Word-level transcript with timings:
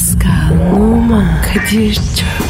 Pascal, 0.00 0.72
Oman, 0.72 1.42
Kadir 1.42 1.94
çok 1.94 2.49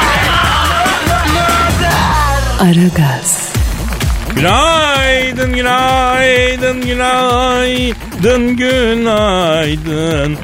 Aragaz, 2.61 3.53
Günaydın, 4.35 5.53
günaydın, 5.53 6.81
günaydın, 6.81 8.57
günaydın, 8.57 10.37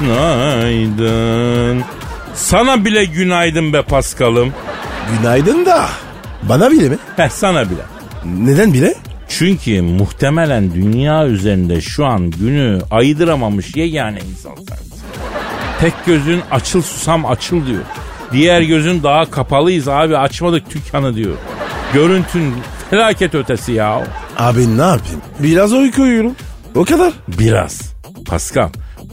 günaydın. 0.00 1.84
Sana 2.34 2.84
bile 2.84 3.04
günaydın 3.04 3.72
be 3.72 3.82
Paskal'ım. 3.82 4.52
Günaydın 5.18 5.66
da. 5.66 5.88
Bana 6.42 6.70
bile 6.70 6.88
mi? 6.88 6.98
Heh 7.16 7.28
sana 7.28 7.70
bile. 7.70 7.82
Neden 8.24 8.72
bile? 8.72 8.94
Çünkü 9.28 9.82
muhtemelen 9.82 10.74
dünya 10.74 11.26
üzerinde 11.26 11.80
şu 11.80 12.06
an 12.06 12.30
günü 12.30 12.82
ayıramamış 12.90 13.76
yegane 13.76 14.18
insan 14.18 14.54
sensin. 14.54 14.94
Tek 15.80 15.92
gözün 16.06 16.42
açıl 16.50 16.82
susam 16.82 17.26
açıl 17.26 17.66
diyor. 17.66 17.82
Diğer 18.32 18.62
gözün 18.62 19.02
daha 19.02 19.30
kapalıyız 19.30 19.88
abi 19.88 20.16
açmadık 20.18 20.74
dükkanı 20.74 21.14
diyor. 21.14 21.34
Görüntün 21.94 22.54
felaket 22.90 23.34
ötesi 23.34 23.72
ya. 23.72 24.06
Abi 24.38 24.78
ne 24.78 24.82
yapayım? 24.82 25.20
Biraz 25.38 25.72
uyku 25.72 26.02
uyuyorum. 26.02 26.32
O 26.74 26.84
kadar. 26.84 27.12
Biraz. 27.38 27.94
Pascal 28.26 28.68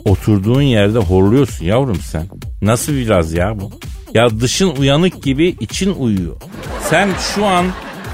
oturduğun 0.06 0.62
yerde 0.62 1.00
horluyorsun 1.00 1.66
yavrum 1.66 1.95
sen. 1.95 2.28
Nasıl 2.62 2.94
biraz 2.94 3.34
ya 3.34 3.59
bu? 3.59 3.72
Ya 4.14 4.40
dışın 4.40 4.76
uyanık 4.76 5.23
gibi 5.23 5.48
için 5.59 5.94
uyuyor. 5.96 6.36
Sen 6.90 7.09
şu 7.36 7.46
an 7.46 7.66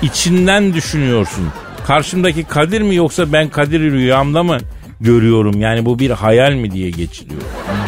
içinden 0.01 0.73
düşünüyorsun. 0.73 1.47
Karşımdaki 1.87 2.43
Kadir 2.43 2.81
mi 2.81 2.95
yoksa 2.95 3.33
ben 3.33 3.49
Kadir'i 3.49 3.91
rüyamda 3.91 4.43
mı 4.43 4.57
görüyorum? 5.01 5.61
Yani 5.61 5.85
bu 5.85 5.99
bir 5.99 6.11
hayal 6.11 6.51
mi 6.51 6.71
diye 6.71 6.89
geçiliyor. 6.89 7.41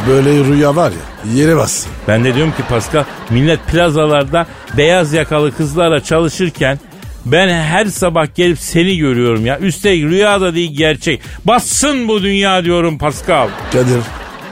Böyle 0.08 0.44
rüya 0.44 0.76
var 0.76 0.92
ya 0.92 1.34
yere 1.34 1.56
bas. 1.56 1.86
Ben 2.08 2.24
de 2.24 2.36
diyorum 2.36 2.54
ki 2.58 2.64
Pascal 2.70 3.04
millet 3.30 3.68
plazalarda 3.68 4.48
beyaz 4.78 5.14
yakalı 5.14 5.56
kızlarla 5.56 6.04
çalışırken 6.04 6.80
ben 7.26 7.50
her 7.50 7.86
sabah 7.86 8.36
gelip 8.36 8.60
seni 8.60 8.98
görüyorum 8.98 9.46
ya. 9.46 9.60
Üstelik 9.60 10.04
rüya 10.04 10.42
da 10.42 10.56
değil 10.56 10.78
gerçek. 10.78 11.22
Bassın 11.46 12.08
bu 12.08 12.24
dünya 12.24 12.64
diyorum 12.64 12.98
Pascal. 12.98 13.48
Kadir 13.74 14.02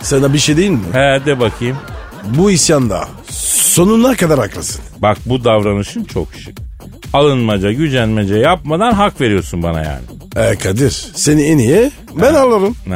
sana 0.02 0.34
bir 0.34 0.40
şey 0.40 0.58
değil 0.58 0.70
mi? 0.70 0.80
He 0.94 1.26
de 1.26 1.40
bakayım. 1.40 1.78
Bu 2.24 2.52
isyanda 2.52 3.08
sonuna 3.30 4.16
kadar 4.16 4.40
haklısın. 4.40 4.82
Bak 5.00 5.18
bu 5.26 5.44
davranışın 5.44 6.04
çok 6.04 6.28
şık. 6.34 6.67
Alınmaca, 7.14 7.72
gücenmece 7.72 8.36
yapmadan 8.36 8.92
hak 8.92 9.22
veriyorsun 9.22 9.64
bana 9.64 9.82
yani. 9.84 10.02
E 10.36 10.56
Kadir 10.56 10.90
seni 11.16 11.42
en 11.44 11.58
iyi 11.58 11.92
ben 12.22 12.34
alırım. 12.34 12.76
He, 12.86 12.96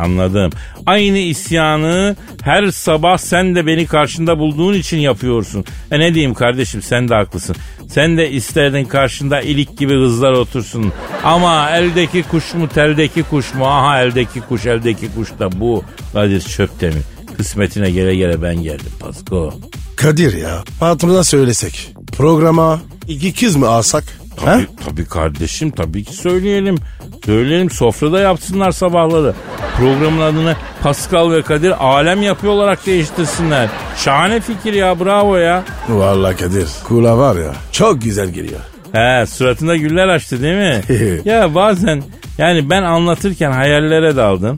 anladım. 0.00 0.50
Aynı 0.86 1.18
isyanı 1.18 2.16
her 2.42 2.70
sabah 2.70 3.18
sen 3.18 3.54
de 3.54 3.66
beni 3.66 3.86
karşında 3.86 4.38
bulduğun 4.38 4.74
için 4.74 4.98
yapıyorsun. 4.98 5.64
E 5.90 6.00
ne 6.00 6.14
diyeyim 6.14 6.34
kardeşim 6.34 6.82
sen 6.82 7.08
de 7.08 7.14
haklısın. 7.14 7.56
Sen 7.88 8.16
de 8.16 8.30
isterdin 8.30 8.84
karşında 8.84 9.40
ilik 9.40 9.78
gibi 9.78 9.92
kızlar 9.94 10.32
otursun. 10.32 10.92
Ama 11.24 11.70
eldeki 11.70 12.22
kuş 12.22 12.54
mu 12.54 12.68
teldeki 12.68 13.22
kuş 13.22 13.54
mu? 13.54 13.66
Aha 13.66 14.02
eldeki 14.02 14.40
kuş 14.40 14.66
eldeki 14.66 15.14
kuş 15.14 15.28
da 15.38 15.60
bu. 15.60 15.84
Kadir 16.12 16.40
çöpte 16.40 16.88
mi? 16.88 17.00
Kısmetine 17.36 17.90
gele 17.90 18.16
gele 18.16 18.42
ben 18.42 18.62
geldim 18.62 18.92
Pasko. 19.00 19.54
Kadir 19.96 20.36
ya 20.36 20.64
patrona 20.80 21.24
söylesek 21.24 21.91
programa 22.16 22.80
iki 23.08 23.34
kız 23.34 23.56
mı 23.56 23.68
alsak? 23.68 24.04
Tabii, 24.44 24.66
tabii 24.86 25.04
kardeşim 25.04 25.70
tabii 25.70 26.04
ki 26.04 26.14
söyleyelim. 26.14 26.78
Söyleyelim 27.26 27.70
sofrada 27.70 28.20
yapsınlar 28.20 28.72
sabahları. 28.72 29.34
Programın 29.78 30.20
adını 30.20 30.56
Pascal 30.82 31.30
ve 31.30 31.42
Kadir 31.42 31.84
alem 31.86 32.22
yapıyor 32.22 32.52
olarak 32.52 32.86
değiştirsinler. 32.86 33.68
Şahane 33.96 34.40
fikir 34.40 34.72
ya 34.72 35.00
bravo 35.00 35.36
ya. 35.36 35.64
Vallahi 35.88 36.36
Kadir 36.36 36.68
kula 36.84 37.18
var 37.18 37.36
ya 37.36 37.52
çok 37.72 38.02
güzel 38.02 38.28
geliyor. 38.28 38.60
He 38.92 39.26
suratında 39.26 39.76
güller 39.76 40.08
açtı 40.08 40.42
değil 40.42 40.56
mi? 40.56 40.80
ya 41.24 41.54
bazen 41.54 42.02
yani 42.38 42.70
ben 42.70 42.82
anlatırken 42.82 43.52
hayallere 43.52 44.16
daldım. 44.16 44.56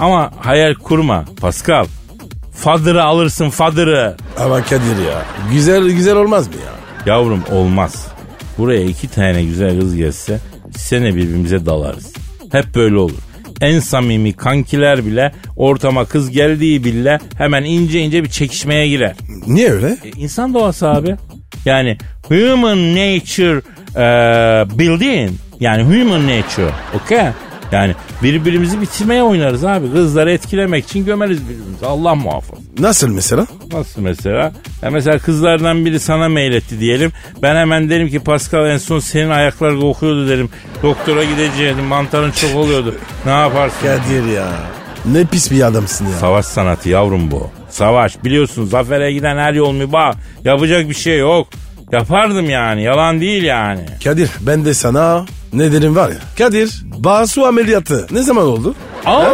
Ama 0.00 0.30
hayal 0.40 0.74
kurma 0.74 1.24
Pascal. 1.40 1.86
Fadırı 2.52 3.04
alırsın 3.04 3.50
fadırı. 3.50 4.16
Ama 4.38 4.62
Kadir 4.62 5.04
ya 5.08 5.22
güzel 5.52 5.90
güzel 5.90 6.16
olmaz 6.16 6.48
mı 6.48 6.54
ya? 6.54 6.83
Yavrum 7.06 7.42
olmaz. 7.52 8.06
Buraya 8.58 8.84
iki 8.84 9.08
tane 9.08 9.44
güzel 9.44 9.80
kız 9.80 9.96
gelse 9.96 10.40
sene 10.76 11.14
birbirimize 11.14 11.66
dalarız. 11.66 12.12
Hep 12.52 12.74
böyle 12.74 12.96
olur. 12.96 13.18
En 13.60 13.80
samimi 13.80 14.32
kankiler 14.32 15.06
bile 15.06 15.32
ortama 15.56 16.04
kız 16.04 16.30
geldiği 16.30 16.84
bile 16.84 17.18
hemen 17.38 17.64
ince 17.64 18.00
ince 18.00 18.24
bir 18.24 18.28
çekişmeye 18.30 18.88
girer. 18.88 19.16
Niye 19.46 19.70
öyle? 19.70 19.86
E, 19.86 20.10
insan 20.16 20.54
doğası 20.54 20.88
abi. 20.88 21.16
Yani 21.64 21.98
human 22.28 22.92
nature 22.92 23.62
e, 23.96 24.04
building 24.78 25.30
yani 25.60 25.82
human 25.82 26.22
nature. 26.22 26.70
Okay? 26.94 27.30
Yani 27.72 27.94
birbirimizi 28.22 28.80
bitirmeye 28.80 29.22
oynarız 29.22 29.64
abi. 29.64 29.92
Kızları 29.92 30.32
etkilemek 30.32 30.84
için 30.84 31.04
gömeriz 31.04 31.48
birbirimizi. 31.48 31.86
Allah 31.86 32.14
muhafaza. 32.14 32.62
Nasıl 32.78 33.08
mesela? 33.08 33.46
Nasıl 33.72 34.02
mesela? 34.02 34.52
Ya 34.82 34.90
mesela 34.90 35.18
kızlardan 35.18 35.84
biri 35.84 36.00
sana 36.00 36.28
meyletti 36.28 36.80
diyelim. 36.80 37.12
Ben 37.42 37.56
hemen 37.56 37.90
derim 37.90 38.08
ki 38.08 38.20
Pascal 38.20 38.66
en 38.66 38.78
son 38.78 38.98
senin 38.98 39.30
ayaklar 39.30 39.80
kokuyordu 39.80 40.28
derim. 40.28 40.48
Doktora 40.82 41.24
gideceğim 41.24 41.78
mantarın 41.84 42.30
çok 42.30 42.56
oluyordu. 42.56 42.94
Ne 43.26 43.30
yaparsın? 43.32 43.76
Kadir 43.82 44.32
ya. 44.32 44.48
Ne 45.06 45.24
pis 45.24 45.50
bir 45.50 45.62
adamsın 45.66 46.04
ya. 46.06 46.12
Savaş 46.12 46.46
sanatı 46.46 46.88
yavrum 46.88 47.30
bu. 47.30 47.50
Savaş 47.70 48.24
biliyorsun 48.24 48.64
zafere 48.64 49.12
giden 49.12 49.36
her 49.36 49.52
yol 49.52 49.72
mübah. 49.72 50.14
Yapacak 50.44 50.88
bir 50.88 50.94
şey 50.94 51.18
yok. 51.18 51.48
Yapardım 51.98 52.50
yani 52.50 52.82
yalan 52.82 53.20
değil 53.20 53.42
yani. 53.42 53.80
Kadir 54.04 54.30
ben 54.40 54.64
de 54.64 54.74
sana 54.74 55.24
ne 55.52 55.72
derim 55.72 55.96
var 55.96 56.08
ya. 56.08 56.16
Kadir 56.38 56.82
basu 56.98 57.46
ameliyatı 57.46 58.06
ne 58.10 58.22
zaman 58.22 58.44
oldu? 58.46 58.74
Aa, 59.06 59.24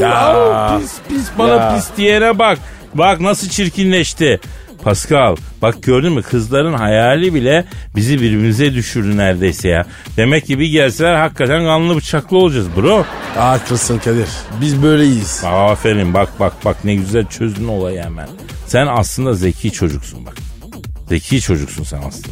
Ya. 0.00 0.14
aa, 0.14 0.78
pis 0.78 0.92
pis 1.08 1.26
bana 1.38 1.54
Ya. 1.54 1.74
pis 1.76 1.84
diyene 1.96 2.38
bak. 2.38 2.58
Bak 2.94 3.20
nasıl 3.20 3.48
çirkinleşti. 3.48 4.40
Pascal 4.84 5.36
bak 5.62 5.82
gördün 5.82 6.12
mü 6.12 6.22
kızların 6.22 6.72
hayali 6.72 7.34
bile 7.34 7.64
bizi 7.96 8.14
birbirimize 8.20 8.74
düşürdü 8.74 9.16
neredeyse 9.16 9.68
ya. 9.68 9.84
Demek 10.16 10.46
ki 10.46 10.58
bir 10.58 10.66
gelseler 10.66 11.14
hakikaten 11.14 11.64
kanlı 11.64 11.96
bıçaklı 11.96 12.36
olacağız 12.38 12.66
bro. 12.76 13.04
Haklısın 13.36 13.98
Kadir. 13.98 14.28
Biz 14.60 14.82
böyleyiz. 14.82 15.42
Aferin 15.46 16.14
bak 16.14 16.28
bak 16.40 16.52
bak 16.64 16.76
ne 16.84 16.94
güzel 16.94 17.26
çözdün 17.26 17.68
olayı 17.68 18.02
hemen. 18.02 18.28
Sen 18.66 18.86
aslında 18.86 19.34
zeki 19.34 19.70
çocuksun 19.72 20.26
bak. 20.26 20.34
Zeki 21.12 21.40
çocuksun 21.40 21.84
sen 21.84 22.02
aslında. 22.08 22.28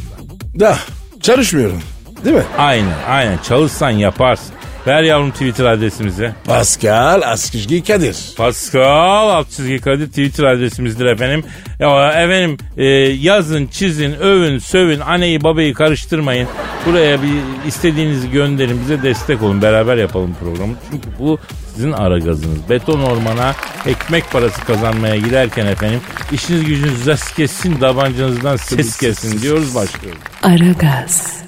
Da 0.59 0.77
çalışmıyorum. 1.21 1.81
Değil 2.25 2.35
mi? 2.35 2.43
Aynen 2.57 2.97
aynen 3.09 3.37
çalışsan 3.37 3.89
yaparsın. 3.89 4.55
Ver 4.87 5.03
yavrum 5.03 5.31
Twitter 5.31 5.65
adresimizi. 5.65 6.31
Pascal 6.45 7.21
Askışgi 7.21 7.83
Kadir. 7.83 8.15
Pascal 8.37 9.29
alt 9.29 9.49
çizgi 9.49 9.79
Kadir 9.79 10.07
Twitter 10.07 10.43
adresimizdir 10.43 11.05
efendim. 11.05 11.43
Ya, 11.79 12.11
efendim 12.11 12.57
e, 12.77 12.85
yazın, 12.85 13.67
çizin, 13.67 14.13
övün, 14.13 14.59
sövün, 14.59 14.99
anneyi 14.99 15.43
babayı 15.43 15.73
karıştırmayın. 15.73 16.47
Buraya 16.85 17.21
bir 17.21 17.67
istediğinizi 17.67 18.31
gönderin, 18.31 18.81
bize 18.81 19.03
destek 19.03 19.43
olun. 19.43 19.61
Beraber 19.61 19.97
yapalım 19.97 20.35
programı. 20.39 20.73
Çünkü 20.91 21.09
bu 21.19 21.39
sizin 21.75 21.91
ara 21.91 22.19
gazınız. 22.19 22.69
Beton 22.69 23.01
ormana 23.01 23.55
ekmek 23.85 24.31
parası 24.31 24.65
kazanmaya 24.65 25.15
giderken 25.15 25.65
efendim 25.65 25.99
işiniz 26.31 26.65
gücünüz 26.65 27.03
ses 27.03 27.33
kessin, 27.33 27.75
tabancanızdan 27.75 28.55
ses 28.55 28.97
kessin 28.97 29.41
diyoruz 29.41 29.75
başlıyoruz. 29.75 30.21
Aragaz. 30.43 31.41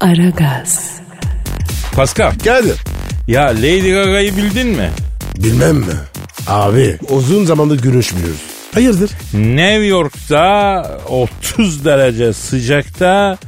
Aragaz. 0.00 1.00
Pascal, 1.92 2.32
Kadir. 2.44 2.76
ya 3.28 3.46
Lady 3.46 3.92
Gaga'yı 3.92 4.36
bildin 4.36 4.66
mi? 4.68 4.90
Bilmem 5.36 5.76
mi? 5.76 5.84
Abi 6.46 6.98
uzun 7.10 7.44
zamandır 7.44 7.82
görüşmüyoruz. 7.82 8.40
Hayırdır? 8.74 9.10
New 9.34 9.86
York'ta 9.86 10.82
30 11.08 11.84
derece 11.84 12.32
sıcakta 12.32 13.38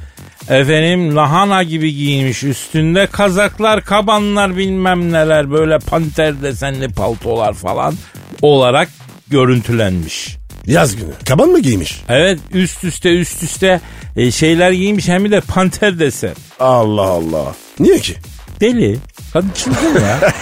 efendim 0.49 1.17
lahana 1.17 1.63
gibi 1.63 1.95
giyinmiş 1.95 2.43
üstünde 2.45 3.07
kazaklar 3.07 3.85
kabanlar 3.85 4.57
bilmem 4.57 5.13
neler 5.13 5.51
böyle 5.51 5.79
panter 5.79 6.43
desenli 6.43 6.89
paltolar 6.89 7.55
falan 7.55 7.95
olarak 8.43 8.89
görüntülenmiş. 9.29 10.37
Yaz 10.67 10.97
günü. 10.97 11.11
Kaban 11.29 11.49
mı 11.49 11.61
giymiş? 11.61 12.03
Evet 12.09 12.39
üst 12.53 12.85
üste 12.85 13.09
üst 13.19 13.43
üste 13.43 13.81
e, 14.17 14.31
şeyler 14.31 14.71
giymiş 14.71 15.09
hem 15.09 15.31
de 15.31 15.41
panter 15.41 15.99
desen. 15.99 16.35
Allah 16.61 17.03
Allah. 17.03 17.55
Niye 17.81 17.99
ki? 17.99 18.15
Deli. 18.61 18.99
Hadi 19.33 19.47
çılgın 19.55 20.01
ya. 20.01 20.19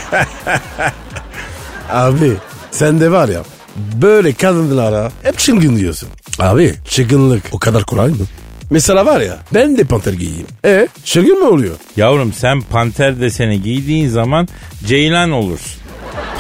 Abi 1.91 2.33
sen 2.71 3.01
de 3.01 3.13
var 3.13 3.29
ya 3.29 3.43
böyle 4.03 4.33
kadınlara 4.33 5.13
hep 5.23 5.39
çılgın 5.39 5.77
diyorsun. 5.77 6.09
Abi 6.39 6.75
çılgınlık 6.89 7.43
o 7.53 7.59
kadar 7.59 7.85
kolay 7.85 8.09
mı? 8.11 8.17
Mesela 8.71 9.07
var 9.07 9.21
ya 9.21 9.39
ben 9.55 9.77
de 9.77 9.85
panter 9.85 10.13
giyeyim. 10.13 10.47
E 10.65 10.89
çılgın 11.05 11.39
mı 11.39 11.49
oluyor? 11.49 11.75
Yavrum 11.97 12.33
sen 12.33 12.61
panter 12.61 13.21
deseni 13.21 13.63
giydiğin 13.63 14.09
zaman 14.09 14.49
ceylan 14.87 15.31
olursun. 15.31 15.81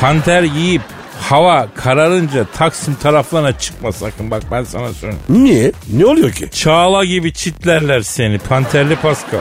Panter 0.00 0.42
giyip 0.42 0.82
hava 1.20 1.68
kararınca 1.74 2.44
Taksim 2.54 2.94
taraflarına 2.94 3.58
çıkma 3.58 3.92
sakın 3.92 4.30
bak 4.30 4.42
ben 4.52 4.64
sana 4.64 4.92
söyleyeyim. 4.92 5.22
Niye? 5.28 5.72
Ne 5.92 6.06
oluyor 6.06 6.32
ki? 6.32 6.48
Çağla 6.50 7.04
gibi 7.04 7.32
çitlerler 7.32 8.00
seni 8.00 8.38
panterli 8.38 8.96
Pascal. 8.96 9.38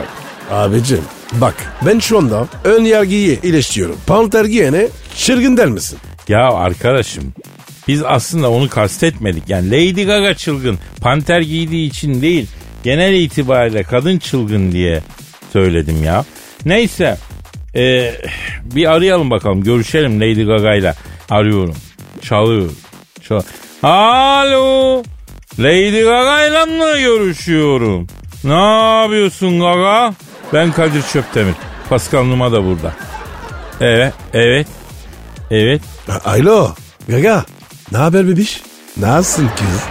Abicim 0.50 1.02
bak 1.32 1.54
ben 1.86 1.98
şu 1.98 2.18
anda 2.18 2.46
ön 2.64 2.84
yargıyı 2.84 3.38
iyileştiriyorum. 3.42 3.96
Panter 4.06 4.44
giyene 4.44 4.86
çılgın 5.16 5.56
der 5.56 5.66
misin? 5.68 5.98
Ya 6.28 6.48
arkadaşım 6.52 7.32
biz 7.88 8.02
aslında 8.04 8.50
onu 8.50 8.68
kastetmedik. 8.68 9.48
Yani 9.48 9.70
Lady 9.70 10.04
Gaga 10.04 10.34
çılgın. 10.34 10.78
Panter 11.00 11.40
giydiği 11.40 11.88
için 11.88 12.22
değil. 12.22 12.46
Genel 12.82 13.14
itibariyle 13.14 13.82
kadın 13.82 14.18
çılgın 14.18 14.72
diye 14.72 15.02
söyledim 15.52 16.04
ya. 16.04 16.24
Neyse. 16.64 17.16
e, 17.76 18.12
bir 18.64 18.90
arayalım 18.92 19.30
bakalım. 19.30 19.62
Görüşelim 19.64 20.20
Lady 20.20 20.44
Gaga'yla. 20.44 20.94
Arıyorum. 21.30 21.74
Çalıyor. 22.22 22.70
Çal 23.28 23.42
Alo. 23.82 25.02
Lady 25.58 26.02
Gaga'yla 26.04 26.66
mı 26.66 26.98
görüşüyorum? 27.00 28.06
Ne 28.44 28.52
yapıyorsun 29.02 29.60
Gaga? 29.60 30.14
Ben 30.52 30.72
Kadir 30.72 31.02
Çöptemir. 31.02 31.54
Pascal 31.88 32.24
Numa 32.24 32.52
da 32.52 32.64
burada. 32.64 32.94
Evet, 33.80 34.14
evet, 34.34 34.66
evet. 35.50 35.82
A- 36.08 36.30
Alo 36.30 36.70
Gaga 37.08 37.44
ne 37.92 37.98
haber 37.98 38.28
bebiş? 38.28 38.62
Nasılsın 38.96 39.48
kız? 39.58 39.82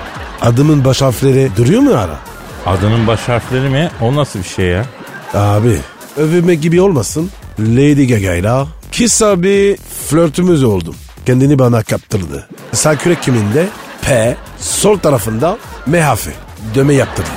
Adımın 0.41 0.85
baş 0.85 1.01
harfleri 1.01 1.49
duruyor 1.57 1.81
mu 1.81 1.91
ara? 1.93 2.19
Adının 2.65 3.07
baş 3.07 3.19
harfleri 3.19 3.69
mi? 3.69 3.89
O 4.01 4.15
nasıl 4.15 4.39
bir 4.39 4.47
şey 4.47 4.65
ya? 4.65 4.85
Abi 5.33 5.77
övünmek 6.17 6.61
gibi 6.61 6.81
olmasın. 6.81 7.29
Lady 7.59 8.07
Gaga'yla 8.07 8.67
kısa 8.97 9.43
bir 9.43 9.77
flörtümüz 9.77 10.63
oldum. 10.63 10.95
Kendini 11.29 11.59
bana 11.59 11.83
kaptırdı. 11.83 12.47
Sağ 12.73 12.95
kürek 12.95 13.23
kiminde 13.23 13.67
P, 14.01 14.37
sol 14.59 14.99
tarafında 14.99 15.57
M 15.87 16.01
harfi. 16.01 16.31
Döme 16.75 16.93
yaptırdı. 16.93 17.29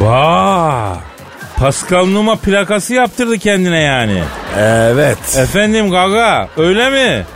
Vaa! 0.00 0.96
Pascal 1.56 2.06
Numa 2.06 2.36
plakası 2.36 2.94
yaptırdı 2.94 3.38
kendine 3.38 3.80
yani. 3.80 4.22
Evet. 4.58 5.36
Efendim 5.36 5.90
Gaga 5.90 6.48
öyle 6.56 6.90
mi? 6.90 7.26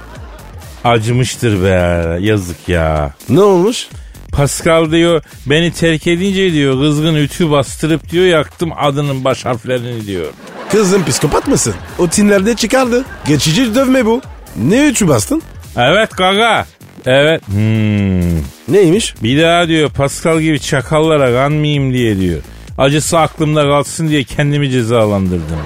Acımıştır 0.85 1.63
be 1.63 2.19
yazık 2.21 2.69
ya. 2.69 3.15
Ne 3.29 3.41
olmuş? 3.41 3.89
Pascal 4.33 4.91
diyor 4.91 5.23
beni 5.47 5.73
terk 5.73 6.07
edince 6.07 6.53
diyor 6.53 6.81
kızgın 6.81 7.15
ütü 7.15 7.51
bastırıp 7.51 8.11
diyor 8.11 8.27
yaktım 8.27 8.71
adının 8.79 9.25
baş 9.25 9.45
harflerini 9.45 10.07
diyor. 10.07 10.27
Kızım 10.73 11.05
psikopat 11.05 11.47
mısın? 11.49 11.75
O 11.99 12.09
tinlerde 12.09 12.55
çıkardı. 12.55 13.05
Geçici 13.27 13.75
dövme 13.75 14.07
bu. 14.07 14.23
Ne 14.57 14.87
üçü 14.87 15.09
bastın? 15.09 15.43
Evet 15.77 16.17
Gaga. 16.17 16.67
Evet. 17.07 17.49
Hmm. 17.49 18.37
Neymiş? 18.69 19.15
Bir 19.23 19.43
daha 19.43 19.69
diyor 19.69 19.91
Pascal 19.91 20.41
gibi 20.41 20.61
çakallara 20.61 21.33
kanmayayım 21.33 21.93
diye 21.93 22.19
diyor. 22.19 22.41
Acısı 22.79 23.19
aklımda 23.19 23.63
kalsın 23.63 24.09
diye 24.09 24.25
kendimi 24.25 24.71
cezalandırdım. 24.71 25.59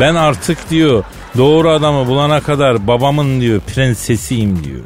Ben 0.00 0.14
artık 0.14 0.70
diyor 0.70 1.04
doğru 1.36 1.70
adamı 1.70 2.06
bulana 2.06 2.40
kadar 2.40 2.86
babamın 2.86 3.40
diyor 3.40 3.60
prensesiyim 3.74 4.64
diyor. 4.64 4.80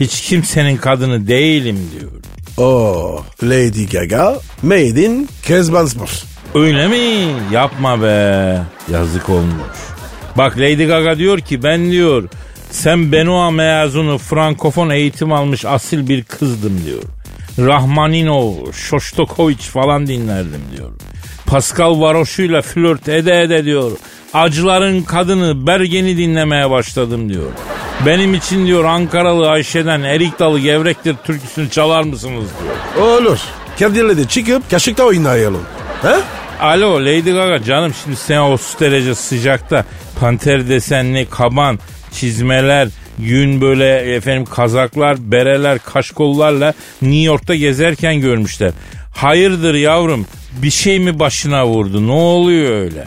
Hiç 0.00 0.20
kimsenin 0.20 0.76
kadını 0.76 1.28
değilim 1.28 1.90
diyor. 1.98 2.12
Oh, 2.56 3.24
Lady 3.42 3.86
Gaga 3.86 4.36
made 4.62 5.04
in 5.04 5.28
Kezbanspor. 5.42 6.08
Öyle 6.54 6.88
mi? 6.88 7.32
Yapma 7.52 8.02
be. 8.02 8.58
Yazık 8.92 9.28
olmuş. 9.28 9.78
Bak 10.38 10.58
Lady 10.58 10.84
Gaga 10.86 11.18
diyor 11.18 11.38
ki 11.38 11.62
ben 11.62 11.90
diyor 11.90 12.28
sen 12.72 13.12
Benoa 13.12 13.50
mezunu 13.50 14.18
frankofon 14.18 14.90
eğitim 14.90 15.32
almış 15.32 15.64
asil 15.64 16.08
bir 16.08 16.22
kızdım 16.24 16.80
diyor. 16.86 17.02
Rahmaninov, 17.58 18.72
Shostakovich 18.72 19.62
falan 19.62 20.06
dinlerdim 20.06 20.60
diyor. 20.76 20.90
Pascal 21.46 22.00
Varoşu'yla 22.00 22.62
flört 22.62 23.08
ede 23.08 23.42
ede 23.42 23.64
diyor. 23.64 23.90
Acıların 24.34 25.02
kadını 25.02 25.66
Bergen'i 25.66 26.16
dinlemeye 26.16 26.70
başladım 26.70 27.28
diyor. 27.28 27.50
Benim 28.06 28.34
için 28.34 28.66
diyor 28.66 28.84
Ankaralı 28.84 29.50
Ayşe'den 29.50 30.02
Erik 30.02 30.38
Dalı 30.38 30.58
Gevrektir 30.58 31.16
türküsünü 31.24 31.70
çalar 31.70 32.02
mısınız 32.02 32.46
diyor. 32.62 33.06
Olur. 33.08 33.38
Kadir'le 33.78 34.16
de 34.16 34.28
çıkıp 34.28 34.70
kaşıkta 34.70 35.04
oynayalım. 35.04 35.62
He? 36.02 36.16
Alo 36.60 37.00
Lady 37.00 37.32
Gaga 37.32 37.64
canım 37.64 37.94
şimdi 38.04 38.16
sen 38.16 38.38
30 38.38 38.80
derece 38.80 39.14
sıcakta 39.14 39.84
panter 40.20 40.68
desenli 40.68 41.26
kaban, 41.30 41.78
çizmeler, 42.12 42.88
yün 43.18 43.60
böyle 43.60 44.14
efendim 44.14 44.44
kazaklar, 44.44 45.32
bereler, 45.32 45.78
kaşkollarla 45.78 46.74
New 47.02 47.22
York'ta 47.22 47.54
gezerken 47.54 48.20
görmüşler. 48.20 48.72
Hayırdır 49.14 49.74
yavrum 49.74 50.26
bir 50.62 50.70
şey 50.70 50.98
mi 50.98 51.18
başına 51.18 51.66
vurdu 51.66 52.06
ne 52.06 52.12
oluyor 52.12 52.70
öyle? 52.70 53.04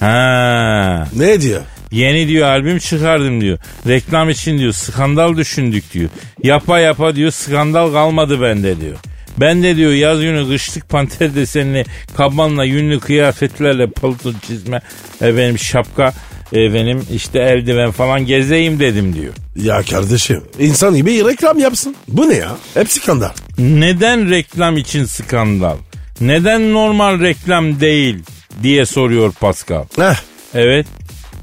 Ha 0.00 1.08
Ne 1.16 1.40
diyor? 1.40 1.60
Yeni 1.90 2.28
diyor 2.28 2.48
albüm 2.48 2.78
çıkardım 2.78 3.40
diyor. 3.40 3.58
Reklam 3.86 4.30
için 4.30 4.58
diyor 4.58 4.72
skandal 4.72 5.36
düşündük 5.36 5.92
diyor. 5.92 6.10
Yapa 6.42 6.78
yapa 6.78 7.16
diyor 7.16 7.30
skandal 7.30 7.92
kalmadı 7.92 8.42
bende 8.42 8.80
diyor. 8.80 8.96
Ben 9.40 9.62
de 9.62 9.76
diyor 9.76 9.92
yaz 9.92 10.20
günü 10.20 10.48
kışlık 10.48 10.88
panter 10.88 11.34
desenli 11.34 11.84
kabanla 12.16 12.64
yünlü 12.64 13.00
kıyafetlerle 13.00 13.86
palto 13.86 14.32
çizme 14.46 14.80
efendim 15.20 15.58
şapka 15.58 16.12
efendim 16.52 17.06
işte 17.12 17.38
eldiven 17.38 17.90
falan 17.90 18.26
gezeyim 18.26 18.80
dedim 18.80 19.14
diyor. 19.14 19.34
Ya 19.56 19.82
kardeşim 19.82 20.42
insan 20.58 20.94
gibi 20.96 21.24
reklam 21.24 21.58
yapsın. 21.58 21.96
Bu 22.08 22.28
ne 22.28 22.34
ya? 22.34 22.56
Hep 22.74 22.90
skandal. 22.90 23.30
Neden 23.58 24.30
reklam 24.30 24.76
için 24.76 25.04
skandal? 25.04 25.76
Neden 26.20 26.72
normal 26.72 27.20
reklam 27.20 27.80
değil 27.80 28.18
diye 28.62 28.86
soruyor 28.86 29.32
Pascal. 29.32 29.84
Heh. 29.96 30.14
Evet. 30.54 30.86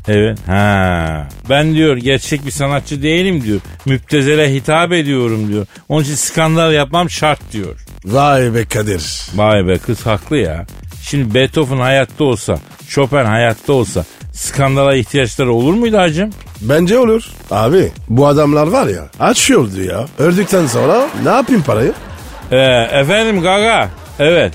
Evet. 0.08 0.40
Ha. 0.48 1.28
Ben 1.50 1.74
diyor 1.74 1.98
gerçek 1.98 2.46
bir 2.46 2.52
sanatçı 2.52 3.04
değilim 3.04 3.44
diyor. 3.44 3.60
Müptezele 3.86 4.54
hitap 4.54 4.92
ediyorum 4.92 5.48
diyor. 5.48 5.66
Onun 5.90 6.04
için 6.04 6.16
skandal 6.16 6.74
yapmam 6.74 7.10
şart 7.10 7.52
diyor. 7.52 7.86
Vay 8.06 8.54
be 8.54 8.66
Kadir. 8.66 9.04
Vay 9.36 9.68
be 9.68 9.78
kız 9.78 10.06
haklı 10.06 10.38
ya. 10.38 10.66
Şimdi 11.04 11.34
Beethoven 11.34 11.78
hayatta 11.78 12.24
olsa, 12.24 12.60
Chopin 12.90 13.26
hayatta 13.26 13.74
olsa 13.74 14.06
skandala 14.34 14.96
ihtiyaçları 14.96 15.54
olur 15.54 15.74
muydu 15.74 15.98
hacım? 15.98 16.30
Bence 16.62 16.98
olur. 17.00 17.24
Abi 17.52 17.92
bu 18.10 18.28
adamlar 18.28 18.68
var 18.68 18.88
ya 18.88 19.10
aç 19.20 19.50
yoldu 19.50 19.82
ya. 19.82 20.06
Öldükten 20.20 20.68
sonra 20.68 21.08
ne 21.24 21.30
yapayım 21.30 21.64
parayı? 21.64 21.94
Ee, 22.52 22.58
efendim 23.00 23.42
Gaga. 23.42 23.90
Evet. 24.20 24.54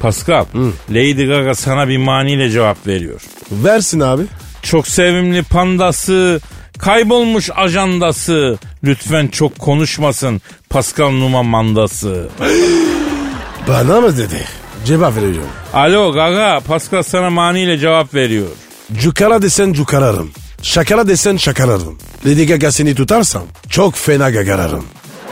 Pascal, 0.00 0.44
Lady 0.90 1.26
Gaga 1.26 1.54
sana 1.54 1.88
bir 1.88 1.96
maniyle 1.96 2.50
cevap 2.50 2.86
veriyor. 2.86 3.20
Versin 3.50 4.00
abi. 4.00 4.22
Çok 4.62 4.88
sevimli 4.88 5.42
pandası, 5.42 6.40
kaybolmuş 6.78 7.50
ajandası. 7.56 8.58
Lütfen 8.84 9.28
çok 9.28 9.58
konuşmasın 9.58 10.42
Pascal 10.70 11.10
Numa 11.10 11.42
mandası. 11.42 12.28
Bana 13.68 14.00
mı 14.00 14.16
dedi? 14.18 14.44
Cevap 14.86 15.16
veriyorum. 15.16 15.48
Alo 15.74 16.12
Gaga, 16.12 16.60
Pascal 16.66 17.02
sana 17.02 17.30
maniyle 17.30 17.78
cevap 17.78 18.14
veriyor. 18.14 18.46
Cukara 18.92 19.42
desen 19.42 19.72
cukararım. 19.72 20.30
Şakara 20.62 21.08
desen 21.08 21.36
şakararım. 21.36 21.98
Lady 22.26 22.46
Gaga 22.46 22.72
seni 22.72 22.94
tutarsam 22.94 23.42
çok 23.70 23.96
fena 23.96 24.30
gagararım. 24.30 24.84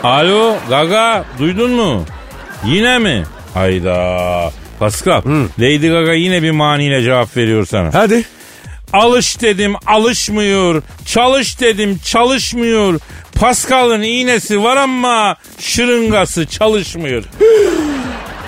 Alo 0.03 0.57
Gaga, 0.69 1.25
duydun 1.39 1.71
mu? 1.71 2.05
Yine 2.65 2.99
mi? 2.99 3.25
Hayda. 3.55 4.51
Pascal, 4.79 5.23
Lady 5.59 5.89
Gaga 5.89 6.13
yine 6.13 6.43
bir 6.43 6.51
maniyle 6.51 7.03
cevap 7.03 7.37
veriyor 7.37 7.67
sana. 7.67 7.95
Hadi. 7.95 8.25
Alış 8.93 9.41
dedim 9.41 9.75
alışmıyor. 9.87 10.83
Çalış 11.05 11.61
dedim 11.61 11.99
çalışmıyor. 12.05 13.01
Pascal'ın 13.35 14.03
iğnesi 14.03 14.63
var 14.63 14.77
ama 14.77 15.37
şırıngası 15.59 16.47
çalışmıyor. 16.47 17.25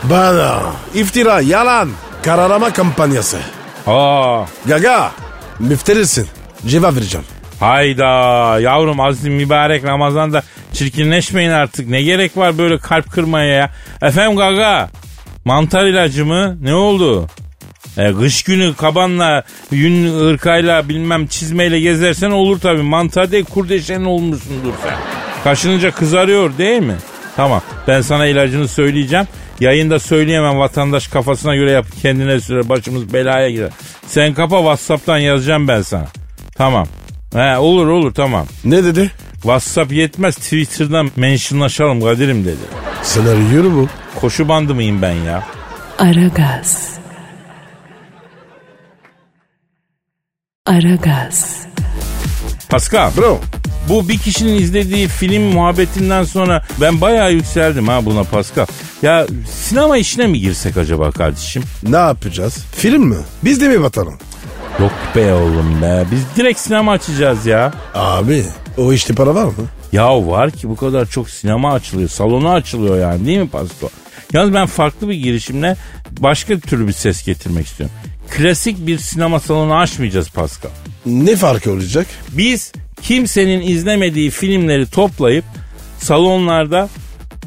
Bana 0.02 0.62
iftira 0.94 1.40
yalan 1.40 1.90
kararama 2.22 2.72
kampanyası. 2.72 3.38
Aa, 3.86 4.44
Gaga 4.66 5.12
müfterisin. 5.58 6.28
Cevap 6.66 6.96
vereceğim. 6.96 7.26
Hayda 7.60 8.04
yavrum 8.60 9.00
aziz 9.00 9.24
mübarek 9.24 9.84
Ramazan'da 9.84 10.42
çirkinleşmeyin 10.72 11.50
artık. 11.50 11.88
Ne 11.88 12.02
gerek 12.02 12.36
var 12.36 12.58
böyle 12.58 12.78
kalp 12.78 13.10
kırmaya 13.12 13.54
ya? 13.54 13.70
Efendim 14.02 14.36
gaga 14.36 14.90
mantar 15.44 15.84
ilacı 15.86 16.26
mı? 16.26 16.56
Ne 16.62 16.74
oldu? 16.74 17.26
E, 17.98 18.12
kış 18.12 18.42
günü 18.42 18.74
kabanla, 18.74 19.42
yün 19.70 20.26
ırkayla 20.26 20.88
bilmem 20.88 21.26
çizmeyle 21.26 21.80
gezersen 21.80 22.30
olur 22.30 22.60
tabi. 22.60 22.82
Mantar 22.82 23.30
değil 23.32 23.44
kurdeşen 23.44 24.04
olmuşsundur 24.04 24.72
sen. 24.82 24.94
Kaşınınca 25.44 25.90
kızarıyor 25.90 26.58
değil 26.58 26.80
mi? 26.82 26.96
Tamam 27.36 27.60
ben 27.88 28.00
sana 28.00 28.26
ilacını 28.26 28.68
söyleyeceğim. 28.68 29.26
Yayında 29.60 29.98
söyleyemem 29.98 30.58
vatandaş 30.58 31.08
kafasına 31.08 31.56
göre 31.56 31.70
yap 31.70 31.86
kendine 32.02 32.40
süre 32.40 32.68
başımız 32.68 33.12
belaya 33.12 33.50
girer. 33.50 33.70
Sen 34.06 34.34
kapa 34.34 34.56
Whatsapp'tan 34.58 35.18
yazacağım 35.18 35.68
ben 35.68 35.82
sana. 35.82 36.06
Tamam. 36.56 36.86
He, 37.32 37.56
olur 37.56 37.86
olur 37.86 38.14
tamam. 38.14 38.46
Ne 38.64 38.84
dedi? 38.84 39.10
WhatsApp 39.32 39.92
yetmez 39.92 40.36
Twitter'dan 40.36 41.10
mentionlaşalım 41.16 42.00
Kadir'im 42.00 42.44
dedi. 42.44 42.56
Senaryo 43.02 43.72
bu. 43.72 43.88
Koşu 44.20 44.48
bandı 44.48 44.74
mıyım 44.74 45.02
ben 45.02 45.12
ya? 45.12 45.42
Aragaz. 45.98 46.94
Aragaz. 50.66 51.66
Pascal 52.68 53.10
Bro. 53.16 53.40
Bu 53.88 54.08
bir 54.08 54.18
kişinin 54.18 54.62
izlediği 54.62 55.08
film 55.08 55.42
muhabbetinden 55.42 56.24
sonra 56.24 56.64
ben 56.80 57.00
bayağı 57.00 57.32
yükseldim 57.32 57.88
ha 57.88 58.06
buna 58.06 58.24
Pascal. 58.24 58.66
Ya 59.02 59.26
sinema 59.50 59.98
işine 59.98 60.26
mi 60.26 60.40
girsek 60.40 60.76
acaba 60.76 61.10
kardeşim? 61.10 61.62
Ne 61.82 61.96
yapacağız? 61.96 62.64
Film 62.76 63.06
mi? 63.06 63.16
Biz 63.44 63.60
de 63.60 63.68
mi 63.68 63.82
batalım? 63.82 64.14
Yok 64.80 64.92
be 65.16 65.34
oğlum 65.34 65.82
be 65.82 66.04
biz 66.10 66.20
direkt 66.36 66.60
sinema 66.60 66.92
açacağız 66.92 67.46
ya. 67.46 67.72
Abi 67.94 68.44
o 68.78 68.92
işte 68.92 69.14
para 69.14 69.34
var 69.34 69.44
mı? 69.44 69.52
Ya 69.92 70.26
var 70.26 70.50
ki 70.50 70.68
bu 70.68 70.76
kadar 70.76 71.06
çok 71.06 71.30
sinema 71.30 71.72
açılıyor. 71.72 72.08
Salonu 72.08 72.50
açılıyor 72.50 72.98
yani 72.98 73.26
değil 73.26 73.38
mi 73.38 73.48
Pasko? 73.48 73.90
Yalnız 74.32 74.54
ben 74.54 74.66
farklı 74.66 75.08
bir 75.08 75.14
girişimle 75.14 75.76
başka 76.10 76.58
türlü 76.58 76.88
bir 76.88 76.92
ses 76.92 77.24
getirmek 77.24 77.66
istiyorum. 77.66 77.96
Klasik 78.30 78.86
bir 78.86 78.98
sinema 78.98 79.40
salonu 79.40 79.74
açmayacağız 79.74 80.30
Pascal. 80.30 80.70
Ne 81.06 81.36
farkı 81.36 81.70
olacak? 81.72 82.06
Biz 82.28 82.72
kimsenin 83.02 83.60
izlemediği 83.60 84.30
filmleri 84.30 84.86
toplayıp 84.90 85.44
salonlarda 85.98 86.88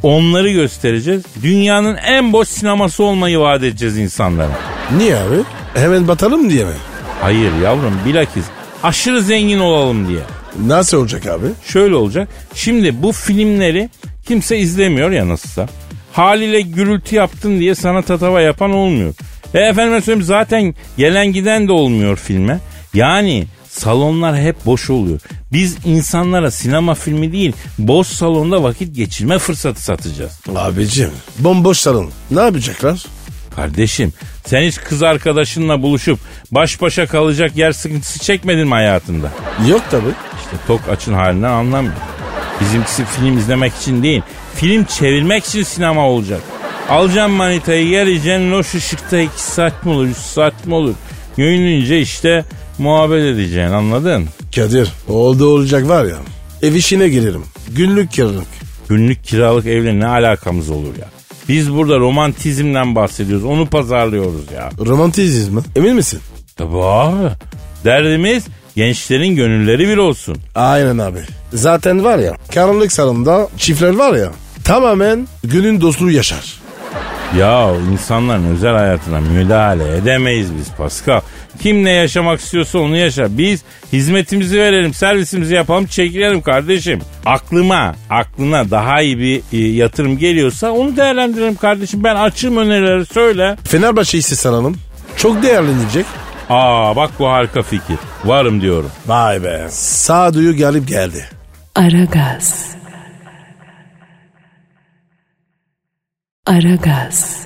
onları 0.04 0.52
göstereceğiz. 0.52 1.24
Dünyanın 1.44 1.96
en 1.96 2.34
boş 2.34 2.48
sineması 2.48 3.04
olmayı 3.04 3.40
vaat 3.40 3.64
edeceğiz 3.64 3.98
insanlara. 3.98 4.52
Niye 4.98 5.16
abi? 5.16 5.36
Hemen 5.74 6.08
batalım 6.08 6.50
diye 6.50 6.66
mi? 6.66 6.72
Hayır 7.22 7.52
yavrum 7.64 8.00
bilakis 8.06 8.46
aşırı 8.84 9.22
zengin 9.22 9.60
olalım 9.60 10.08
diye. 10.08 10.20
Nasıl 10.66 10.98
olacak 10.98 11.28
abi? 11.28 11.46
Şöyle 11.66 11.96
olacak. 11.96 12.28
Şimdi 12.54 13.04
bu 13.04 13.12
filmleri 13.12 13.90
kimse 14.28 14.58
izlemiyor 14.58 15.12
ya 15.12 15.28
nasılsa. 15.30 15.68
Haliyle 16.14 16.62
gürültü 16.62 17.16
yaptın 17.16 17.60
diye 17.60 17.76
sana 17.76 18.02
tatava 18.02 18.42
yapan 18.42 18.72
olmuyor. 18.72 19.14
E 19.54 19.60
efendim 19.60 20.02
söyleyeyim 20.02 20.26
zaten 20.26 20.76
gelen 20.98 21.34
giden 21.34 21.68
de 21.68 21.72
olmuyor 21.72 22.18
filme. 22.18 22.60
Yani 22.94 23.46
salonlar 23.78 24.38
hep 24.38 24.66
boş 24.66 24.90
oluyor. 24.90 25.20
Biz 25.52 25.78
insanlara 25.86 26.52
sinema 26.52 26.96
filmi 26.96 27.32
değil 27.32 27.54
boş 27.80 28.08
salonda 28.08 28.64
vakit 28.64 28.96
geçirme 28.96 29.40
fırsatı 29.40 29.84
satacağız. 29.84 30.40
Abicim 30.56 31.12
bomboş 31.40 31.78
salon. 31.78 32.10
Ne 32.32 32.42
yapacaklar? 32.42 33.06
Kardeşim 33.56 34.14
sen 34.46 34.62
hiç 34.62 34.78
kız 34.78 35.04
arkadaşınla 35.04 35.82
buluşup 35.82 36.20
baş 36.52 36.82
başa 36.82 37.08
kalacak 37.08 37.58
yer 37.58 37.72
sıkıntısı 37.72 38.20
çekmedin 38.20 38.68
mi 38.68 38.74
hayatında? 38.74 39.32
Yok 39.70 39.82
tabi. 39.92 40.08
İşte 40.38 40.58
tok 40.68 40.82
açın 40.92 41.14
halinden 41.14 41.52
anlamıyor. 41.52 41.94
Bizimkisi 42.62 43.06
film 43.06 43.38
izlemek 43.38 43.74
için 43.76 44.04
değil, 44.04 44.22
film 44.56 44.84
çevirmek 44.86 45.46
için 45.46 45.64
sinema 45.64 46.08
olacak. 46.08 46.42
Alacağım 46.90 47.32
manitayı 47.32 47.90
geleceksin 47.90 48.52
loş 48.52 48.76
ışıkta 48.76 49.20
iki 49.20 49.44
saat 49.44 49.86
mi 49.86 49.92
olur, 49.92 50.06
üç 50.06 50.18
saat 50.18 50.66
mi 50.66 50.74
olur? 50.74 50.94
Yayınlayınca 51.38 51.96
işte 51.96 52.46
muhabbet 52.80 53.24
edeceksin 53.24 53.74
anladın? 53.74 54.26
Kadir 54.56 54.90
oldu 55.08 55.48
olacak 55.48 55.88
var 55.88 56.06
ya. 56.06 56.18
Ev 56.62 56.74
işine 56.74 57.10
girerim. 57.10 57.44
Günlük 57.76 58.12
kiralık. 58.12 58.48
Günlük 58.90 59.24
kiralık 59.24 59.66
evle 59.66 60.00
ne 60.00 60.08
alakamız 60.08 60.70
olur 60.70 60.98
ya? 61.00 61.08
Biz 61.50 61.74
burada 61.74 61.98
romantizmden 62.00 62.96
bahsediyoruz, 62.96 63.46
onu 63.46 63.66
pazarlıyoruz 63.66 64.52
ya. 64.56 64.70
Romantizm 64.86 65.56
mi? 65.56 65.62
Emin 65.76 65.96
misin? 65.96 66.20
Tabii 66.56 66.78
abi. 66.78 67.30
Derdimiz 67.86 68.44
gençlerin 68.76 69.36
gönülleri 69.36 69.88
bir 69.88 69.98
olsun. 69.98 70.38
Aynen 70.56 70.98
abi. 70.98 71.20
Zaten 71.54 72.04
var 72.04 72.20
ya 72.20 72.38
karanlık 72.54 72.92
salonda 72.92 73.48
çiftler 73.58 73.96
var 73.96 74.14
ya 74.14 74.32
tamamen 74.64 75.28
günün 75.44 75.82
dostluğu 75.82 76.12
yaşar. 76.12 76.54
Ya 77.36 77.72
insanların 77.92 78.56
özel 78.56 78.74
hayatına 78.76 79.20
müdahale 79.20 79.98
edemeyiz 79.98 80.56
biz 80.60 80.72
Pascal. 80.78 81.22
Kim 81.62 81.84
ne 81.86 81.92
yaşamak 81.92 82.40
istiyorsa 82.40 82.80
onu 82.80 82.98
yaşar. 82.98 83.38
Biz 83.38 83.64
hizmetimizi 83.94 84.58
verelim, 84.60 84.94
servisimizi 84.94 85.56
yapalım, 85.56 85.86
çekilelim 85.86 86.42
kardeşim. 86.42 87.02
Aklıma, 87.26 87.96
aklına 88.10 88.72
daha 88.72 89.02
iyi 89.02 89.18
bir 89.18 89.42
e, 89.54 89.58
yatırım 89.58 90.18
geliyorsa 90.18 90.72
onu 90.72 90.98
değerlendirelim 90.98 91.56
kardeşim. 91.56 92.04
Ben 92.04 92.16
açığım 92.16 92.58
önerileri 92.58 93.06
söyle. 93.06 93.58
Fenerbahçe 93.64 94.18
hisse 94.18 94.36
sanalım. 94.36 94.78
Çok 95.18 95.44
değerlenecek. 95.44 96.06
Aa 96.50 96.96
bak 96.96 97.12
bu 97.20 97.28
harika 97.28 97.62
fikir. 97.62 97.98
Varım 98.26 98.62
diyorum. 98.62 98.90
Vay 99.08 99.44
be. 99.44 99.68
Sağduyu 99.70 100.58
galip 100.58 100.88
geldi. 100.88 101.26
Aragaz. 101.76 102.77
Aragaz. 106.48 107.38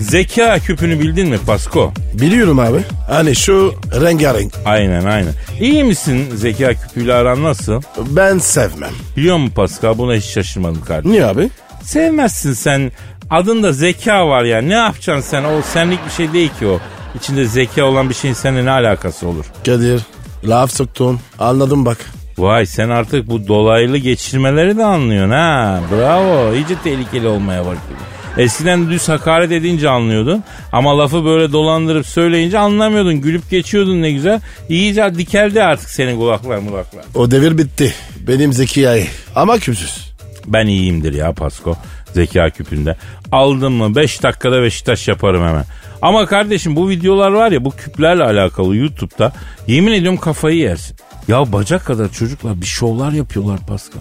Zeka 0.00 0.58
küpünü 0.58 1.00
bildin 1.00 1.28
mi 1.28 1.38
Pasko? 1.46 1.92
Biliyorum 2.14 2.58
abi. 2.58 2.78
Hani 3.08 3.36
şu 3.36 3.74
rengarenk. 4.00 4.52
Aynen 4.64 5.04
aynen. 5.04 5.32
İyi 5.60 5.84
misin 5.84 6.26
zeka 6.36 6.74
küpüyle 6.74 7.14
aran 7.14 7.42
nasıl? 7.42 7.82
Ben 7.98 8.38
sevmem. 8.38 8.92
Biliyor 9.16 9.36
musun 9.36 9.54
Pascal 9.54 9.98
buna 9.98 10.14
hiç 10.14 10.24
şaşırmadım 10.24 10.84
kardeşim. 10.84 11.12
Niye 11.12 11.26
abi? 11.26 11.50
Sevmezsin 11.82 12.52
sen. 12.52 12.92
Adında 13.30 13.72
zeka 13.72 14.28
var 14.28 14.44
ya. 14.44 14.60
Ne 14.62 14.74
yapacaksın 14.74 15.30
sen? 15.30 15.44
O 15.44 15.62
senlik 15.72 16.06
bir 16.06 16.10
şey 16.10 16.32
değil 16.32 16.50
ki 16.58 16.66
o. 16.66 16.80
İçinde 17.18 17.44
zeka 17.46 17.84
olan 17.84 18.08
bir 18.10 18.14
şeyin 18.14 18.34
seninle 18.34 18.64
ne 18.64 18.70
alakası 18.70 19.28
olur? 19.28 19.44
Kadir 19.66 20.02
laf 20.44 20.70
soktun. 20.72 21.20
Anladım 21.38 21.86
bak. 21.86 21.98
Vay 22.38 22.66
sen 22.66 22.88
artık 22.88 23.26
bu 23.30 23.48
dolaylı 23.48 23.98
geçirmeleri 23.98 24.76
de 24.78 24.84
anlıyorsun 24.84 25.30
ha. 25.30 25.80
Bravo. 25.92 26.54
İyice 26.54 26.74
tehlikeli 26.84 27.26
olmaya 27.26 27.60
başladı. 27.60 27.94
Eskiden 28.38 28.90
düz 28.90 29.08
hakaret 29.08 29.52
edince 29.52 29.88
anlıyordun. 29.88 30.44
Ama 30.72 30.98
lafı 30.98 31.24
böyle 31.24 31.52
dolandırıp 31.52 32.06
söyleyince 32.06 32.58
anlamıyordun. 32.58 33.14
Gülüp 33.14 33.50
geçiyordun 33.50 34.02
ne 34.02 34.12
güzel. 34.12 34.40
İyice 34.68 35.14
dikeldi 35.18 35.62
artık 35.62 35.90
senin 35.90 36.18
kulaklar 36.18 36.58
mulaklar. 36.58 37.04
O 37.14 37.30
devir 37.30 37.58
bitti. 37.58 37.94
Benim 38.28 38.52
zekiyayı. 38.52 39.06
Ama 39.34 39.58
küpsüz. 39.58 40.14
Ben 40.46 40.66
iyiyimdir 40.66 41.12
ya 41.14 41.32
Pasko. 41.32 41.76
Zeka 42.12 42.50
küpünde. 42.50 42.96
Aldım 43.32 43.72
mı 43.72 43.94
5 43.94 44.22
dakikada 44.22 44.62
Beşiktaş 44.62 45.08
yaparım 45.08 45.46
hemen. 45.48 45.64
Ama 46.02 46.26
kardeşim 46.26 46.76
bu 46.76 46.88
videolar 46.88 47.30
var 47.30 47.52
ya 47.52 47.64
bu 47.64 47.70
küplerle 47.70 48.24
alakalı 48.24 48.76
YouTube'da 48.76 49.32
yemin 49.66 49.92
ediyorum 49.92 50.20
kafayı 50.20 50.56
yersin. 50.56 50.96
Ya 51.28 51.52
bacak 51.52 51.84
kadar 51.84 52.12
çocuklar 52.12 52.60
bir 52.60 52.66
şovlar 52.66 53.12
yapıyorlar 53.12 53.58
Pascal. 53.66 54.00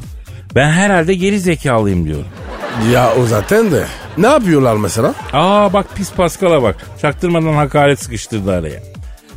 Ben 0.55 0.71
herhalde 0.71 1.13
geri 1.13 1.39
zekalıyım 1.39 2.05
diyorum. 2.05 2.27
Ya 2.93 3.13
o 3.15 3.25
zaten 3.25 3.71
de. 3.71 3.85
Ne 4.17 4.27
yapıyorlar 4.27 4.75
mesela? 4.75 5.13
Aa 5.33 5.73
bak 5.73 5.95
pis 5.95 6.11
Pascal'a 6.13 6.63
bak. 6.63 6.75
Çaktırmadan 7.01 7.53
hakaret 7.53 7.99
sıkıştırdı 7.99 8.51
araya. 8.51 8.79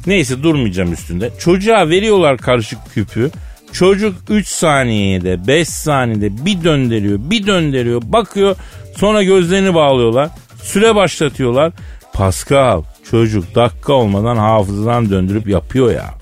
Neyse 0.06 0.42
durmayacağım 0.42 0.92
üstünde. 0.92 1.30
Çocuğa 1.38 1.88
veriyorlar 1.88 2.38
karışık 2.38 2.78
küpü. 2.94 3.30
Çocuk 3.72 4.14
3 4.28 4.48
saniyede 4.48 5.46
5 5.46 5.68
saniyede 5.68 6.44
bir 6.46 6.64
döndürüyor 6.64 7.18
bir 7.22 7.46
döndürüyor 7.46 8.02
bakıyor 8.04 8.56
sonra 8.96 9.22
gözlerini 9.22 9.74
bağlıyorlar. 9.74 10.28
Süre 10.62 10.94
başlatıyorlar. 10.94 11.72
Pascal 12.12 12.82
çocuk 13.10 13.54
dakika 13.54 13.92
olmadan 13.92 14.36
hafızadan 14.36 15.10
döndürüp 15.10 15.48
yapıyor 15.48 15.90
ya. 15.92 16.14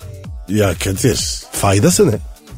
Ya 0.48 0.74
Kadir 0.84 1.42
faydası 1.52 2.10
ne? 2.10 2.14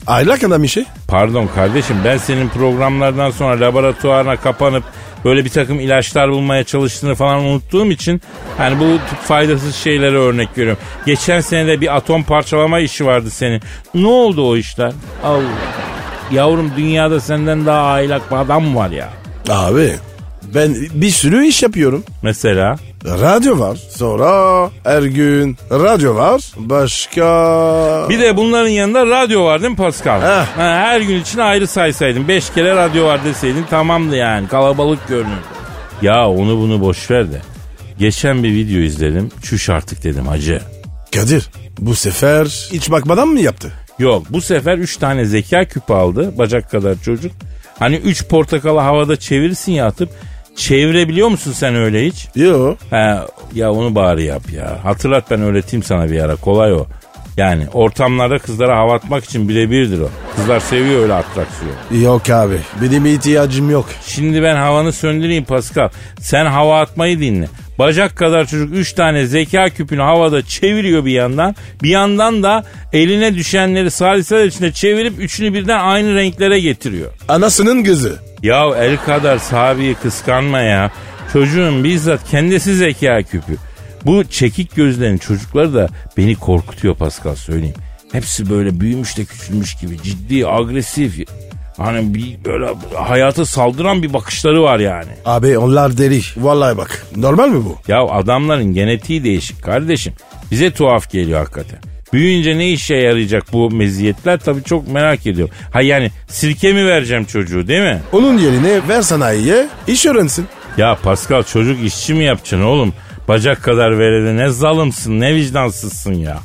Aylak 0.07 0.45
adam 0.45 0.65
işi. 0.65 0.87
Pardon 1.09 1.47
kardeşim 1.55 1.97
ben 2.05 2.17
senin 2.19 2.49
programlardan 2.49 3.31
sonra 3.31 3.61
laboratuvarına 3.61 4.37
kapanıp 4.37 4.85
böyle 5.25 5.45
bir 5.45 5.51
takım 5.51 5.81
ilaçlar 5.81 6.31
bulmaya 6.31 6.65
çalıştığını 6.65 7.15
falan 7.15 7.41
unuttuğum 7.45 7.91
için 7.91 8.21
hani 8.59 8.81
bu 8.81 8.85
tip 9.11 9.19
faydasız 9.19 9.75
şeylere 9.75 10.17
örnek 10.17 10.55
görüyorum. 10.55 10.83
Geçen 11.07 11.41
sene 11.41 11.67
de 11.67 11.81
bir 11.81 11.97
atom 11.97 12.23
parçalama 12.23 12.81
işi 12.81 13.07
vardı 13.07 13.31
senin. 13.31 13.63
Ne 13.95 14.07
oldu 14.07 14.49
o 14.51 14.57
işler? 14.57 14.93
Allah. 15.25 15.43
Yavrum 16.31 16.73
dünyada 16.77 17.21
senden 17.21 17.67
daha 17.67 17.83
aylak 17.93 18.31
bir 18.31 18.37
adam 18.37 18.77
var 18.77 18.91
ya. 18.91 19.09
Abi 19.49 19.93
ben 20.55 20.77
bir 20.95 21.11
sürü 21.11 21.45
iş 21.47 21.63
yapıyorum. 21.63 22.05
Mesela 22.23 22.77
Radyo 23.07 23.59
var. 23.59 23.79
Sonra 23.91 24.71
her 24.85 25.03
gün 25.03 25.57
radyo 25.71 26.15
var. 26.15 26.43
Başka... 26.57 28.07
Bir 28.09 28.21
de 28.21 28.37
bunların 28.37 28.69
yanında 28.69 29.07
radyo 29.07 29.45
var 29.45 29.63
değil 29.63 29.71
mi 29.71 29.77
Pascal? 29.77 30.21
Heh. 30.21 30.47
Ha, 30.47 30.47
her 30.57 31.01
gün 31.01 31.21
için 31.21 31.39
ayrı 31.39 31.67
saysaydın. 31.67 32.29
Beş 32.29 32.51
kere 32.51 32.77
radyo 32.77 33.05
var 33.05 33.25
deseydin 33.25 33.65
tamamdı 33.71 34.17
yani. 34.17 34.49
Kalabalık 34.49 35.09
görünür. 35.09 35.39
Ya 36.03 36.29
onu 36.29 36.59
bunu 36.59 36.81
boş 36.81 37.11
ver 37.11 37.33
de. 37.33 37.41
Geçen 37.99 38.43
bir 38.43 38.53
video 38.53 38.79
izledim. 38.79 39.31
Çüş 39.43 39.71
artık 39.71 40.05
dedim 40.05 40.27
hacı. 40.27 40.61
Kadir 41.15 41.51
bu 41.79 41.95
sefer 41.95 42.69
hiç 42.73 42.91
bakmadan 42.91 43.29
mı 43.29 43.41
yaptı? 43.41 43.73
Yok 43.99 44.27
bu 44.31 44.41
sefer 44.41 44.79
3 44.79 44.97
tane 44.97 45.25
zeka 45.25 45.65
küpü 45.65 45.93
aldı. 45.93 46.39
Bacak 46.39 46.71
kadar 46.71 46.95
çocuk. 47.05 47.33
Hani 47.79 47.97
3 47.97 48.25
portakalı 48.29 48.81
havada 48.81 49.17
çevirirsin 49.17 49.73
ya 49.73 49.87
atıp. 49.87 50.11
Çevirebiliyor 50.57 51.29
musun 51.29 51.53
sen 51.53 51.75
öyle 51.75 52.07
hiç? 52.07 52.29
Yo. 52.35 52.77
Ha, 52.91 53.27
ya 53.55 53.73
onu 53.73 53.95
bari 53.95 54.25
yap 54.25 54.43
ya. 54.53 54.85
Hatırlat 54.85 55.31
ben 55.31 55.41
öğreteyim 55.41 55.83
sana 55.83 56.11
bir 56.11 56.21
ara. 56.21 56.37
Kolay 56.37 56.73
o. 56.73 56.87
Yani 57.37 57.67
ortamlarda 57.73 58.39
kızlara 58.39 58.77
hava 58.79 58.95
atmak 58.95 59.25
için 59.25 59.49
birebirdir 59.49 60.01
o. 60.01 60.09
Kızlar 60.37 60.61
seviyor 60.61 61.03
öyle 61.03 61.13
atraksiyon. 61.15 62.03
Yok 62.03 62.31
abi 62.31 62.59
benim 62.83 63.07
ihtiyacım 63.07 63.71
yok. 63.71 63.87
Şimdi 64.07 64.43
ben 64.43 64.57
havanı 64.57 64.93
söndüreyim 64.93 65.45
Pascal. 65.45 65.89
Sen 66.21 66.47
hava 66.47 66.81
atmayı 66.81 67.21
dinle. 67.21 67.49
Bacak 67.79 68.17
kadar 68.17 68.47
çocuk 68.47 68.75
3 68.75 68.93
tane 68.93 69.27
zeka 69.27 69.69
küpünü 69.69 70.03
havada 70.03 70.43
çeviriyor 70.43 71.05
bir 71.05 71.13
yandan. 71.13 71.57
Bir 71.83 71.91
yandan 71.91 72.43
da 72.43 72.65
eline 72.93 73.35
düşenleri 73.35 73.91
saliseler 73.91 74.45
içinde 74.45 74.73
çevirip 74.73 75.21
üçünü 75.21 75.55
birden 75.55 75.79
aynı 75.79 76.15
renklere 76.15 76.61
getiriyor. 76.61 77.13
Anasının 77.29 77.85
gözü. 77.85 78.17
Ya 78.43 78.67
el 78.77 78.97
kadar 78.97 79.39
sahabeyi 79.39 79.95
kıskanma 79.95 80.61
ya. 80.61 80.91
Çocuğun 81.33 81.85
bizzat 81.85 82.31
kendisi 82.31 82.75
zeka 82.75 83.23
küpü. 83.23 83.57
Bu 84.05 84.25
çekik 84.25 84.77
gözlerin 84.77 85.19
çocukları 85.19 85.75
da 85.75 85.89
beni 86.17 86.35
korkutuyor 86.35 86.97
Pascal 86.97 87.35
söyleyeyim. 87.35 87.75
Hepsi 88.13 88.51
böyle 88.51 88.81
büyümüş 88.81 89.19
de 89.19 89.25
küçülmüş 89.25 89.75
gibi 89.75 90.03
ciddi, 90.03 90.47
agresif. 90.47 91.29
Hani 91.77 92.15
bir 92.15 92.45
böyle 92.45 92.67
hayata 92.95 93.45
saldıran 93.47 94.03
bir 94.03 94.13
bakışları 94.13 94.63
var 94.63 94.79
yani. 94.79 95.11
Abi 95.25 95.59
onlar 95.59 95.99
deli. 95.99 96.21
Vallahi 96.37 96.77
bak. 96.77 97.07
Normal 97.17 97.49
mi 97.49 97.65
bu? 97.65 97.77
Ya 97.89 98.03
adamların 98.05 98.75
genetiği 98.75 99.25
değişik 99.25 99.63
kardeşim. 99.63 100.13
Bize 100.51 100.71
tuhaf 100.71 101.11
geliyor 101.11 101.39
hakikaten. 101.39 101.79
Büyüyünce 102.13 102.59
ne 102.59 102.71
işe 102.71 102.95
yarayacak 102.95 103.53
bu 103.53 103.71
meziyetler 103.71 104.39
tabii 104.39 104.63
çok 104.63 104.89
merak 104.89 105.27
ediyorum. 105.27 105.55
Ha 105.73 105.81
yani 105.81 106.11
sirke 106.29 106.73
mi 106.73 106.87
vereceğim 106.87 107.25
çocuğu 107.25 107.69
değil 107.69 107.83
mi? 107.83 108.01
Onun 108.13 108.39
yerine 108.39 108.89
ver 108.89 109.03
sanayiye 109.03 109.69
iş 109.87 110.07
öğrensin. 110.07 110.47
Ya 110.77 110.99
Pascal 111.03 111.43
çocuk 111.43 111.85
işçi 111.85 112.15
mi 112.15 112.25
yapacaksın 112.25 112.63
oğlum? 112.63 112.93
Bacak 113.29 113.63
kadar 113.63 113.99
verede 113.99 114.37
ne 114.37 114.49
zalımsın 114.49 115.21
ne 115.21 115.35
vicdansızsın 115.35 116.15
ya. 116.15 116.39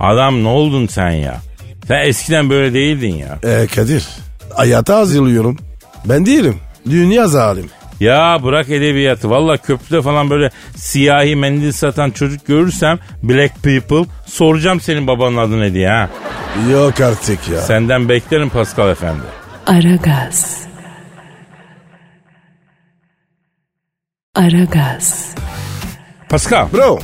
Adam 0.00 0.44
ne 0.44 0.48
oldun 0.48 0.86
sen 0.86 1.10
ya? 1.10 1.40
Sen 1.88 2.08
eskiden 2.08 2.50
böyle 2.50 2.74
değildin 2.74 3.14
ya. 3.14 3.38
Ee 3.44 3.66
Kadir 3.74 4.06
hayata 4.54 4.96
hazırlıyorum. 4.96 5.58
Ben 6.04 6.26
değilim. 6.26 6.56
Dünya 6.90 7.26
zalim. 7.26 7.70
Ya 8.00 8.38
bırak 8.44 8.70
edebiyatı. 8.70 9.30
Valla 9.30 9.56
köprüde 9.56 10.02
falan 10.02 10.30
böyle 10.30 10.50
siyahi 10.76 11.36
mendil 11.36 11.72
satan 11.72 12.10
çocuk 12.10 12.46
görürsem 12.46 12.98
black 13.22 13.62
people 13.62 14.12
soracağım 14.26 14.80
senin 14.80 15.06
babanın 15.06 15.36
adı 15.36 15.60
ne 15.60 15.74
diye 15.74 15.88
ha. 15.88 16.08
Yok 16.72 17.00
artık 17.00 17.48
ya. 17.48 17.60
Senden 17.60 18.08
beklerim 18.08 18.48
Pascal 18.48 18.90
efendi. 18.90 19.22
Aragaz. 19.66 20.60
Aragaz. 24.34 25.34
Pascal 26.28 26.72
Bro 26.72 27.00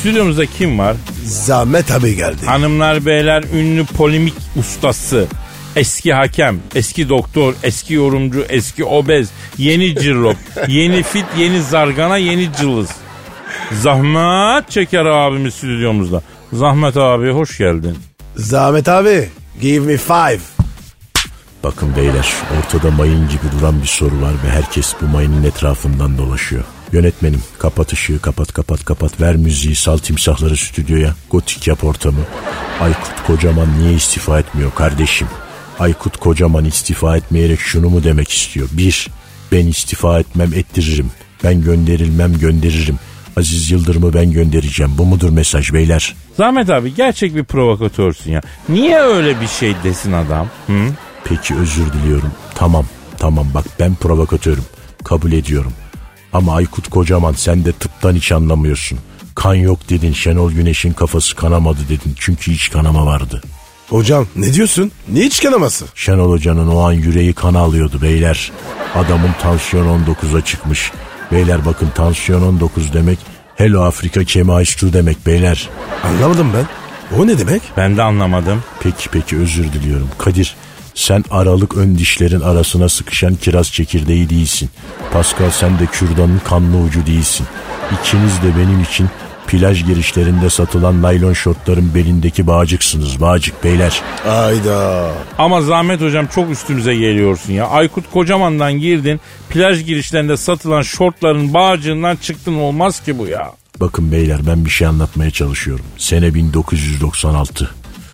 stüdyomuzda 0.00 0.46
kim 0.46 0.78
var? 0.78 0.96
Zahmet 1.24 1.90
abi 1.90 2.16
geldi. 2.16 2.46
Hanımlar 2.46 3.06
beyler 3.06 3.44
ünlü 3.54 3.84
polemik 3.84 4.34
ustası. 4.56 5.26
Eski 5.76 6.12
hakem, 6.12 6.60
eski 6.74 7.08
doktor, 7.08 7.54
eski 7.62 7.94
yorumcu, 7.94 8.44
eski 8.48 8.84
obez, 8.84 9.28
yeni 9.58 9.94
cirlop, 9.94 10.36
yeni 10.68 11.02
fit, 11.02 11.26
yeni 11.38 11.62
zargana, 11.62 12.16
yeni 12.16 12.52
cılız. 12.52 12.90
Zahmet 13.72 14.70
Çeker 14.70 15.04
abimiz 15.04 15.54
stüdyomuzda. 15.54 16.22
Zahmet 16.52 16.96
abi 16.96 17.30
hoş 17.30 17.58
geldin. 17.58 17.98
Zahmet 18.36 18.88
abi 18.88 19.28
give 19.60 19.86
me 19.86 19.96
five. 19.96 20.40
Bakın 21.64 21.96
beyler 21.96 22.28
ortada 22.58 22.90
mayın 22.90 23.28
gibi 23.28 23.60
duran 23.60 23.82
bir 23.82 23.86
soru 23.86 24.22
var 24.22 24.32
ve 24.44 24.50
herkes 24.50 24.94
bu 25.02 25.06
mayının 25.06 25.44
etrafından 25.44 26.18
dolaşıyor. 26.18 26.64
Yönetmenim 26.92 27.42
kapat 27.58 27.92
ışığı 27.92 28.18
kapat 28.20 28.52
kapat 28.52 28.84
kapat 28.84 29.20
ver 29.20 29.36
müziği 29.36 29.74
sal 29.74 29.98
timsahları 29.98 30.56
stüdyoya 30.56 31.14
gotik 31.30 31.66
yap 31.66 31.84
ortamı. 31.84 32.20
Aykut 32.80 33.26
Kocaman 33.26 33.78
niye 33.78 33.94
istifa 33.94 34.38
etmiyor 34.38 34.74
kardeşim? 34.74 35.28
Aykut 35.80 36.16
Kocaman 36.16 36.64
istifa 36.64 37.16
etmeyerek 37.16 37.60
şunu 37.60 37.90
mu 37.90 38.04
demek 38.04 38.30
istiyor? 38.30 38.68
Bir, 38.72 39.08
ben 39.52 39.66
istifa 39.66 40.20
etmem 40.20 40.54
ettiririm. 40.54 41.10
Ben 41.44 41.62
gönderilmem 41.62 42.38
gönderirim. 42.38 42.98
Aziz 43.36 43.70
Yıldırım'ı 43.70 44.14
ben 44.14 44.32
göndereceğim. 44.32 44.92
Bu 44.98 45.04
mudur 45.04 45.30
mesaj 45.30 45.72
beyler? 45.72 46.14
Zahmet 46.36 46.70
abi 46.70 46.94
gerçek 46.94 47.34
bir 47.34 47.44
provokatörsün 47.44 48.32
ya. 48.32 48.40
Niye 48.68 48.98
öyle 48.98 49.40
bir 49.40 49.46
şey 49.48 49.74
desin 49.84 50.12
adam? 50.12 50.48
Hı? 50.66 50.72
Peki 51.24 51.54
özür 51.54 51.92
diliyorum. 51.92 52.32
Tamam 52.54 52.86
tamam 53.18 53.46
bak 53.54 53.64
ben 53.78 53.94
provokatörüm. 53.94 54.64
Kabul 55.04 55.32
ediyorum. 55.32 55.72
Ama 56.32 56.54
Aykut 56.54 56.88
Kocaman 56.88 57.32
sen 57.32 57.64
de 57.64 57.72
tıptan 57.72 58.14
hiç 58.14 58.32
anlamıyorsun. 58.32 58.98
Kan 59.34 59.54
yok 59.54 59.90
dedin 59.90 60.12
Şenol 60.12 60.52
Güneş'in 60.52 60.92
kafası 60.92 61.36
kanamadı 61.36 61.80
dedin. 61.88 62.14
Çünkü 62.18 62.52
hiç 62.52 62.70
kanama 62.70 63.06
vardı. 63.06 63.42
Hocam 63.90 64.26
ne 64.36 64.52
diyorsun? 64.52 64.92
Niye 65.08 65.24
hiç 65.26 65.42
kanaması? 65.42 65.84
Şenol 65.94 66.30
Hoca'nın 66.30 66.68
o 66.68 66.80
an 66.80 66.92
yüreği 66.92 67.32
kan 67.32 67.54
alıyordu 67.54 68.02
beyler. 68.02 68.52
Adamın 68.94 69.30
tansiyon 69.42 70.04
19'a 70.04 70.40
çıkmış. 70.44 70.92
Beyler 71.32 71.66
bakın 71.66 71.88
tansiyon 71.94 72.42
19 72.42 72.92
demek 72.92 73.18
Hello 73.56 73.82
Afrika 73.82 74.24
Kemaiştu 74.24 74.92
demek 74.92 75.26
beyler. 75.26 75.68
Anlamadım 76.04 76.52
ben. 76.54 76.66
O 77.18 77.26
ne 77.26 77.38
demek? 77.38 77.62
Ben 77.76 77.96
de 77.96 78.02
anlamadım. 78.02 78.62
Peki 78.80 79.08
peki 79.08 79.36
özür 79.36 79.72
diliyorum. 79.72 80.08
Kadir 80.18 80.56
sen 80.94 81.24
aralık 81.30 81.76
ön 81.76 81.98
dişlerin 81.98 82.40
arasına 82.40 82.88
sıkışan 82.88 83.34
kiraz 83.34 83.72
çekirdeği 83.72 84.30
değilsin. 84.30 84.70
Pascal 85.12 85.50
sen 85.50 85.78
de 85.78 85.86
kürdanın 85.86 86.40
kanlı 86.48 86.76
ucu 86.76 87.06
değilsin. 87.06 87.46
İkiniz 88.00 88.42
de 88.42 88.56
benim 88.58 88.82
için 88.82 89.08
plaj 89.50 89.84
girişlerinde 89.86 90.50
satılan 90.50 91.02
naylon 91.02 91.32
şortların 91.32 91.94
belindeki 91.94 92.46
bağcıksınız. 92.46 93.20
Bağcık 93.20 93.64
beyler. 93.64 94.00
Ayda. 94.28 95.10
Ama 95.38 95.62
Zahmet 95.62 96.00
hocam 96.00 96.26
çok 96.26 96.50
üstümüze 96.50 96.94
geliyorsun 96.94 97.52
ya. 97.52 97.66
Aykut 97.68 98.10
Kocaman'dan 98.10 98.72
girdin. 98.72 99.20
Plaj 99.48 99.84
girişlerinde 99.84 100.36
satılan 100.36 100.82
şortların 100.82 101.54
bağcığından 101.54 102.16
çıktın 102.16 102.54
olmaz 102.54 103.00
ki 103.04 103.18
bu 103.18 103.26
ya. 103.26 103.52
Bakın 103.80 104.12
beyler 104.12 104.46
ben 104.46 104.64
bir 104.64 104.70
şey 104.70 104.86
anlatmaya 104.86 105.30
çalışıyorum. 105.30 105.84
Sene 105.98 106.34
1996. 106.34 107.70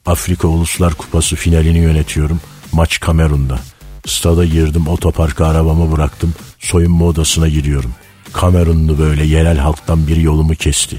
Afrika 0.07 0.49
Uluslar 0.49 0.95
Kupası 0.95 1.37
finalini 1.37 1.79
yönetiyorum. 1.79 2.41
Maç 2.73 3.01
Kamerun'da. 3.01 3.59
Stada 4.07 4.45
girdim 4.45 4.89
otoparka 4.89 5.47
arabamı 5.47 5.93
bıraktım. 5.93 6.35
Soyunma 6.59 7.05
odasına 7.05 7.49
giriyorum. 7.49 7.91
Kamerunlu 8.33 8.99
böyle 8.99 9.25
yerel 9.25 9.59
halktan 9.59 10.07
biri 10.09 10.23
yolumu 10.23 10.55
kesti. 10.55 10.97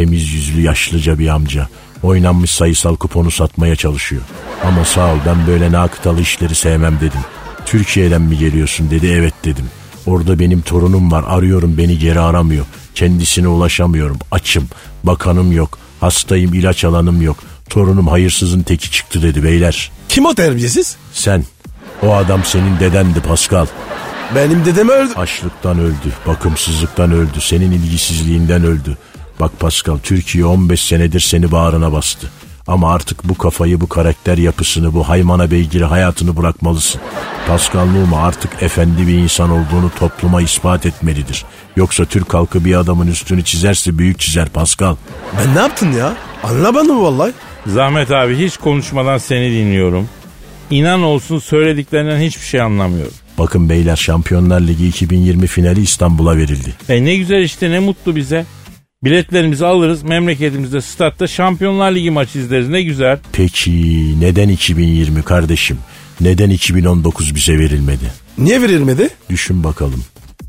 Temiz 0.00 0.32
yüzlü 0.32 0.60
yaşlıca 0.60 1.18
bir 1.18 1.28
amca. 1.28 1.68
Oynanmış 2.02 2.50
sayısal 2.50 2.96
kuponu 2.96 3.30
satmaya 3.30 3.76
çalışıyor. 3.76 4.22
Ama 4.64 4.84
sağ 4.84 5.12
ol 5.12 5.18
ben 5.26 5.46
böyle 5.46 5.72
nakıtalı 5.72 6.20
işleri 6.20 6.54
sevmem 6.54 6.96
dedim. 6.96 7.20
Türkiye'den 7.66 8.22
mi 8.22 8.38
geliyorsun 8.38 8.90
dedi 8.90 9.06
evet 9.06 9.34
dedim. 9.44 9.64
Orada 10.06 10.38
benim 10.38 10.60
torunum 10.60 11.12
var 11.12 11.24
arıyorum 11.26 11.78
beni 11.78 11.98
geri 11.98 12.20
aramıyor. 12.20 12.64
Kendisine 12.94 13.48
ulaşamıyorum 13.48 14.18
açım. 14.30 14.68
Bakanım 15.04 15.52
yok. 15.52 15.78
Hastayım 16.00 16.54
ilaç 16.54 16.84
alanım 16.84 17.22
yok. 17.22 17.36
Torunum 17.70 18.08
hayırsızın 18.08 18.62
teki 18.62 18.90
çıktı 18.90 19.22
dedi 19.22 19.44
beyler. 19.44 19.92
Kim 20.08 20.26
o 20.26 20.34
terbiyesiz? 20.34 20.96
Sen 21.12 21.44
o 22.02 22.14
adam 22.14 22.44
senin 22.44 22.80
dedendi 22.80 23.20
Pascal. 23.20 23.66
Benim 24.34 24.64
dedem 24.64 24.88
öldü. 24.88 25.12
Açlıktan 25.16 25.78
öldü, 25.78 26.12
bakımsızlıktan 26.26 27.12
öldü, 27.12 27.40
senin 27.40 27.70
ilgisizliğinden 27.70 28.64
öldü. 28.64 28.96
Bak 29.40 29.60
Pascal, 29.60 29.98
Türkiye 29.98 30.44
15 30.44 30.80
senedir 30.80 31.20
seni 31.20 31.52
bağrına 31.52 31.92
bastı. 31.92 32.30
Ama 32.66 32.92
artık 32.92 33.28
bu 33.28 33.38
kafayı, 33.38 33.80
bu 33.80 33.88
karakter 33.88 34.38
yapısını, 34.38 34.94
bu 34.94 35.08
haymana 35.08 35.50
beygiri 35.50 35.84
hayatını 35.84 36.36
bırakmalısın. 36.36 37.00
Pascal 37.48 37.86
Numa 37.86 38.22
artık 38.22 38.62
efendi 38.62 39.06
bir 39.06 39.14
insan 39.14 39.50
olduğunu 39.50 39.90
topluma 39.98 40.42
ispat 40.42 40.86
etmelidir. 40.86 41.44
Yoksa 41.76 42.04
Türk 42.04 42.34
halkı 42.34 42.64
bir 42.64 42.74
adamın 42.74 43.06
üstünü 43.06 43.44
çizerse 43.44 43.98
büyük 43.98 44.18
çizer 44.18 44.48
Pascal. 44.48 44.96
Ben 45.38 45.54
ne 45.54 45.58
yaptın 45.58 45.92
ya? 45.92 46.16
Anlamadım 46.44 47.02
vallahi. 47.02 47.32
Zahmet 47.66 48.10
abi 48.10 48.38
hiç 48.38 48.56
konuşmadan 48.56 49.18
seni 49.18 49.50
dinliyorum. 49.50 50.08
İnan 50.70 51.02
olsun 51.02 51.38
söylediklerinden 51.38 52.20
hiçbir 52.20 52.46
şey 52.46 52.60
anlamıyorum. 52.60 53.12
Bakın 53.38 53.68
beyler 53.68 53.96
Şampiyonlar 53.96 54.60
Ligi 54.60 54.88
2020 54.88 55.46
finali 55.46 55.80
İstanbul'a 55.80 56.36
verildi. 56.36 56.74
E 56.88 57.04
ne 57.04 57.16
güzel 57.16 57.42
işte 57.42 57.70
ne 57.70 57.78
mutlu 57.78 58.16
bize. 58.16 58.46
Biletlerimizi 59.04 59.66
alırız 59.66 60.02
memleketimizde 60.02 60.80
statta 60.80 61.26
Şampiyonlar 61.26 61.92
Ligi 61.92 62.10
maçı 62.10 62.38
izleriz 62.38 62.68
ne 62.68 62.82
güzel. 62.82 63.18
Peki 63.32 64.20
neden 64.20 64.48
2020 64.48 65.22
kardeşim? 65.22 65.78
Neden 66.20 66.50
2019 66.50 67.34
bize 67.34 67.58
verilmedi? 67.58 68.04
Niye 68.38 68.62
verilmedi? 68.62 69.08
Düşün 69.30 69.64
bakalım. 69.64 70.04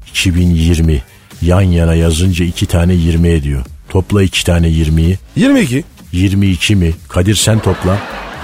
2020 0.09 1.01
yan 1.41 1.61
yana 1.61 1.95
yazınca 1.95 2.45
iki 2.45 2.65
tane 2.65 2.93
20 2.93 3.29
ediyor. 3.29 3.65
Topla 3.89 4.23
iki 4.23 4.45
tane 4.45 4.67
20'yi. 4.67 5.17
22. 5.35 5.83
22 6.11 6.75
mi? 6.75 6.93
Kadir 7.09 7.35
sen 7.35 7.59
topla. 7.59 7.97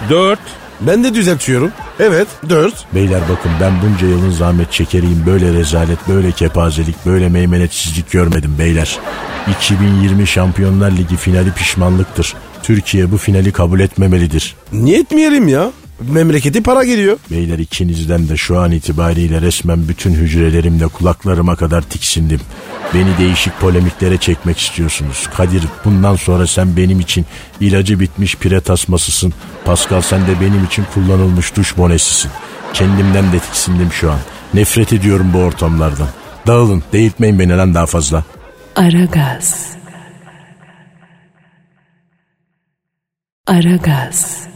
4. 0.10 0.40
Ben 0.82 1.04
de 1.04 1.14
düzeltiyorum. 1.14 1.72
Evet 2.00 2.28
4. 2.50 2.86
Beyler 2.96 3.22
bakın 3.30 3.52
ben 3.62 3.74
bunca 3.82 4.08
yılın 4.08 4.32
zahmet 4.32 4.72
çekeriyim. 4.72 5.24
Böyle 5.26 5.54
rezalet, 5.54 6.08
böyle 6.08 6.32
kepazelik, 6.32 7.06
böyle 7.06 7.30
meymenetsizlik 7.30 8.12
görmedim 8.12 8.56
beyler. 8.60 9.00
2020 9.62 10.28
Şampiyonlar 10.28 10.92
Ligi 10.92 11.18
finali 11.18 11.52
pişmanlıktır. 11.52 12.34
Türkiye 12.64 13.12
bu 13.12 13.18
finali 13.18 13.52
kabul 13.52 13.80
etmemelidir. 13.80 14.56
Niye 14.72 15.00
etmeyelim 15.00 15.48
ya? 15.48 15.72
Memleketi 16.02 16.64
para 16.64 16.84
geliyor. 16.84 17.18
Beyler 17.32 17.60
ikinizden 17.60 18.30
de 18.30 18.38
şu 18.38 18.60
an 18.60 18.72
itibariyle 18.72 19.42
resmen 19.42 19.88
bütün 19.88 20.14
hücrelerimle 20.14 20.88
kulaklarıma 20.88 21.56
kadar 21.56 21.82
tiksindim. 21.82 22.40
Beni 22.94 23.18
değişik 23.18 23.60
polemiklere 23.60 24.18
çekmek 24.18 24.58
istiyorsunuz. 24.58 25.28
Kadir 25.38 25.64
bundan 25.86 26.16
sonra 26.16 26.48
sen 26.48 26.78
benim 26.78 27.00
için 27.00 27.26
ilacı 27.60 28.00
bitmiş 28.00 28.36
pire 28.36 28.62
tasmasısın. 28.62 29.34
Pascal 29.66 30.02
sen 30.02 30.22
de 30.22 30.42
benim 30.42 30.66
için 30.66 30.86
kullanılmış 30.94 31.56
duş 31.56 31.78
bonesisin. 31.78 32.32
Kendimden 32.74 33.34
de 33.34 33.40
tiksindim 33.40 33.92
şu 33.92 34.12
an. 34.12 34.20
Nefret 34.54 34.94
ediyorum 34.94 35.32
bu 35.34 35.38
ortamlardan. 35.38 36.08
Dağılın, 36.48 36.84
değirtmeyin 36.94 37.40
beni 37.40 37.58
lan 37.58 37.74
daha 37.74 37.86
fazla. 37.86 38.24
Aragaz. 38.76 39.68
Aragaz. 43.48 44.47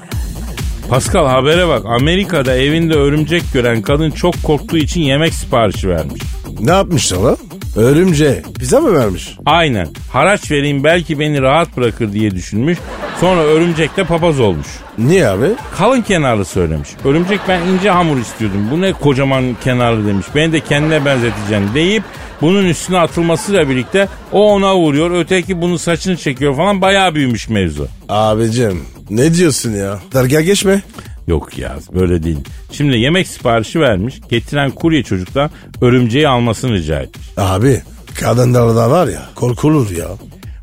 Pascal 0.91 1.27
habere 1.27 1.67
bak 1.67 1.85
Amerika'da 1.85 2.57
evinde 2.57 2.93
örümcek 2.93 3.43
gören 3.53 3.81
kadın 3.81 4.11
çok 4.11 4.43
korktuğu 4.43 4.77
için 4.77 5.01
yemek 5.01 5.33
siparişi 5.33 5.89
vermiş. 5.89 6.21
Ne 6.59 6.71
yapmışlar 6.71 7.17
lan? 7.17 7.37
Örümce. 7.75 8.43
Bize 8.59 8.79
mi 8.79 8.93
vermiş? 8.93 9.37
Aynen 9.45 9.87
haraç 10.11 10.51
vereyim 10.51 10.83
belki 10.83 11.19
beni 11.19 11.41
rahat 11.41 11.77
bırakır 11.77 12.13
diye 12.13 12.31
düşünmüş. 12.31 12.77
Sonra 13.19 13.41
örümcek 13.41 13.97
de 13.97 14.03
papaz 14.03 14.39
olmuş. 14.39 14.67
Niye 14.97 15.27
abi? 15.27 15.49
Kalın 15.77 16.01
kenarlı 16.01 16.45
söylemiş. 16.45 16.89
Örümcek 17.05 17.39
ben 17.47 17.61
ince 17.61 17.89
hamur 17.89 18.17
istiyordum. 18.17 18.67
Bu 18.71 18.81
ne 18.81 18.93
kocaman 18.93 19.43
kenarlı 19.63 20.07
demiş. 20.07 20.25
Beni 20.35 20.53
de 20.53 20.59
kendine 20.59 21.05
benzeteceğim 21.05 21.69
deyip 21.73 22.03
bunun 22.41 22.65
üstüne 22.65 22.97
atılmasıyla 22.99 23.69
birlikte 23.69 24.07
o 24.31 24.51
ona 24.53 24.75
vuruyor. 24.75 25.11
Öteki 25.11 25.61
bunun 25.61 25.77
saçını 25.77 26.17
çekiyor 26.17 26.55
falan 26.55 26.81
bayağı 26.81 27.15
büyümüş 27.15 27.49
mevzu. 27.49 27.87
Abicim 28.09 28.81
ne 29.09 29.33
diyorsun 29.33 29.71
ya? 29.71 29.99
Dergah 30.13 30.45
geçme. 30.45 30.81
Yok 31.27 31.57
ya 31.57 31.75
böyle 31.93 32.23
değil. 32.23 32.37
Şimdi 32.71 32.97
yemek 32.97 33.27
siparişi 33.27 33.79
vermiş. 33.79 34.15
Getiren 34.29 34.71
kurye 34.71 35.03
çocuktan 35.03 35.49
örümceği 35.81 36.27
almasını 36.27 36.73
rica 36.73 36.99
etmiş. 36.99 37.27
Abi 37.37 37.81
kadınlarda 38.19 38.91
var 38.91 39.07
ya 39.07 39.21
korkulur 39.35 39.91
ya. 39.91 40.07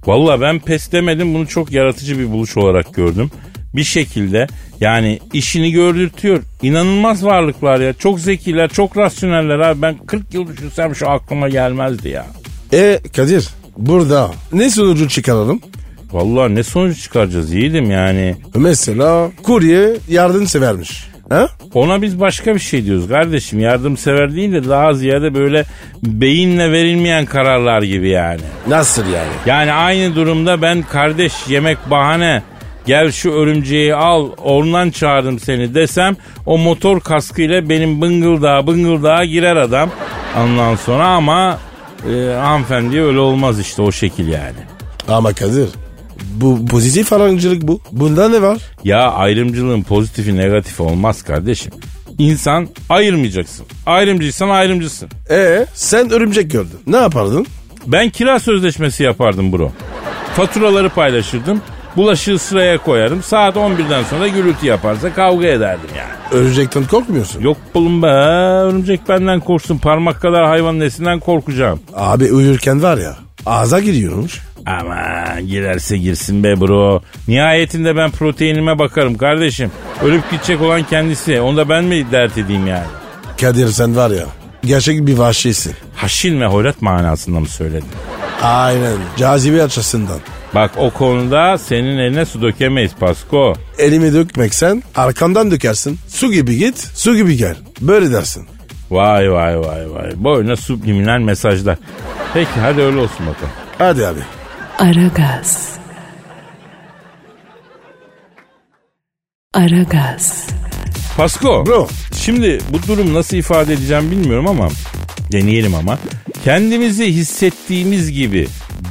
Valla 0.06 0.40
ben 0.40 0.58
pes 0.58 0.92
demedim 0.92 1.34
bunu 1.34 1.46
çok 1.46 1.72
yaratıcı 1.72 2.18
bir 2.18 2.30
buluş 2.32 2.56
olarak 2.56 2.94
gördüm. 2.94 3.30
Bir 3.74 3.84
şekilde 3.84 4.46
yani 4.80 5.18
işini 5.32 5.72
gördürtüyor. 5.72 6.42
İnanılmaz 6.62 7.24
varlıklar 7.24 7.80
ya. 7.80 7.92
Çok 7.92 8.20
zekiler, 8.20 8.68
çok 8.68 8.96
rasyoneller 8.96 9.58
abi. 9.58 9.82
Ben 9.82 9.96
40 10.06 10.34
yıl 10.34 10.46
düşünsem 10.46 10.94
şu 10.94 11.10
aklıma 11.10 11.48
gelmezdi 11.48 12.08
ya. 12.08 12.26
E 12.72 13.00
Kadir 13.16 13.48
burada 13.76 14.30
ne 14.52 14.70
sonucu 14.70 15.08
çıkaralım? 15.08 15.60
Vallahi 16.12 16.54
ne 16.54 16.62
sonuç 16.62 17.02
çıkaracağız 17.02 17.52
yiğidim 17.52 17.90
yani. 17.90 18.36
Mesela 18.54 19.30
kurye 19.42 19.96
yardımsevermiş. 20.08 21.08
Ha? 21.28 21.48
Ona 21.74 22.02
biz 22.02 22.20
başka 22.20 22.54
bir 22.54 22.60
şey 22.60 22.84
diyoruz 22.84 23.08
kardeşim. 23.08 23.60
Yardımsever 23.60 24.34
değil 24.34 24.52
de 24.52 24.68
daha 24.68 24.94
ziyade 24.94 25.34
böyle 25.34 25.64
beyinle 26.02 26.72
verilmeyen 26.72 27.26
kararlar 27.26 27.82
gibi 27.82 28.08
yani. 28.08 28.40
Nasıl 28.68 29.02
yani? 29.02 29.32
Yani 29.46 29.72
aynı 29.72 30.14
durumda 30.14 30.62
ben 30.62 30.82
kardeş 30.82 31.32
yemek 31.48 31.78
bahane 31.90 32.42
gel 32.86 33.12
şu 33.12 33.30
örümceği 33.30 33.94
al 33.94 34.30
ondan 34.44 34.90
çağırdım 34.90 35.38
seni 35.38 35.74
desem 35.74 36.16
o 36.46 36.58
motor 36.58 37.00
kaskıyla 37.00 37.68
benim 37.68 38.00
bıngıldağa 38.00 38.66
bıngıldağa 38.66 39.24
girer 39.24 39.56
adam. 39.56 39.90
Ondan 40.38 40.76
sonra 40.76 41.06
ama 41.06 41.58
e, 42.10 42.34
hanımefendi 42.34 43.00
öyle 43.02 43.18
olmaz 43.18 43.60
işte 43.60 43.82
o 43.82 43.92
şekil 43.92 44.28
yani. 44.28 44.58
Ama 45.08 45.32
Kadir 45.32 45.68
bu 46.34 46.66
pozitif 46.66 47.12
ayrımcılık 47.12 47.62
bu. 47.62 47.80
Bunda 47.92 48.28
ne 48.28 48.42
var? 48.42 48.58
Ya 48.84 49.10
ayrımcılığın 49.12 49.82
pozitifi 49.82 50.36
negatifi 50.36 50.82
olmaz 50.82 51.22
kardeşim. 51.22 51.72
İnsan 52.18 52.68
ayırmayacaksın. 52.88 53.66
Ayrımcıysan 53.86 54.48
ayrımcısın. 54.48 55.08
E 55.30 55.66
sen 55.74 56.10
örümcek 56.10 56.50
gördün. 56.50 56.80
Ne 56.86 56.96
yapardın? 56.96 57.46
Ben 57.86 58.10
kira 58.10 58.40
sözleşmesi 58.40 59.02
yapardım 59.02 59.52
bro. 59.52 59.72
Faturaları 60.36 60.88
paylaşırdım. 60.88 61.60
Bulaşığı 61.96 62.38
sıraya 62.38 62.78
koyarım. 62.78 63.22
Saat 63.22 63.56
11'den 63.56 64.02
sonra 64.04 64.28
gürültü 64.28 64.66
yaparsa 64.66 65.14
kavga 65.14 65.46
ederdim 65.46 65.90
yani. 65.98 66.42
Örümcekten 66.42 66.84
korkmuyorsun. 66.84 67.40
Yok 67.40 67.56
bulun 67.74 68.02
be 68.02 68.06
örümcek 68.06 69.08
benden 69.08 69.40
korksun. 69.40 69.78
Parmak 69.78 70.20
kadar 70.20 70.46
hayvan 70.46 70.80
nesinden 70.80 71.20
korkacağım. 71.20 71.80
Abi 71.94 72.32
uyurken 72.32 72.82
var 72.82 72.98
ya 72.98 73.16
ağza 73.46 73.80
giriyormuş. 73.80 74.40
Ama 74.66 74.96
girerse 75.40 75.98
girsin 75.98 76.44
be 76.44 76.60
bro. 76.60 77.02
Nihayetinde 77.28 77.96
ben 77.96 78.10
proteinime 78.10 78.78
bakarım 78.78 79.16
kardeşim. 79.18 79.70
Ölüp 80.04 80.30
gidecek 80.30 80.60
olan 80.62 80.82
kendisi. 80.82 81.40
Onu 81.40 81.56
da 81.56 81.68
ben 81.68 81.84
mi 81.84 82.06
dert 82.12 82.38
edeyim 82.38 82.66
yani? 82.66 82.86
Kadir 83.40 83.68
sen 83.68 83.96
var 83.96 84.10
ya 84.10 84.24
gerçek 84.64 85.06
bir 85.06 85.18
vahşisin. 85.18 85.72
Haşin 85.96 86.40
ve 86.40 86.46
hoyrat 86.46 86.82
manasında 86.82 87.40
mı 87.40 87.48
söyledin? 87.48 87.88
Aynen 88.42 88.96
cazibe 89.16 89.62
açısından. 89.62 90.18
Bak 90.54 90.70
o 90.76 90.90
konuda 90.90 91.58
senin 91.58 91.98
eline 91.98 92.24
su 92.24 92.42
dökemeyiz 92.42 92.92
Pasko. 93.00 93.54
Elimi 93.78 94.12
dökmeksen 94.12 94.82
arkandan 94.94 95.50
dökersin. 95.50 95.98
Su 96.08 96.32
gibi 96.32 96.56
git 96.58 96.78
su 96.94 97.16
gibi 97.16 97.36
gel. 97.36 97.56
Böyle 97.80 98.12
dersin. 98.12 98.46
Vay 98.90 99.32
vay 99.32 99.58
vay 99.60 99.90
vay. 99.90 100.10
Boyuna 100.16 100.56
subliminal 100.56 101.18
mesajlar. 101.20 101.78
Peki 102.34 102.60
hadi 102.60 102.80
öyle 102.82 102.98
olsun 102.98 103.26
bakalım. 103.26 103.52
Hadi 103.78 104.06
abi. 104.06 104.20
Aragaz. 104.78 105.68
Aragaz. 109.54 110.46
Pasko. 111.16 111.66
Bro. 111.66 111.88
Şimdi 112.14 112.58
bu 112.72 112.86
durum 112.88 113.14
nasıl 113.14 113.36
ifade 113.36 113.72
edeceğim 113.72 114.10
bilmiyorum 114.10 114.46
ama 114.46 114.68
deneyelim 115.32 115.74
ama. 115.74 115.98
Kendimizi 116.44 117.06
hissettiğimiz 117.06 118.12
gibi 118.12 118.48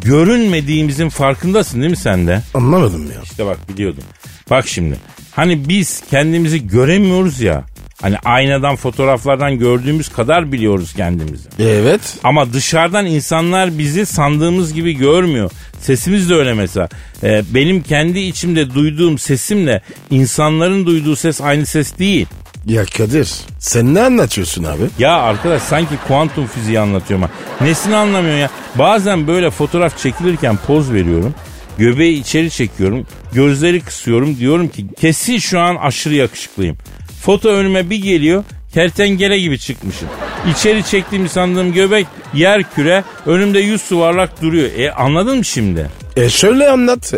görünmediğimizin 0.08 1.10
farkındasın 1.10 1.80
değil 1.80 1.92
mi 1.92 1.98
sen 1.98 2.28
de? 2.28 2.42
Anlamadım 2.54 3.06
ya. 3.12 3.22
İşte 3.24 3.46
bak 3.46 3.58
biliyordum. 3.70 4.04
Bak 4.50 4.68
şimdi 4.68 4.98
hani 5.32 5.70
biz 5.70 6.04
kendimizi 6.10 6.68
göremiyoruz 6.68 7.42
ya. 7.42 7.64
Hani 8.02 8.18
aynadan 8.26 8.76
fotoğraflardan 8.76 9.60
gördüğümüz 9.60 10.10
kadar 10.10 10.52
biliyoruz 10.52 10.94
kendimizi. 10.94 11.50
Evet. 11.60 12.02
Ama 12.24 12.54
dışarıdan 12.54 13.06
insanlar 13.06 13.78
bizi 13.78 14.06
sandığımız 14.06 14.74
gibi 14.74 14.94
görmüyor. 14.94 15.52
Sesimiz 15.82 16.30
de 16.30 16.34
öyle 16.34 16.54
mesela. 16.54 16.90
Ee, 17.24 17.44
benim 17.54 17.84
kendi 17.84 18.20
içimde 18.20 18.74
duyduğum 18.74 19.18
sesimle 19.18 19.82
insanların 20.10 20.86
duyduğu 20.86 21.16
ses 21.16 21.42
aynı 21.42 21.66
ses 21.66 22.00
değil. 22.00 22.28
Ya 22.68 22.86
Kadir 22.86 23.30
sen 23.60 23.94
ne 23.94 24.02
anlatıyorsun 24.02 24.64
abi? 24.64 24.84
Ya 25.00 25.16
arkadaş 25.16 25.62
sanki 25.62 25.96
kuantum 26.08 26.48
fiziği 26.48 26.80
anlatıyorum 26.80 27.26
ha. 27.26 27.66
Nesini 27.66 27.96
anlamıyorsun 27.96 28.42
ya? 28.42 28.50
Bazen 28.76 29.28
böyle 29.28 29.52
fotoğraf 29.52 29.98
çekilirken 29.98 30.58
poz 30.68 30.94
veriyorum. 30.94 31.36
Göbeği 31.78 32.22
içeri 32.22 32.52
çekiyorum. 32.52 33.08
Gözleri 33.34 33.82
kısıyorum. 33.82 34.38
Diyorum 34.38 34.68
ki 34.68 34.86
kesin 35.00 35.38
şu 35.38 35.60
an 35.60 35.76
aşırı 35.76 36.14
yakışıklıyım. 36.14 36.78
Foto 37.22 37.50
önüme 37.50 37.90
bir 37.90 38.02
geliyor. 38.02 38.44
Kertenkele 38.74 39.40
gibi 39.40 39.60
çıkmışım. 39.60 40.08
İçeri 40.52 40.84
çektiğimi 40.84 41.30
sandığım 41.30 41.74
göbek 41.74 42.08
yer 42.34 42.64
küre 42.76 43.04
önümde 43.26 43.60
yüz 43.60 43.82
suvarlak 43.82 44.42
duruyor. 44.42 44.70
E 44.78 44.92
anladın 44.92 45.38
mı 45.38 45.46
şimdi? 45.46 45.90
E 46.16 46.30
şöyle 46.30 46.70
anlat. 46.70 47.14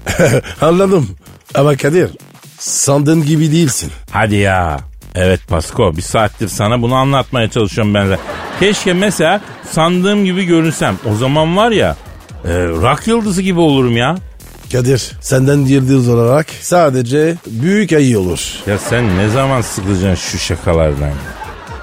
Anladım. 0.60 1.08
Ama 1.54 1.76
Kadir 1.76 2.10
sandığın 2.58 3.22
gibi 3.22 3.52
değilsin. 3.52 3.92
Hadi 4.10 4.34
ya. 4.34 4.78
Evet 5.14 5.40
Pasko 5.48 5.96
bir 5.96 6.02
saattir 6.02 6.48
sana 6.48 6.82
bunu 6.82 6.94
anlatmaya 6.94 7.50
çalışıyorum 7.50 7.94
ben 7.94 8.10
de. 8.10 8.18
Keşke 8.60 8.92
mesela 8.92 9.40
sandığım 9.70 10.24
gibi 10.24 10.44
görünsem. 10.44 10.96
O 11.12 11.14
zaman 11.14 11.56
var 11.56 11.70
ya 11.70 11.96
e, 12.44 12.48
rock 12.66 13.06
yıldızı 13.06 13.42
gibi 13.42 13.60
olurum 13.60 13.96
ya. 13.96 14.16
Kadir 14.72 15.12
senden 15.20 15.58
yıldız 15.58 16.08
olarak 16.08 16.46
sadece 16.60 17.36
büyük 17.46 17.92
ayı 17.92 18.20
olur. 18.20 18.40
Ya 18.66 18.78
sen 18.78 19.18
ne 19.18 19.28
zaman 19.28 19.60
sıkılacaksın 19.60 20.28
şu 20.28 20.38
şakalardan? 20.38 21.10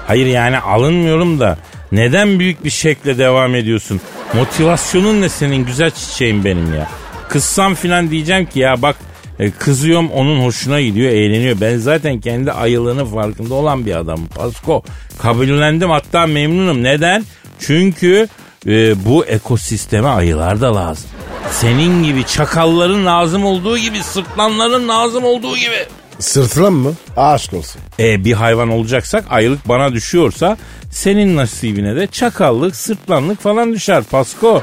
Hayır 0.06 0.26
yani 0.26 0.58
alınmıyorum 0.58 1.40
da 1.40 1.58
neden 1.92 2.38
büyük 2.38 2.64
bir 2.64 2.70
şekle 2.70 3.18
devam 3.18 3.54
ediyorsun? 3.54 4.00
Motivasyonun 4.34 5.20
ne 5.22 5.28
senin 5.28 5.64
güzel 5.66 5.90
çiçeğim 5.90 6.44
benim 6.44 6.74
ya. 6.74 6.88
Kızsam 7.28 7.74
filan 7.74 8.10
diyeceğim 8.10 8.46
ki 8.46 8.58
ya 8.60 8.82
bak 8.82 8.96
e, 9.38 9.50
kızıyorum 9.50 10.10
onun 10.10 10.44
hoşuna 10.44 10.80
gidiyor 10.80 11.10
eğleniyor. 11.10 11.56
Ben 11.60 11.78
zaten 11.78 12.20
kendi 12.20 12.52
ayılığının 12.52 13.06
farkında 13.06 13.54
olan 13.54 13.86
bir 13.86 13.96
adamım 13.96 14.26
Pasko. 14.26 14.82
Kabullendim 15.18 15.90
hatta 15.90 16.26
memnunum. 16.26 16.82
Neden? 16.82 17.24
Çünkü 17.60 18.28
e, 18.66 19.04
bu 19.04 19.24
ekosisteme 19.24 20.08
ayılar 20.08 20.60
da 20.60 20.74
lazım. 20.74 21.10
Senin 21.50 22.02
gibi 22.02 22.26
çakalların 22.26 23.06
lazım 23.06 23.44
olduğu 23.44 23.78
gibi 23.78 24.02
sırtlanların 24.02 24.88
lazım 24.88 25.24
olduğu 25.24 25.56
gibi. 25.56 25.86
Sırtılan 26.18 26.72
mı? 26.72 26.92
Aşk 27.16 27.52
olsun. 27.52 27.80
E, 27.98 28.24
bir 28.24 28.32
hayvan 28.32 28.68
olacaksak 28.70 29.24
ayılık 29.30 29.68
bana 29.68 29.92
düşüyorsa 29.92 30.56
senin 30.90 31.36
nasibine 31.36 31.96
de 31.96 32.06
çakallık, 32.06 32.76
sırtlanlık 32.76 33.40
falan 33.40 33.72
düşer 33.72 34.04
Pasko. 34.04 34.62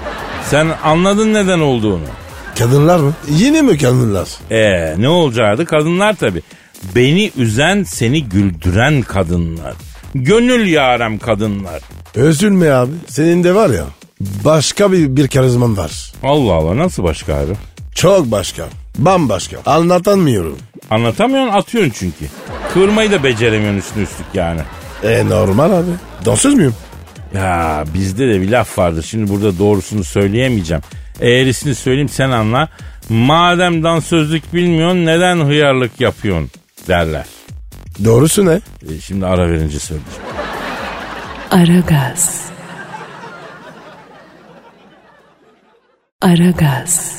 Sen 0.49 0.67
anladın 0.83 1.33
neden 1.33 1.59
olduğunu. 1.59 2.22
Kadınlar 2.59 2.99
mı? 2.99 3.13
Yine 3.29 3.61
mi 3.61 3.77
kadınlar? 3.77 4.29
E 4.51 4.93
ne 5.01 5.09
olacaktı? 5.09 5.65
Kadınlar 5.65 6.15
tabii. 6.15 6.41
Beni 6.95 7.31
üzen, 7.37 7.83
seni 7.83 8.23
güldüren 8.23 9.01
kadınlar. 9.01 9.73
Gönül 10.15 10.67
yarem 10.67 11.17
kadınlar. 11.19 11.81
Üzülme 12.15 12.69
abi. 12.71 12.91
Senin 13.07 13.43
de 13.43 13.55
var 13.55 13.69
ya 13.69 13.83
başka 14.45 14.91
bir, 14.91 15.15
bir 15.15 15.27
karizman 15.27 15.77
var. 15.77 16.13
Allah 16.23 16.53
Allah 16.53 16.77
nasıl 16.77 17.03
başka 17.03 17.35
abi? 17.35 17.53
Çok 17.95 18.31
başka. 18.31 18.63
Bambaşka. 18.97 19.57
Anlatamıyorum. 19.65 20.57
Anlatamıyorsun 20.89 21.53
atıyorsun 21.53 21.93
çünkü. 21.99 22.25
Kıvırmayı 22.73 23.11
da 23.11 23.23
beceremiyorsun 23.23 23.79
üstüne 23.79 24.03
üstlük 24.03 24.27
yani. 24.33 24.61
E 25.03 25.29
normal 25.29 25.71
abi. 25.71 25.89
Dansöz 26.25 26.53
müyüm? 26.53 26.75
Ya 27.35 27.83
bizde 27.93 28.27
de 28.27 28.41
bir 28.41 28.49
laf 28.51 28.77
vardır. 28.77 29.05
Şimdi 29.09 29.31
burada 29.31 29.59
doğrusunu 29.59 30.03
söyleyemeyeceğim. 30.03 30.83
Eğrisini 31.21 31.76
söyleyeyim 31.76 32.10
sen 32.10 32.30
anla. 32.32 32.69
Madem 33.10 33.84
dansözlük 33.84 34.54
bilmiyorsun 34.54 35.06
neden 35.06 35.38
hıyarlık 35.45 36.02
yapıyorsun 36.02 36.49
derler. 36.88 37.26
Doğrusu 38.06 38.45
ne? 38.45 38.54
E, 38.95 39.02
şimdi 39.02 39.26
ara 39.26 39.52
verince 39.52 39.80
söyleyeceğim. 39.80 40.21
Aragaz. 41.52 42.41
Aragaz. 46.21 47.17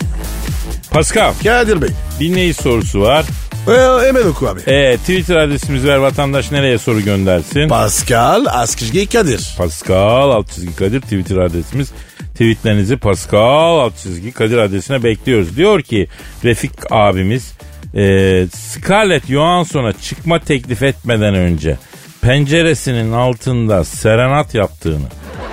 Pascal 0.91 1.33
Kadir 1.45 1.83
Bey. 1.83 1.89
dinleyici 2.21 2.63
sorusu 2.63 3.01
var. 3.01 3.25
E, 3.69 4.07
hemen 4.07 4.27
oku 4.27 4.49
abi. 4.49 4.61
E, 4.61 4.97
Twitter 4.97 5.37
adresimizi 5.37 5.89
ver 5.89 5.97
vatandaş 5.97 6.51
nereye 6.53 6.79
soru 6.79 7.01
göndersin? 7.01 7.69
Pascal 7.69 8.45
Askışgi 8.49 9.07
Kadir. 9.07 9.55
Pascal 9.59 10.31
alt 10.31 10.53
çizgi 10.53 10.77
Kadir 10.77 11.01
Twitter 11.01 11.37
adresimiz. 11.37 11.89
Tweetlerinizi 12.35 12.97
Pascal 12.97 13.79
alt 13.79 13.97
çizgi 13.97 14.33
Kadir 14.33 14.59
adresine 14.59 15.03
bekliyoruz. 15.03 15.57
Diyor 15.57 15.83
ki 15.83 16.09
Refik 16.45 16.73
abimiz 16.91 17.53
e, 17.95 18.47
Scarlett 18.53 19.27
Johansson'a 19.27 19.93
çıkma 19.93 20.39
teklif 20.39 20.83
etmeden 20.83 21.35
önce 21.35 21.77
penceresinin 22.21 23.13
altında 23.13 23.85
serenat 23.85 24.55
yaptığını 24.55 25.07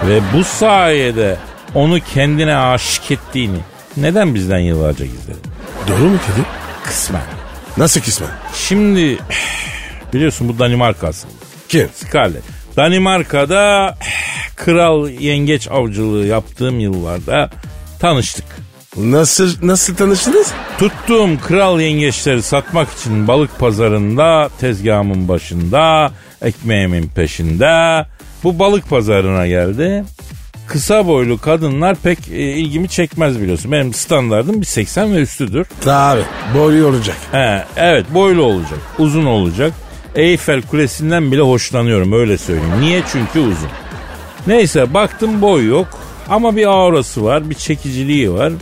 ve 0.07 0.19
bu 0.33 0.43
sayede 0.43 1.37
onu 1.75 1.99
kendine 2.13 2.57
aşık 2.57 3.11
ettiğini 3.11 3.59
neden 3.97 4.35
bizden 4.35 4.59
yıllarca 4.59 5.05
gizledi? 5.05 5.37
Doğru 5.87 6.09
mu 6.09 6.17
Kadir? 6.27 6.45
Kısmen. 6.83 7.21
Nasıl 7.77 8.01
kısmen? 8.01 8.29
Şimdi 8.53 9.17
biliyorsun 10.13 10.49
bu 10.49 10.59
Danimarka 10.59 11.07
aslında. 11.07 11.33
Kim? 11.69 11.89
Scarlett. 11.93 12.43
Danimarka'da 12.77 13.97
kral 14.65 15.09
yengeç 15.09 15.67
avcılığı 15.71 16.25
yaptığım 16.25 16.79
yıllarda 16.79 17.49
tanıştık. 17.99 18.45
Nasıl 18.97 19.67
nasıl 19.67 19.95
tanıştınız? 19.95 20.53
Tuttuğum 20.77 21.29
kral 21.47 21.79
yengeçleri 21.79 22.41
satmak 22.41 22.91
için 22.91 23.27
balık 23.27 23.59
pazarında 23.59 24.49
tezgahımın 24.59 25.27
başında 25.27 26.11
ekmeğimin 26.41 27.07
peşinde 27.07 28.05
bu 28.43 28.59
balık 28.59 28.89
pazarına 28.89 29.47
geldi. 29.47 30.03
Kısa 30.67 31.07
boylu 31.07 31.37
kadınlar 31.37 31.95
pek 31.95 32.19
e, 32.27 32.33
ilgimi 32.33 32.89
çekmez 32.89 33.41
biliyorsun. 33.41 33.71
Benim 33.71 33.93
standardım 33.93 34.61
bir 34.61 34.65
80 34.65 35.15
ve 35.15 35.17
üstüdür. 35.17 35.67
Tabi. 35.81 36.21
Boyu 36.55 36.87
olacak. 36.87 37.17
He, 37.31 37.63
evet 37.77 38.05
boylu 38.13 38.43
olacak, 38.43 38.79
uzun 38.99 39.25
olacak. 39.25 39.73
Eyfel 40.15 40.61
Kulesi'nden 40.61 41.31
bile 41.31 41.41
hoşlanıyorum 41.41 42.13
öyle 42.13 42.37
söyleyeyim. 42.37 42.81
Niye? 42.81 43.03
Çünkü 43.11 43.39
uzun. 43.39 43.69
Neyse 44.47 44.93
baktım 44.93 45.41
boy 45.41 45.67
yok 45.67 45.87
ama 46.29 46.55
bir 46.55 46.65
aurası 46.65 47.23
var, 47.23 47.49
bir 47.49 47.55
çekiciliği 47.55 48.33
var. 48.33 48.53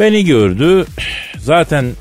Beni 0.00 0.24
gördü. 0.24 0.86
Zaten 1.38 1.92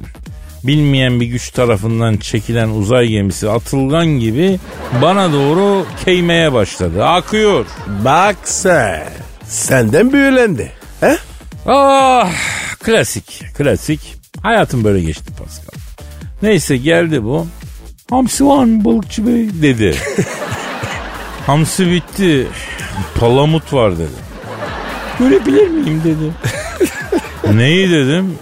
bilmeyen 0.63 1.19
bir 1.19 1.25
güç 1.25 1.49
tarafından 1.51 2.17
çekilen 2.17 2.69
uzay 2.69 3.07
gemisi 3.07 3.49
atılgan 3.49 4.07
gibi 4.07 4.59
bana 5.01 5.33
doğru 5.33 5.85
keymeye 6.05 6.53
başladı. 6.53 7.05
Akıyor. 7.05 7.65
Bak 8.05 8.35
sen. 8.43 9.03
Senden 9.43 10.13
büyülendi. 10.13 10.71
He? 10.99 11.17
Ah 11.65 12.29
klasik 12.79 13.43
klasik. 13.57 14.15
Hayatım 14.41 14.83
böyle 14.83 15.01
geçti 15.01 15.31
Pascal. 15.39 15.79
Neyse 16.41 16.77
geldi 16.77 17.23
bu. 17.23 17.47
Hamsi 18.09 18.47
var 18.47 18.63
mı 18.63 18.85
balıkçı 18.85 19.27
bey 19.27 19.49
dedi. 19.61 19.95
Hamsi 21.45 21.91
bitti. 21.91 22.47
Palamut 23.19 23.73
var 23.73 23.97
dedi. 23.97 24.07
Görebilir 25.19 25.67
miyim 25.67 26.01
dedi. 26.03 26.31
Neyi 27.57 27.91
dedim? 27.91 28.33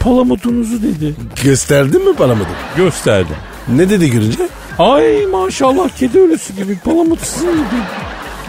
Palamutunuzu 0.00 0.82
dedi. 0.82 1.14
Gösterdin 1.44 2.08
mi 2.08 2.16
palamını? 2.16 2.46
Gösterdim. 2.76 3.36
Ne 3.68 3.90
dedi 3.90 4.10
görünce? 4.10 4.48
Ay 4.78 5.26
maşallah 5.26 5.88
kedi 5.88 6.18
ölüsü 6.18 6.56
gibi 6.56 6.78
palamut 6.78 7.20
sizin 7.20 7.48
dedi. 7.48 7.82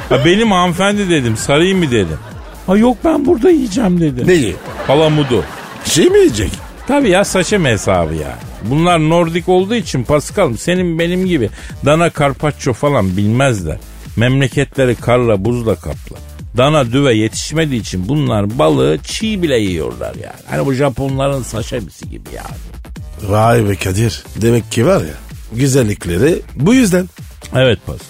Ha, 0.09 0.25
benim 0.25 0.51
hanımefendi 0.51 1.09
dedim 1.09 1.37
sarayım 1.37 1.79
mı 1.79 1.91
dedim. 1.91 2.17
Ha 2.67 2.77
yok 2.77 2.97
ben 3.05 3.25
burada 3.25 3.49
yiyeceğim 3.49 4.01
dedi. 4.01 4.27
Neyi? 4.27 4.55
Palamudu. 4.87 5.43
Şey 5.85 6.05
mi 6.09 6.17
yiyecek? 6.17 6.51
Tabii 6.87 7.09
ya 7.09 7.25
saçım 7.25 7.65
hesabı 7.65 8.13
ya. 8.13 8.39
Bunlar 8.63 8.99
Nordik 8.99 9.49
olduğu 9.49 9.75
için 9.75 10.03
Pascal 10.03 10.53
senin 10.57 10.99
benim 10.99 11.25
gibi 11.25 11.49
dana 11.85 12.09
karpaccio 12.09 12.73
falan 12.73 13.17
bilmezler. 13.17 13.77
Memleketleri 14.15 14.95
karla 14.95 15.45
buzla 15.45 15.75
kaplı. 15.75 16.15
Dana 16.57 16.91
düve 16.91 17.13
yetişmediği 17.13 17.81
için 17.81 18.07
bunlar 18.07 18.59
balığı 18.59 18.97
çiğ 19.03 19.41
bile 19.41 19.59
yiyorlar 19.59 20.15
yani. 20.15 20.41
Hani 20.49 20.65
bu 20.65 20.73
Japonların 20.73 21.43
saşemisi 21.43 22.09
gibi 22.09 22.29
yani. 22.35 23.31
Vay 23.31 23.69
be 23.69 23.75
Kadir. 23.75 24.23
Demek 24.35 24.71
ki 24.71 24.85
var 24.85 25.01
ya 25.01 25.13
güzellikleri 25.53 26.41
bu 26.55 26.73
yüzden. 26.73 27.09
Evet 27.55 27.79
Pascal. 27.85 28.05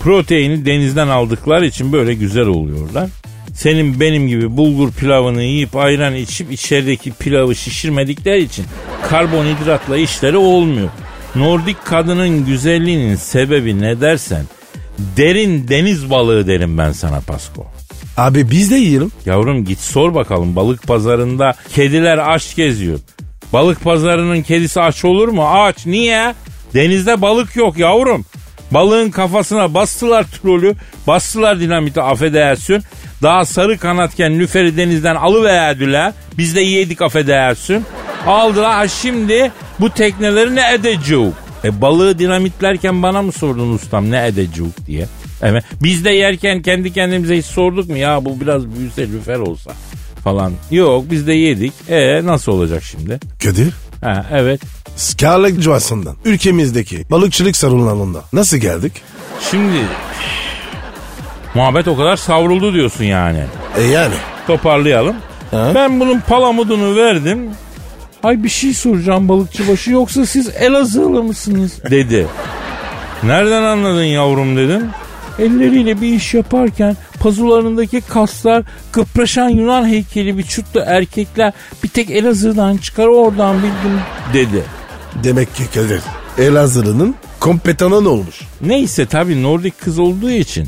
Proteini 0.00 0.66
denizden 0.66 1.08
aldıkları 1.08 1.66
için 1.66 1.92
böyle 1.92 2.14
güzel 2.14 2.46
oluyorlar. 2.46 3.10
Senin 3.54 4.00
benim 4.00 4.28
gibi 4.28 4.56
bulgur 4.56 4.92
pilavını 4.92 5.42
yiyip 5.42 5.76
ayran 5.76 6.14
içip 6.14 6.52
içerideki 6.52 7.12
pilavı 7.12 7.54
şişirmedikleri 7.54 8.42
için 8.42 8.64
karbonhidratla 9.08 9.96
işleri 9.96 10.36
olmuyor. 10.36 10.88
Nordik 11.34 11.84
kadının 11.84 12.46
güzelliğinin 12.46 13.16
sebebi 13.16 13.80
ne 13.80 14.00
dersen 14.00 14.44
derin 14.98 15.68
deniz 15.68 16.10
balığı 16.10 16.46
derim 16.46 16.78
ben 16.78 16.92
sana 16.92 17.20
Pasko. 17.20 17.66
Abi 18.16 18.50
biz 18.50 18.70
de 18.70 18.76
yiyelim. 18.76 19.12
Yavrum 19.26 19.64
git 19.64 19.80
sor 19.80 20.14
bakalım 20.14 20.56
balık 20.56 20.86
pazarında 20.86 21.54
kediler 21.74 22.18
aç 22.18 22.56
geziyor. 22.56 22.98
Balık 23.52 23.84
pazarının 23.84 24.42
kedisi 24.42 24.80
aç 24.80 25.04
olur 25.04 25.28
mu? 25.28 25.48
Aç. 25.48 25.86
Niye? 25.86 26.34
Denizde 26.74 27.22
balık 27.22 27.56
yok 27.56 27.78
yavrum. 27.78 28.24
Balığın 28.70 29.10
kafasına 29.10 29.74
bastılar 29.74 30.24
trolü, 30.24 30.74
bastılar 31.06 31.60
dinamiti 31.60 32.02
affedersin. 32.02 32.82
Daha 33.22 33.44
sarı 33.44 33.78
kanatken 33.78 34.38
lüferi 34.38 34.76
denizden 34.76 35.14
alıverdiler. 35.14 36.12
Biz 36.38 36.56
de 36.56 36.60
yedik 36.60 37.02
affedersin. 37.02 37.84
Aldılar 38.26 38.72
ha 38.72 38.88
şimdi 38.88 39.52
bu 39.80 39.90
tekneleri 39.90 40.54
ne 40.54 40.72
edecek? 40.72 41.32
E 41.64 41.80
balığı 41.80 42.18
dinamitlerken 42.18 43.02
bana 43.02 43.22
mı 43.22 43.32
sordun 43.32 43.72
ustam 43.72 44.10
ne 44.10 44.26
edecek 44.26 44.86
diye? 44.86 45.06
Evet. 45.42 45.64
Biz 45.82 46.04
de 46.04 46.10
yerken 46.10 46.62
kendi 46.62 46.92
kendimize 46.92 47.36
hiç 47.38 47.46
sorduk 47.46 47.88
mu 47.88 47.96
ya 47.96 48.24
bu 48.24 48.40
biraz 48.40 48.70
büyüse 48.76 49.08
lüfer 49.12 49.38
olsa 49.38 49.72
falan. 50.24 50.52
Yok 50.70 51.04
biz 51.10 51.26
de 51.26 51.32
yedik. 51.32 51.72
E 51.88 52.26
nasıl 52.26 52.52
olacak 52.52 52.82
şimdi? 52.82 53.20
Kadir. 53.42 53.74
Ha 54.00 54.26
evet. 54.32 54.60
Scarlett 54.96 55.60
Johansson'dan 55.60 56.16
ülkemizdeki 56.24 57.04
balıkçılık 57.10 57.56
sorunlarında 57.56 58.22
nasıl 58.32 58.56
geldik? 58.56 58.92
Şimdi 59.50 59.78
muhabbet 61.54 61.88
o 61.88 61.96
kadar 61.96 62.16
savruldu 62.16 62.74
diyorsun 62.74 63.04
yani. 63.04 63.44
E 63.78 63.82
yani. 63.82 64.14
Toparlayalım. 64.46 65.16
Ha? 65.50 65.72
Ben 65.74 66.00
bunun 66.00 66.20
palamudunu 66.20 66.96
verdim. 66.96 67.50
Ay 68.22 68.42
bir 68.42 68.48
şey 68.48 68.74
soracağım 68.74 69.28
balıkçı 69.28 69.68
başı 69.68 69.90
yoksa 69.90 70.26
siz 70.26 70.48
Elazığlı 70.48 71.22
mısınız 71.22 71.72
dedi. 71.90 72.26
Nereden 73.22 73.62
anladın 73.62 74.02
yavrum 74.02 74.56
dedim. 74.56 74.90
elleriyle 75.38 76.00
bir 76.00 76.08
iş 76.14 76.34
yaparken 76.34 76.96
pazularındaki 77.20 78.00
kaslar 78.00 78.62
kıpraşan 78.92 79.48
Yunan 79.48 79.88
heykeli 79.88 80.36
vücutlu 80.36 80.80
erkekler 80.86 81.52
bir 81.84 81.88
tek 81.88 82.10
Elazığ'dan 82.10 82.76
çıkar 82.76 83.06
oradan 83.06 83.56
bildim 83.56 84.00
dedi. 84.34 84.62
Demek 85.24 85.54
ki 85.54 85.62
Kadir 85.74 86.00
Elazığlı'nın 86.38 87.14
kompetanın 87.40 88.04
olmuş. 88.04 88.40
Neyse 88.60 89.06
tabii 89.06 89.42
Nordik 89.42 89.80
kız 89.80 89.98
olduğu 89.98 90.30
için 90.30 90.66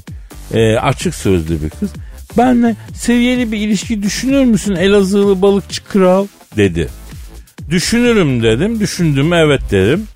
e, 0.55 0.77
açık 0.77 1.15
sözlü 1.15 1.63
bir 1.63 1.71
kız. 1.71 1.91
Benle 2.39 2.77
seviyeli 2.95 3.53
bir 3.53 3.59
ilişki 3.59 4.03
düşünür 4.03 4.45
müsün 4.45 4.75
Elazığlı 4.77 5.43
balıkçı 5.43 5.85
kral 5.85 6.27
dedi. 6.57 6.89
Düşünürüm 7.71 8.43
dedim. 8.43 8.81
Düşündüm 8.81 9.33
evet 9.33 9.61
dedim. 9.71 10.07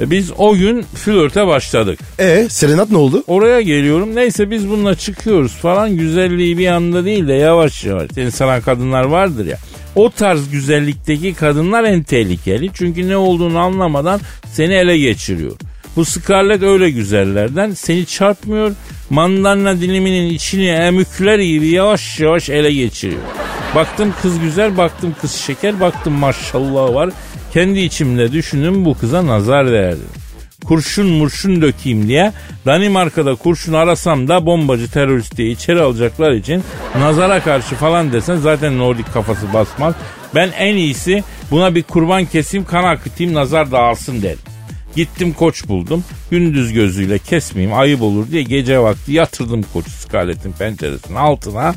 E, 0.00 0.10
biz 0.10 0.30
o 0.38 0.54
gün 0.54 0.82
flörte 0.82 1.46
başladık. 1.46 1.98
E 2.18 2.46
Serenat 2.48 2.90
ne 2.90 2.96
oldu? 2.96 3.24
Oraya 3.26 3.60
geliyorum. 3.60 4.16
Neyse 4.16 4.50
biz 4.50 4.68
bununla 4.68 4.94
çıkıyoruz 4.94 5.52
falan. 5.52 5.96
Güzelliği 5.96 6.58
bir 6.58 6.66
anda 6.66 7.04
değil 7.04 7.28
de 7.28 7.32
yavaş 7.34 7.84
yavaş. 7.84 8.10
İnsan 8.16 8.60
kadınlar 8.60 9.04
vardır 9.04 9.46
ya. 9.46 9.56
O 9.96 10.10
tarz 10.10 10.50
güzellikteki 10.50 11.34
kadınlar 11.34 11.84
en 11.84 12.02
tehlikeli. 12.02 12.70
Çünkü 12.74 13.08
ne 13.08 13.16
olduğunu 13.16 13.58
anlamadan 13.58 14.20
seni 14.52 14.74
ele 14.74 14.98
geçiriyor. 14.98 15.52
Bu 15.96 16.04
Scarlett 16.04 16.62
öyle 16.62 16.90
güzellerden 16.90 17.70
seni 17.70 18.06
çarpmıyor. 18.06 18.72
Mandalina 19.10 19.80
diliminin 19.80 20.30
içini 20.30 20.66
emükler 20.66 21.38
gibi 21.38 21.68
yavaş 21.68 22.20
yavaş 22.20 22.50
ele 22.50 22.72
geçiriyor. 22.72 23.20
Baktım 23.74 24.14
kız 24.22 24.40
güzel, 24.40 24.76
baktım 24.76 25.14
kız 25.20 25.32
şeker, 25.32 25.80
baktım 25.80 26.12
maşallah 26.12 26.94
var. 26.94 27.10
Kendi 27.52 27.80
içimde 27.80 28.32
düşündüm 28.32 28.84
bu 28.84 28.98
kıza 28.98 29.26
nazar 29.26 29.70
değerdi. 29.70 30.20
Kurşun 30.64 31.06
murşun 31.06 31.62
dökeyim 31.62 32.08
diye 32.08 32.32
Danimarka'da 32.66 33.34
kurşun 33.34 33.72
arasam 33.72 34.28
da 34.28 34.46
bombacı 34.46 34.90
terörist 34.90 35.36
diye 35.36 35.50
içeri 35.50 35.80
alacaklar 35.80 36.32
için 36.32 36.62
nazara 36.98 37.42
karşı 37.42 37.74
falan 37.74 38.12
desen 38.12 38.36
zaten 38.36 38.78
Nordik 38.78 39.12
kafası 39.12 39.52
basmaz. 39.52 39.94
Ben 40.34 40.50
en 40.58 40.76
iyisi 40.76 41.24
buna 41.50 41.74
bir 41.74 41.82
kurban 41.82 42.24
keseyim 42.24 42.66
kan 42.66 42.84
akıtayım 42.84 43.34
nazar 43.34 43.72
dağılsın 43.72 44.22
dedim. 44.22 44.49
Gittim 44.96 45.32
koç 45.32 45.68
buldum. 45.68 46.04
Gündüz 46.30 46.72
gözüyle 46.72 47.18
kesmeyeyim 47.18 47.78
ayıp 47.78 48.02
olur 48.02 48.30
diye 48.30 48.42
gece 48.42 48.78
vakti 48.78 49.12
yatırdım 49.12 49.64
koçu 49.72 49.90
skaletin 49.90 50.52
penceresinin 50.52 51.16
altına. 51.16 51.74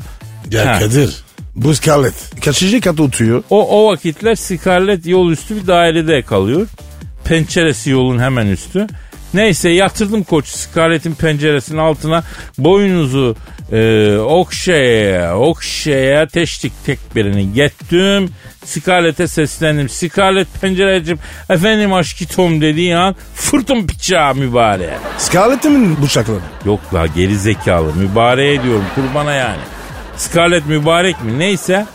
Ya 0.50 0.66
Ha. 0.66 0.78
Kadir 0.78 1.24
bu 1.56 1.74
Scarlett 1.74 2.40
kaçıncı 2.44 2.80
kat 2.80 3.00
oturuyor? 3.00 3.42
O, 3.50 3.68
o 3.68 3.92
vakitler 3.92 4.34
Scarlett 4.34 5.06
yol 5.06 5.30
üstü 5.30 5.56
bir 5.56 5.66
dairede 5.66 6.22
kalıyor. 6.22 6.66
Penceresi 7.24 7.90
yolun 7.90 8.18
hemen 8.18 8.46
üstü. 8.46 8.86
Neyse 9.34 9.70
yatırdım 9.70 10.22
koç 10.22 10.46
Scarlett'in 10.46 11.14
penceresinin 11.14 11.78
altına 11.78 12.24
boynuzu 12.58 13.36
e, 13.72 14.16
okşaya 14.18 15.38
okşaya 15.38 16.26
teştik 16.26 16.72
tekbirini 16.86 17.52
gettim. 17.52 18.28
Scarlett'e 18.64 19.28
seslendim. 19.28 19.88
Scarlett 19.88 20.60
pencerecim 20.60 21.18
efendim 21.50 21.92
aşkitom 21.92 22.60
dediği 22.60 22.96
an 22.96 23.16
fırtım 23.34 23.88
bıçağı 23.88 24.34
mübarek. 24.34 24.90
Scarlett'in 25.18 25.72
mi 25.72 25.96
bıçakladı? 26.02 26.42
Yok 26.64 26.80
la 26.94 27.06
geri 27.06 27.36
zekalı 27.36 27.94
mübarek 27.94 28.60
ediyorum 28.60 28.84
kurbana 28.94 29.32
yani. 29.32 29.62
Scarlett 30.16 30.66
mübarek 30.66 31.22
mi 31.24 31.38
neyse 31.38 31.86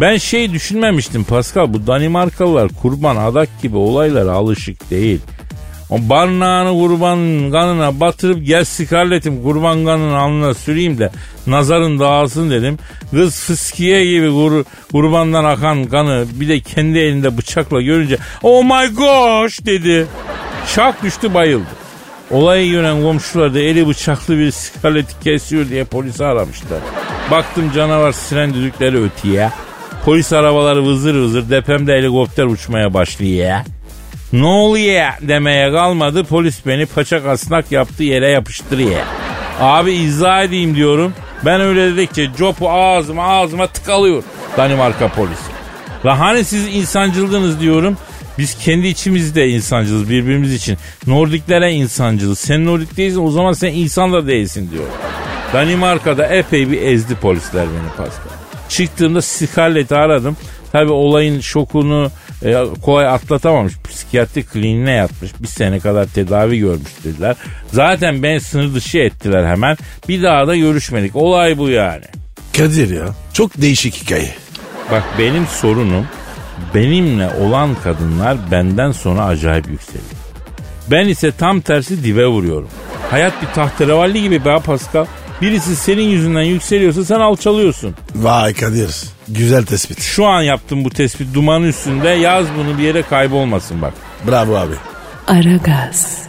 ben 0.00 0.16
şey 0.16 0.52
düşünmemiştim 0.52 1.24
Pascal 1.24 1.72
bu 1.72 1.86
Danimarkalılar 1.86 2.68
kurban 2.82 3.16
adak 3.16 3.48
gibi 3.62 3.76
olaylara 3.76 4.32
alışık 4.32 4.90
değil. 4.90 5.20
O 5.90 6.08
barnağını 6.08 6.70
kurban 6.70 7.50
kanına 7.50 8.00
batırıp 8.00 8.46
gel 8.46 8.64
Scarlett'im 8.64 9.42
kurban 9.42 9.84
kanını 9.84 10.18
alnına 10.18 10.54
süreyim 10.54 10.98
de 10.98 11.10
nazarın 11.46 11.98
dağılsın 11.98 12.50
dedim. 12.50 12.78
Kız 13.10 13.40
fıskiye 13.40 14.04
gibi 14.04 14.30
kur, 14.30 14.64
kurbandan 14.92 15.44
akan 15.44 15.84
kanı 15.84 16.26
bir 16.32 16.48
de 16.48 16.60
kendi 16.60 16.98
elinde 16.98 17.38
bıçakla 17.38 17.82
görünce 17.82 18.18
oh 18.42 18.64
my 18.64 18.94
gosh 18.94 19.66
dedi. 19.66 20.06
Şak 20.66 21.02
düştü 21.02 21.34
bayıldı. 21.34 21.68
Olayı 22.30 22.70
gören 22.70 23.02
komşular 23.02 23.54
da 23.54 23.58
eli 23.58 23.88
bıçaklı 23.88 24.38
bir 24.38 24.50
Scarlett'i 24.50 25.24
kesiyor 25.24 25.68
diye 25.68 25.84
polisi 25.84 26.24
aramışlar. 26.24 26.80
Baktım 27.30 27.72
canavar 27.74 28.12
siren 28.12 28.54
düdükleri 28.54 29.02
ötüye. 29.02 29.50
Polis 30.04 30.32
arabaları 30.32 30.84
vızır 30.86 31.14
vızır 31.14 31.50
depemde 31.50 31.92
helikopter 31.92 32.44
uçmaya 32.44 32.94
başlıyor. 32.94 33.60
Ne 34.32 34.46
oluyor 34.46 35.06
demeye 35.20 35.72
kalmadı. 35.72 36.24
Polis 36.24 36.66
beni 36.66 36.86
paçak 36.86 37.26
asnak 37.26 37.72
yaptığı 37.72 38.04
yere 38.04 38.30
yapıştırıyor. 38.30 39.00
Abi 39.60 39.92
izah 39.92 40.42
edeyim 40.42 40.76
diyorum. 40.76 41.12
Ben 41.44 41.60
öyle 41.60 41.96
dedikçe 41.96 42.30
copu 42.36 42.70
ağzıma 42.70 43.22
ağzıma 43.24 43.66
tıkalıyor 43.66 44.22
Danimarka 44.56 45.08
polisi. 45.08 45.42
La 46.06 46.18
hani 46.18 46.44
siz 46.44 46.76
insancıldınız 46.76 47.60
diyorum. 47.60 47.96
Biz 48.38 48.58
kendi 48.58 48.86
içimizde 48.86 49.48
insancılız 49.48 50.10
birbirimiz 50.10 50.54
için. 50.54 50.78
Nordiklere 51.06 51.72
insancılız. 51.72 52.38
Sen 52.38 52.64
Nordik 52.64 52.96
değilsin 52.96 53.26
o 53.26 53.30
zaman 53.30 53.52
sen 53.52 53.72
insan 53.72 54.12
da 54.12 54.26
değilsin 54.26 54.70
diyor. 54.70 54.84
Danimarka'da 55.52 56.26
epey 56.26 56.70
bir 56.70 56.82
ezdi 56.82 57.14
polisler 57.14 57.66
beni 57.66 57.88
Pascal. 57.96 58.38
Çıktığımda 58.68 59.22
Scarlett'i 59.22 59.94
aradım. 59.94 60.36
Tabi 60.72 60.92
olayın 60.92 61.40
şokunu 61.40 62.10
e, 62.44 62.56
kolay 62.82 63.06
atlatamamış. 63.06 63.74
Psikiyatri 64.08 64.42
kliniğine 64.42 64.90
yatmış. 64.90 65.30
Bir 65.40 65.46
sene 65.46 65.80
kadar 65.80 66.06
tedavi 66.06 66.58
görmüş 66.58 67.04
dediler. 67.04 67.36
Zaten 67.72 68.22
beni 68.22 68.40
sınır 68.40 68.74
dışı 68.74 68.98
ettiler 68.98 69.46
hemen. 69.46 69.76
Bir 70.08 70.22
daha 70.22 70.46
da 70.46 70.56
görüşmedik. 70.56 71.16
Olay 71.16 71.58
bu 71.58 71.68
yani. 71.68 72.04
Kadir 72.56 72.96
ya 72.96 73.06
çok 73.32 73.60
değişik 73.60 73.94
hikaye. 73.94 74.34
Bak 74.90 75.02
benim 75.18 75.46
sorunum 75.46 76.06
benimle 76.74 77.28
olan 77.40 77.76
kadınlar 77.84 78.36
benden 78.50 78.92
sonra 78.92 79.24
acayip 79.24 79.68
yükseliyor. 79.68 80.04
Ben 80.90 81.08
ise 81.08 81.32
tam 81.32 81.60
tersi 81.60 82.04
dibe 82.04 82.26
vuruyorum. 82.26 82.68
Hayat 83.10 83.42
bir 83.42 83.46
tahterevalli 83.46 84.22
gibi 84.22 84.44
be 84.44 84.58
Pascal. 84.64 85.06
Birisi 85.42 85.76
senin 85.76 86.02
yüzünden 86.08 86.42
yükseliyorsa 86.42 87.04
sen 87.04 87.20
alçalıyorsun. 87.20 87.94
Vay 88.14 88.54
Kadir 88.54 88.90
güzel 89.28 89.64
tespit. 89.66 90.00
Şu 90.02 90.26
an 90.26 90.42
yaptığım 90.42 90.84
bu 90.84 90.90
tespit 90.90 91.34
duman 91.34 91.62
üstünde 91.62 92.08
yaz 92.08 92.46
bunu 92.58 92.78
bir 92.78 92.82
yere 92.82 93.02
kaybolmasın 93.02 93.82
bak. 93.82 93.94
Bravo 94.28 94.56
abi. 94.56 94.74
Aragaz. 95.26 96.22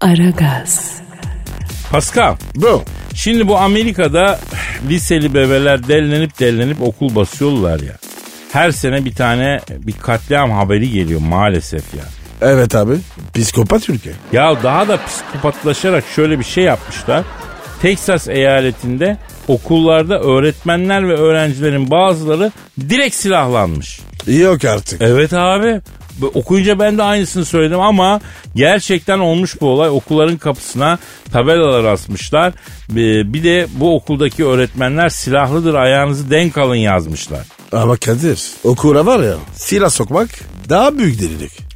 Aragaz. 0.00 1.00
Pascal 1.90 2.36
Bro. 2.56 2.82
şimdi 3.14 3.48
bu 3.48 3.58
Amerika'da 3.58 4.40
liseli 4.88 5.34
bebeler 5.34 5.88
delilenip 5.88 6.38
delilenip 6.40 6.82
okul 6.82 7.14
basıyorlar 7.14 7.80
ya. 7.80 7.96
Her 8.52 8.70
sene 8.70 9.04
bir 9.04 9.14
tane 9.14 9.60
bir 9.70 9.92
katliam 9.92 10.50
haberi 10.50 10.90
geliyor 10.90 11.20
maalesef 11.20 11.94
ya. 11.94 12.04
Evet 12.42 12.74
abi. 12.74 12.94
Psikopat 13.34 13.88
ülke. 13.88 14.10
Ya 14.32 14.62
daha 14.62 14.88
da 14.88 14.98
psikopatlaşarak 15.06 16.04
şöyle 16.14 16.38
bir 16.38 16.44
şey 16.44 16.64
yapmışlar. 16.64 17.24
Texas 17.82 18.28
eyaletinde 18.28 19.18
okullarda 19.48 20.20
öğretmenler 20.20 21.08
ve 21.08 21.16
öğrencilerin 21.16 21.90
bazıları 21.90 22.52
direkt 22.80 23.14
silahlanmış. 23.14 24.00
Yok 24.26 24.64
artık. 24.64 25.02
Evet 25.02 25.32
abi. 25.32 25.80
Okuyunca 26.34 26.78
ben 26.78 26.98
de 26.98 27.02
aynısını 27.02 27.44
söyledim 27.44 27.80
ama 27.80 28.20
gerçekten 28.54 29.18
olmuş 29.18 29.60
bu 29.60 29.66
olay. 29.66 29.88
Okulların 29.90 30.36
kapısına 30.36 30.98
tabelalar 31.32 31.84
asmışlar. 31.84 32.52
Bir 32.88 33.32
bir 33.32 33.44
de 33.44 33.66
bu 33.74 33.96
okuldaki 33.96 34.44
öğretmenler 34.44 35.08
silahlıdır 35.08 35.74
ayağınızı 35.74 36.30
denk 36.30 36.58
alın 36.58 36.74
yazmışlar. 36.74 37.46
Ama 37.72 37.96
Kadir 37.96 38.40
okura 38.64 39.06
var 39.06 39.22
ya 39.22 39.34
silah 39.54 39.90
sokmak 39.90 40.28
daha 40.68 40.98
büyük 40.98 41.20
delilik. 41.20 41.71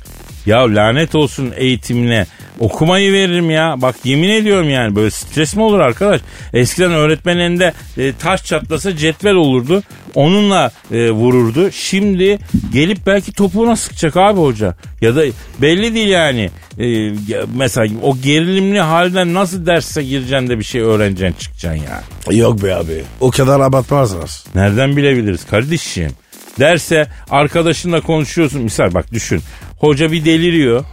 Ya 0.46 0.74
lanet 0.74 1.14
olsun 1.14 1.52
eğitimine. 1.56 2.26
Okumayı 2.58 3.12
veririm 3.12 3.50
ya. 3.50 3.74
Bak 3.82 3.96
yemin 4.04 4.28
ediyorum 4.28 4.70
yani 4.70 4.96
böyle 4.96 5.10
stres 5.10 5.56
mi 5.56 5.62
olur 5.62 5.80
arkadaş? 5.80 6.20
Eskiden 6.54 6.92
öğretmenin 6.92 7.40
elinde 7.40 7.72
e, 7.98 8.12
taş 8.12 8.44
çatlasa 8.44 8.96
cetvel 8.96 9.34
olurdu. 9.34 9.82
Onunla 10.14 10.70
e, 10.92 11.10
vururdu. 11.10 11.70
Şimdi 11.72 12.38
gelip 12.72 13.06
belki 13.06 13.32
topuğuna 13.32 13.76
sıkacak 13.76 14.16
abi 14.16 14.40
hoca. 14.40 14.74
Ya 15.00 15.16
da 15.16 15.22
belli 15.62 15.94
değil 15.94 16.08
yani. 16.08 16.50
E, 16.78 17.12
mesela 17.56 17.94
o 18.02 18.16
gerilimli 18.16 18.80
halden 18.80 19.34
nasıl 19.34 19.66
derse 19.66 20.02
gireceksin 20.02 20.48
de 20.48 20.58
bir 20.58 20.64
şey 20.64 20.80
öğreneceksin 20.80 21.38
çıkacaksın 21.38 21.82
ya. 21.84 22.02
Yok 22.36 22.62
be 22.62 22.74
abi. 22.74 23.02
O 23.20 23.30
kadar 23.30 23.60
abartmazlar. 23.60 24.30
Nereden 24.54 24.96
bilebiliriz 24.96 25.46
kardeşim? 25.46 26.10
Derse 26.58 27.08
arkadaşınla 27.30 28.00
konuşuyorsun. 28.00 28.62
Misal 28.62 28.94
bak 28.94 29.12
düşün. 29.12 29.42
Hoca 29.78 30.12
bir 30.12 30.24
deliriyor. 30.24 30.84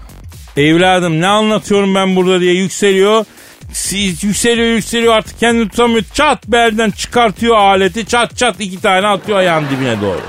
Evladım 0.57 1.22
ne 1.22 1.28
anlatıyorum 1.28 1.95
ben 1.95 2.16
burada 2.16 2.39
diye 2.39 2.53
yükseliyor. 2.53 3.26
Siz 3.74 4.24
yükseliyor 4.24 4.68
yükseliyor 4.68 5.14
artık 5.14 5.39
kendini 5.39 5.70
tutamıyor. 5.70 6.03
Çat 6.14 6.47
belden 6.47 6.91
çıkartıyor 6.91 7.57
aleti. 7.57 8.05
Çat 8.05 8.38
çat 8.38 8.55
iki 8.59 8.82
tane 8.82 9.07
atıyor 9.07 9.38
ayağın 9.38 9.66
dibine 9.70 10.01
doğru. 10.01 10.22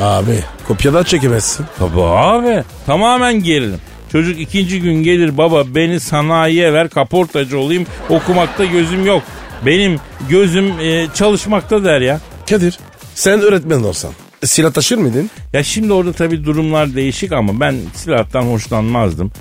Abi 0.00 0.44
kopyadan 0.68 1.02
çekemezsin. 1.02 1.66
Tabii 1.78 2.02
abi. 2.02 2.64
Tamamen 2.86 3.42
gerilim. 3.42 3.80
Çocuk 4.12 4.40
ikinci 4.40 4.80
gün 4.80 5.02
gelir 5.02 5.36
baba 5.36 5.64
beni 5.74 6.00
sanayiye 6.00 6.72
ver 6.72 6.88
kaportacı 6.88 7.58
olayım 7.58 7.86
okumakta 8.08 8.64
gözüm 8.64 9.06
yok. 9.06 9.22
Benim 9.66 10.00
gözüm 10.28 10.80
e, 10.80 11.06
çalışmakta 11.14 11.84
der 11.84 12.00
ya. 12.00 12.20
Kadir 12.50 12.78
sen 13.14 13.40
öğretmen 13.40 13.82
olsan 13.82 14.12
silah 14.46 14.72
taşır 14.72 14.96
mıydın? 14.98 15.30
Ya 15.52 15.62
şimdi 15.62 15.92
orada 15.92 16.12
tabii 16.12 16.44
durumlar 16.44 16.94
değişik 16.94 17.32
ama 17.32 17.60
ben 17.60 17.76
silahtan 17.94 18.42
hoşlanmazdım. 18.42 19.32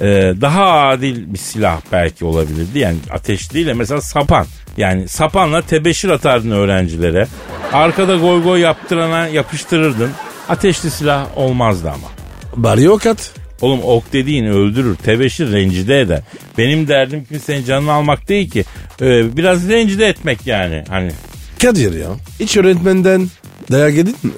Ee, 0.00 0.34
daha 0.40 0.88
adil 0.88 1.32
bir 1.32 1.38
silah 1.38 1.80
belki 1.92 2.24
olabilirdi. 2.24 2.78
Yani 2.78 2.96
ateş 3.10 3.54
değil 3.54 3.66
de 3.66 3.72
mesela 3.72 4.00
sapan. 4.00 4.46
Yani 4.76 5.08
sapanla 5.08 5.62
tebeşir 5.62 6.08
atardın 6.08 6.50
öğrencilere. 6.50 7.26
Arkada 7.72 8.16
goy 8.16 8.42
goy 8.42 8.60
yaptırana 8.60 9.26
yapıştırırdın. 9.26 10.10
Ateşli 10.48 10.90
silah 10.90 11.38
olmazdı 11.38 11.88
ama. 11.90 12.08
Bari 12.56 12.82
yok 12.82 13.06
at. 13.06 13.32
Oğlum 13.60 13.80
ok 13.82 14.12
dediğin 14.12 14.44
öldürür. 14.46 14.96
Tebeşir 14.96 15.52
rencide 15.52 16.00
eder. 16.00 16.20
Benim 16.58 16.88
derdim 16.88 17.24
kimsenin 17.24 17.64
canını 17.64 17.92
almak 17.92 18.28
değil 18.28 18.50
ki. 18.50 18.64
Ee, 19.00 19.36
biraz 19.36 19.68
rencide 19.68 20.06
etmek 20.06 20.46
yani. 20.46 20.84
Hani 20.88 21.12
Kadir 21.62 22.00
ya 22.00 22.08
hiç 22.40 22.56
öğretmenden 22.56 23.28
dayak 23.70 23.94
yedin 23.94 24.16
mi? 24.22 24.30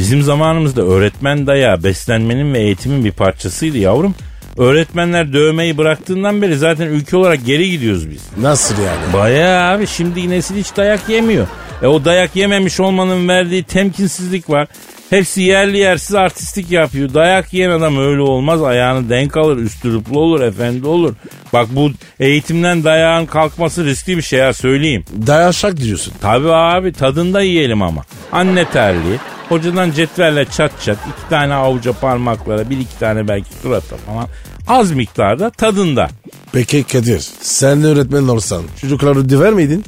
Bizim 0.00 0.22
zamanımızda 0.22 0.82
öğretmen 0.82 1.46
dayağı 1.46 1.84
beslenmenin 1.84 2.54
ve 2.54 2.58
eğitimin 2.58 3.04
bir 3.04 3.12
parçasıydı 3.12 3.78
yavrum. 3.78 4.14
Öğretmenler 4.56 5.32
dövmeyi 5.32 5.78
bıraktığından 5.78 6.42
beri 6.42 6.56
zaten 6.56 6.86
ülke 6.86 7.16
olarak 7.16 7.46
geri 7.46 7.70
gidiyoruz 7.70 8.10
biz. 8.10 8.22
Nasıl 8.38 8.74
yani? 8.74 9.12
Bayağı 9.12 9.74
abi 9.74 9.86
şimdi 9.86 10.30
nesil 10.30 10.56
hiç 10.56 10.76
dayak 10.76 11.08
yemiyor. 11.08 11.46
E 11.82 11.86
o 11.86 12.04
dayak 12.04 12.36
yememiş 12.36 12.80
olmanın 12.80 13.28
verdiği 13.28 13.62
temkinsizlik 13.62 14.50
var. 14.50 14.68
Hepsi 15.10 15.42
yerli 15.42 15.78
yersiz 15.78 16.14
artistik 16.14 16.70
yapıyor. 16.70 17.14
Dayak 17.14 17.52
yiyen 17.54 17.70
adam 17.70 17.98
öyle 17.98 18.20
olmaz. 18.20 18.62
Ayağını 18.62 19.10
denk 19.10 19.36
alır, 19.36 19.56
üstürüplü 19.56 20.18
olur, 20.18 20.40
efendi 20.40 20.86
olur. 20.86 21.14
Bak 21.52 21.66
bu 21.70 21.90
eğitimden 22.20 22.84
dayağın 22.84 23.26
kalkması 23.26 23.84
riskli 23.84 24.16
bir 24.16 24.22
şey 24.22 24.38
ya 24.38 24.52
söyleyeyim. 24.52 25.04
Dayaşak 25.26 25.76
diyorsun. 25.76 26.14
Tabii 26.20 26.52
abi 26.52 26.92
tadında 26.92 27.40
yiyelim 27.42 27.82
ama. 27.82 28.02
Anne 28.32 28.64
terliği. 28.64 29.18
Hocadan 29.50 29.90
cetvelle 29.90 30.44
çat 30.44 30.72
çat 30.84 30.96
iki 30.96 31.28
tane 31.30 31.54
avuca 31.54 31.92
parmaklara 31.92 32.70
bir 32.70 32.78
iki 32.78 32.98
tane 32.98 33.28
belki 33.28 33.48
surata 33.62 33.96
falan. 33.96 34.28
Az 34.68 34.92
miktarda 34.92 35.50
tadında. 35.50 36.08
Peki 36.52 36.82
Kadir 36.84 37.20
sen 37.40 37.82
de 37.82 37.86
öğretmen 37.86 38.28
olsan 38.28 38.62
çocukları 38.80 39.28
döver 39.30 39.52
miydin? 39.52 39.84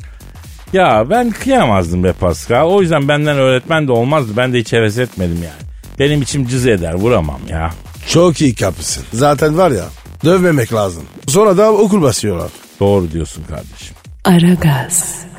Ya 0.72 1.10
ben 1.10 1.30
kıyamazdım 1.30 2.04
be 2.04 2.12
Pascal. 2.12 2.66
O 2.70 2.82
yüzden 2.82 3.08
benden 3.08 3.36
öğretmen 3.38 3.88
de 3.88 3.92
olmazdı. 3.92 4.32
Ben 4.36 4.52
de 4.52 4.58
hiç 4.58 4.72
heves 4.72 4.98
etmedim 4.98 5.38
yani. 5.42 5.70
Benim 5.98 6.22
içim 6.22 6.46
cız 6.46 6.66
eder 6.66 6.94
vuramam 6.94 7.40
ya. 7.48 7.70
Çok 8.08 8.40
iyi 8.40 8.54
kapısın. 8.54 9.04
Zaten 9.12 9.58
var 9.58 9.70
ya 9.70 9.84
dövmemek 10.24 10.72
lazım. 10.74 11.02
Sonra 11.28 11.56
da 11.56 11.72
okul 11.72 12.02
basıyorlar. 12.02 12.50
Doğru 12.80 13.10
diyorsun 13.12 13.44
kardeşim. 13.48 13.96
Aragaz. 14.24 15.31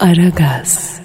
Aragaz. 0.00 1.00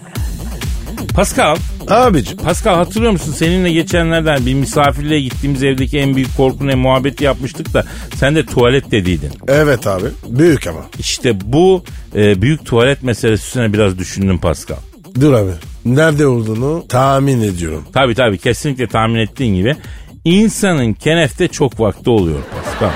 Pascal, 1.15 1.57
Abicim 1.89 2.37
Pascal 2.37 2.75
hatırlıyor 2.75 3.11
musun? 3.11 3.31
Seninle 3.31 3.71
geçenlerden 3.71 4.45
bir 4.45 4.53
misafirliğe 4.53 5.21
gittiğimiz 5.21 5.63
evdeki 5.63 5.99
en 5.99 6.15
büyük 6.15 6.37
korku 6.37 6.67
ne 6.67 6.75
muhabbeti 6.75 7.23
yapmıştık 7.23 7.73
da 7.73 7.85
sen 8.15 8.35
de 8.35 8.45
tuvalet 8.45 8.91
dediydin. 8.91 9.31
evet 9.47 9.87
abi 9.87 10.05
büyük 10.29 10.67
ama. 10.67 10.79
İşte 10.99 11.51
bu 11.51 11.83
e, 12.15 12.41
büyük 12.41 12.65
tuvalet 12.65 13.03
meselesi 13.03 13.45
üstüne 13.47 13.73
biraz 13.73 13.97
düşündüm 13.99 14.37
Pascal. 14.39 14.77
Dur 15.21 15.33
abi 15.33 15.51
nerede 15.85 16.27
olduğunu 16.27 16.85
tahmin 16.89 17.41
ediyorum. 17.41 17.83
Tabii 17.93 18.15
tabii 18.15 18.37
kesinlikle 18.37 18.87
tahmin 18.87 19.19
ettiğin 19.19 19.55
gibi 19.55 19.75
insanın 20.25 20.93
kenefte 20.93 21.47
çok 21.47 21.79
vakti 21.79 22.09
oluyor 22.09 22.39
Pascal. 22.63 22.89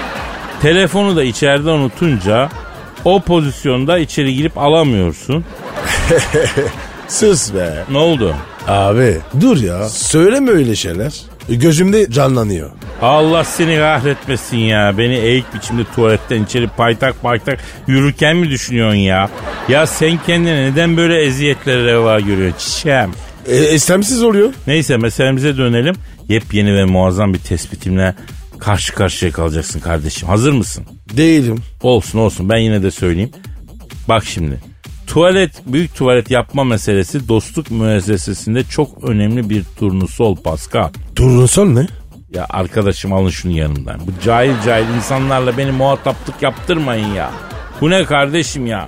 Telefonu 0.61 1.15
da 1.15 1.23
içeride 1.23 1.69
unutunca 1.69 2.49
o 3.05 3.21
pozisyonda 3.21 3.97
içeri 3.99 4.35
girip 4.35 4.57
alamıyorsun. 4.57 5.45
Sus 7.07 7.53
be. 7.53 7.83
Ne 7.91 7.97
oldu? 7.97 8.35
Abi 8.67 9.17
dur 9.41 9.57
ya 9.57 9.89
söyleme 9.89 10.51
öyle 10.51 10.75
şeyler. 10.75 11.13
Gözümde 11.49 12.11
canlanıyor. 12.11 12.69
Allah 13.01 13.43
seni 13.43 13.75
kahretmesin 13.75 14.57
ya. 14.57 14.97
Beni 14.97 15.15
eğik 15.15 15.53
biçimde 15.53 15.81
tuvaletten 15.95 16.43
içeri 16.43 16.67
paytak 16.67 17.21
paytak 17.21 17.59
yürürken 17.87 18.37
mi 18.37 18.49
düşünüyorsun 18.49 18.97
ya? 18.97 19.29
Ya 19.69 19.87
sen 19.87 20.19
kendine 20.27 20.71
neden 20.71 20.97
böyle 20.97 21.21
eziyetlere 21.21 21.85
reva 21.85 22.19
görüyorsun 22.19 22.57
çiçeğim? 22.59 23.11
E, 23.47 23.73
istemsiz 23.73 24.23
oluyor. 24.23 24.53
Neyse 24.67 24.97
meselemize 24.97 25.57
dönelim. 25.57 25.95
Yepyeni 26.27 26.75
ve 26.75 26.85
muazzam 26.85 27.33
bir 27.33 27.39
tespitimle 27.39 28.15
karşı 28.59 28.93
karşıya 28.95 29.31
kalacaksın 29.31 29.79
kardeşim. 29.79 30.29
Hazır 30.29 30.51
mısın? 30.51 30.85
Değilim. 31.17 31.57
Olsun 31.81 32.19
olsun 32.19 32.49
ben 32.49 32.57
yine 32.57 32.83
de 32.83 32.91
söyleyeyim. 32.91 33.31
Bak 34.07 34.25
şimdi. 34.25 34.68
Tuvalet, 35.09 35.61
büyük 35.65 35.95
tuvalet 35.95 36.31
yapma 36.31 36.63
meselesi 36.63 37.27
dostluk 37.27 37.71
müessesesinde 37.71 38.63
çok 38.63 39.03
önemli 39.03 39.49
bir 39.49 39.63
turnusol 39.79 40.35
Pascal. 40.35 40.89
Turnusol 41.15 41.65
ne? 41.65 41.87
Ya 42.33 42.45
arkadaşım 42.49 43.13
alın 43.13 43.29
şunu 43.29 43.51
yanımdan. 43.51 43.99
Bu 43.99 44.11
cahil 44.25 44.53
cahil 44.65 44.95
insanlarla 44.95 45.57
beni 45.57 45.71
muhataplık 45.71 46.41
yaptırmayın 46.41 47.13
ya. 47.13 47.31
Bu 47.81 47.89
ne 47.89 48.05
kardeşim 48.05 48.67
ya? 48.67 48.87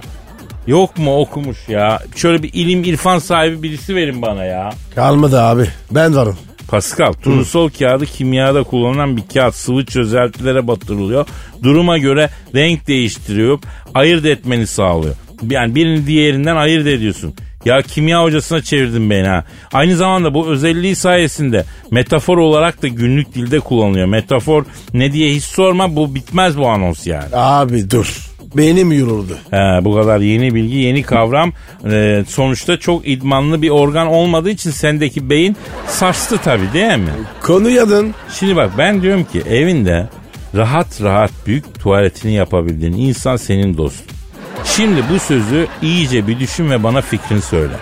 Yok 0.68 0.98
mu 0.98 1.20
okumuş 1.20 1.70
ya? 1.70 2.00
Şöyle 2.16 2.44
bir 2.44 2.54
ilim 2.54 2.84
irfan 2.84 3.20
sahibi 3.20 3.64
birisi 3.64 3.96
verin 3.96 4.22
bana 4.22 4.46
ya. 4.46 4.70
Kalmadı 4.96 5.42
abi. 5.42 5.68
Ben 5.92 6.16
varım. 6.16 6.38
Pascal, 6.68 7.14
turnusol 7.14 7.70
kağıdı 7.70 8.06
kimyada 8.06 8.64
kullanılan 8.64 9.18
bir 9.18 9.24
kağıt 9.34 9.56
sıvı 9.56 9.86
çözeltilere 9.86 10.68
batırılıyor. 10.68 11.28
Duruma 11.64 11.98
göre 11.98 12.30
renk 12.56 12.88
değiştiriyor, 12.88 13.60
ayırt 13.94 14.26
etmeni 14.26 14.68
sağlıyor. 14.68 15.16
Yani 15.50 15.76
birini 15.76 16.08
diğerinden 16.08 16.56
ayırt 16.56 16.88
ediyorsun. 16.88 17.34
Ya 17.66 17.82
kimya 17.82 18.24
hocasına 18.24 18.62
çevirdin 18.62 19.10
beni 19.10 19.28
ha. 19.28 19.46
Aynı 19.74 19.96
zamanda 19.96 20.34
bu 20.34 20.48
özelliği 20.48 20.96
sayesinde 20.96 21.66
metafor 21.92 22.38
olarak 22.38 22.84
da 22.84 22.88
günlük 22.88 23.36
dilde 23.36 23.60
kullanılıyor. 23.60 24.08
Metafor 24.08 24.66
ne 24.94 25.14
diye 25.14 25.34
hiç 25.36 25.44
sorma 25.44 25.96
bu 25.96 26.16
bitmez 26.16 26.58
bu 26.58 26.68
anons 26.68 27.08
yani. 27.08 27.36
Abi 27.36 27.90
dur. 27.90 28.32
Beynim 28.56 28.92
yoruldu. 28.92 29.38
He, 29.52 29.86
bu 29.86 29.96
kadar 29.96 30.20
yeni 30.20 30.56
bilgi, 30.56 30.76
yeni 30.76 31.04
kavram. 31.04 31.54
Ee, 31.92 32.24
sonuçta 32.28 32.78
çok 32.78 33.08
idmanlı 33.08 33.62
bir 33.62 33.70
organ 33.70 34.08
olmadığı 34.08 34.50
için 34.50 34.72
sendeki 34.72 35.30
beyin 35.30 35.56
sarstı 35.88 36.38
tabii 36.38 36.74
değil 36.74 36.98
mi? 36.98 37.10
Konu 37.44 37.70
yadın. 37.70 38.14
Şimdi 38.40 38.56
bak 38.56 38.72
ben 38.78 39.02
diyorum 39.02 39.24
ki 39.24 39.42
evinde 39.50 40.10
rahat 40.56 41.02
rahat 41.02 41.32
büyük 41.48 41.80
tuvaletini 41.80 42.34
yapabildiğin 42.34 42.94
insan 42.94 43.36
senin 43.36 43.78
dostun. 43.78 44.21
Şimdi 44.66 45.04
bu 45.14 45.20
sözü 45.20 45.68
iyice 45.82 46.28
bir 46.28 46.40
düşün 46.40 46.70
ve 46.72 46.84
bana 46.84 47.02
fikrini 47.02 47.42
söyle. 47.42 47.74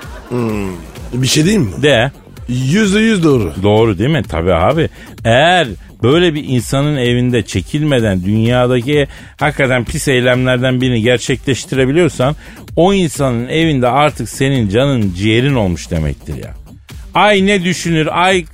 Bir 1.14 1.28
şey 1.28 1.44
diyeyim 1.44 1.64
mi? 1.64 1.82
De 1.82 2.12
Yüzde 2.50 3.00
yüz 3.00 3.24
doğru. 3.24 3.54
doğru 3.64 3.98
değil 3.98 4.10
mi? 4.10 4.24
Tabii 4.30 4.54
abi. 4.54 4.90
Eğer 5.26 5.68
böyle 6.04 6.34
bir 6.34 6.44
insanın 6.48 6.98
evinde 6.98 7.44
çekilmeden 7.44 8.24
dünyadaki 8.24 9.08
hakikaten 9.38 9.86
pis 9.86 10.08
eylemlerden 10.08 10.82
birini 10.82 11.02
gerçekleştirebiliyorsan 11.02 12.36
o 12.76 12.94
insanın 12.94 13.48
evinde 13.48 13.88
artık 13.88 14.30
senin 14.30 14.70
canın 14.70 15.14
ciğerin 15.14 15.56
olmuş 15.56 15.92
demektir 15.92 16.36
ya. 16.44 16.54
Ay 17.20 17.46
ne 17.46 17.64
düşünür, 17.64 18.08
ay 18.12 18.46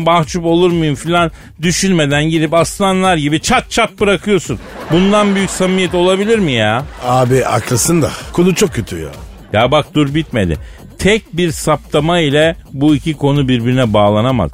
mahcup 0.00 0.44
olur 0.44 0.70
muyum 0.70 0.94
filan 0.94 1.30
düşünmeden 1.62 2.24
girip 2.24 2.54
aslanlar 2.54 3.16
gibi 3.16 3.40
çat 3.40 3.70
çat 3.70 4.00
bırakıyorsun. 4.00 4.58
Bundan 4.92 5.34
büyük 5.34 5.50
samimiyet 5.50 5.94
olabilir 5.94 6.38
mi 6.38 6.52
ya? 6.52 6.84
Abi 7.04 7.42
haklısın 7.42 8.02
da 8.02 8.10
konu 8.32 8.54
çok 8.54 8.74
kötü 8.74 8.98
ya. 8.98 9.08
Ya 9.52 9.70
bak 9.70 9.86
dur 9.94 10.14
bitmedi. 10.14 10.58
Tek 10.98 11.36
bir 11.36 11.52
saptama 11.52 12.18
ile 12.20 12.56
bu 12.72 12.94
iki 12.94 13.14
konu 13.14 13.48
birbirine 13.48 13.92
bağlanamaz. 13.92 14.50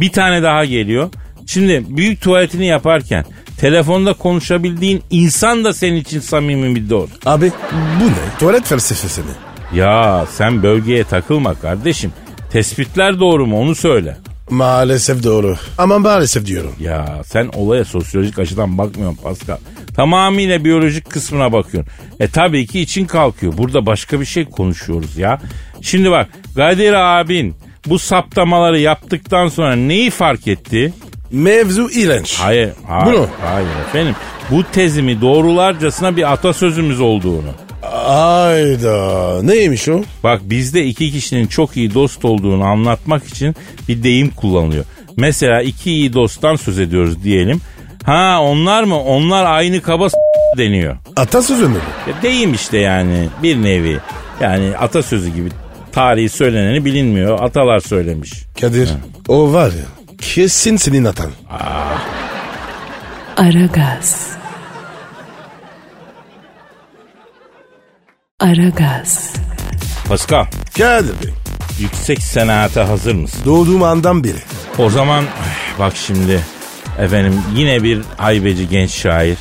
Bir 0.00 0.12
tane 0.12 0.42
daha 0.42 0.64
geliyor. 0.64 1.10
Şimdi 1.46 1.84
büyük 1.88 2.20
tuvaletini 2.20 2.66
yaparken 2.66 3.24
telefonda 3.60 4.12
konuşabildiğin 4.12 5.02
insan 5.10 5.64
da 5.64 5.72
senin 5.72 5.96
için 5.96 6.20
samimi 6.20 6.76
bir 6.76 6.90
dost. 6.90 7.26
Abi 7.26 7.52
bu 8.00 8.04
ne? 8.06 8.38
Tuvalet 8.38 8.64
felsefesi 8.64 9.20
mi? 9.20 9.26
Ya 9.74 10.26
sen 10.30 10.62
bölgeye 10.62 11.04
takılma 11.04 11.54
kardeşim. 11.54 12.12
Tespitler 12.54 13.20
doğru 13.20 13.46
mu 13.46 13.60
onu 13.60 13.74
söyle. 13.74 14.16
Maalesef 14.50 15.24
doğru. 15.24 15.56
Ama 15.78 15.98
maalesef 15.98 16.46
diyorum. 16.46 16.74
Ya 16.80 17.22
sen 17.26 17.50
olaya 17.54 17.84
sosyolojik 17.84 18.38
açıdan 18.38 18.78
bakmıyorsun 18.78 19.18
Pascal. 19.22 19.56
Tamamıyla 19.96 20.64
biyolojik 20.64 21.10
kısmına 21.10 21.52
bakıyorsun. 21.52 21.92
E 22.20 22.28
tabii 22.28 22.66
ki 22.66 22.80
için 22.80 23.06
kalkıyor. 23.06 23.58
Burada 23.58 23.86
başka 23.86 24.20
bir 24.20 24.24
şey 24.24 24.44
konuşuyoruz 24.44 25.16
ya. 25.18 25.40
Şimdi 25.80 26.10
bak 26.10 26.28
Kadir 26.56 26.92
abin 26.92 27.54
bu 27.86 27.98
saptamaları 27.98 28.80
yaptıktan 28.80 29.48
sonra 29.48 29.76
neyi 29.76 30.10
fark 30.10 30.48
etti? 30.48 30.92
Mevzu 31.30 31.90
iğrenç. 31.90 32.38
Hayır, 32.40 32.70
hayır, 32.86 33.06
Bunu. 33.06 33.26
hayır 33.40 33.68
efendim. 33.88 34.14
Bu 34.50 34.64
tezimi 34.72 35.20
doğrularcasına 35.20 36.16
bir 36.16 36.32
atasözümüz 36.32 37.00
olduğunu. 37.00 37.63
Ayda 38.04 39.42
neymiş 39.42 39.88
o? 39.88 40.02
Bak 40.24 40.40
bizde 40.44 40.84
iki 40.84 41.12
kişinin 41.12 41.46
çok 41.46 41.76
iyi 41.76 41.94
dost 41.94 42.24
olduğunu 42.24 42.64
anlatmak 42.64 43.26
için 43.26 43.56
bir 43.88 44.02
deyim 44.02 44.30
kullanılıyor. 44.30 44.84
Mesela 45.16 45.62
iki 45.62 45.90
iyi 45.92 46.12
dosttan 46.12 46.56
söz 46.56 46.78
ediyoruz 46.78 47.22
diyelim. 47.24 47.60
Ha 48.04 48.38
onlar 48.42 48.82
mı? 48.84 49.00
Onlar 49.00 49.44
aynı 49.44 49.80
kaba 49.82 50.10
s- 50.10 50.16
deniyor. 50.58 50.96
Atasözü 51.16 51.68
mü? 51.68 51.78
Ya 52.08 52.14
deyim 52.22 52.54
işte 52.54 52.78
yani 52.78 53.28
bir 53.42 53.62
nevi. 53.62 53.98
Yani 54.40 54.76
atasözü 54.76 55.34
gibi 55.34 55.48
tarihi 55.92 56.28
söyleneni 56.28 56.84
bilinmiyor. 56.84 57.42
Atalar 57.42 57.80
söylemiş. 57.80 58.32
Kadir 58.60 58.88
o 59.28 59.52
var 59.52 59.66
ya 59.66 59.84
kesin 60.20 60.76
senin 60.76 61.04
atan. 61.04 61.30
Aragaz. 63.36 64.28
Aragaz. 68.40 69.32
Pascal 70.08 70.46
Kadir 70.78 71.22
Bey 71.22 71.30
yüksek 71.78 72.22
senata 72.22 72.88
hazır 72.88 73.14
mısın? 73.14 73.40
doğduğum 73.44 73.82
andan 73.82 74.24
beri. 74.24 74.38
O 74.78 74.90
zaman 74.90 75.18
ay, 75.18 75.78
bak 75.78 75.92
şimdi 75.96 76.40
efendim 76.98 77.34
yine 77.56 77.82
bir 77.82 78.02
haybeci 78.16 78.68
genç 78.68 78.90
şair. 78.90 79.38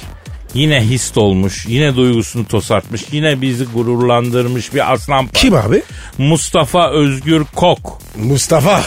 Yine 0.54 0.82
hist 0.82 1.18
olmuş, 1.18 1.66
yine 1.66 1.96
duygusunu 1.96 2.48
tosartmış, 2.48 3.04
yine 3.12 3.41
bizi 3.41 3.66
gururlandırmış 3.66 4.74
bir 4.74 4.94
aslan 4.94 5.26
parçası. 5.26 5.41
Kim 5.46 5.54
abi? 5.56 5.84
Mustafa 6.18 6.91
Özgür 6.91 7.44
Kok. 7.56 8.00
Mustafa 8.18 8.82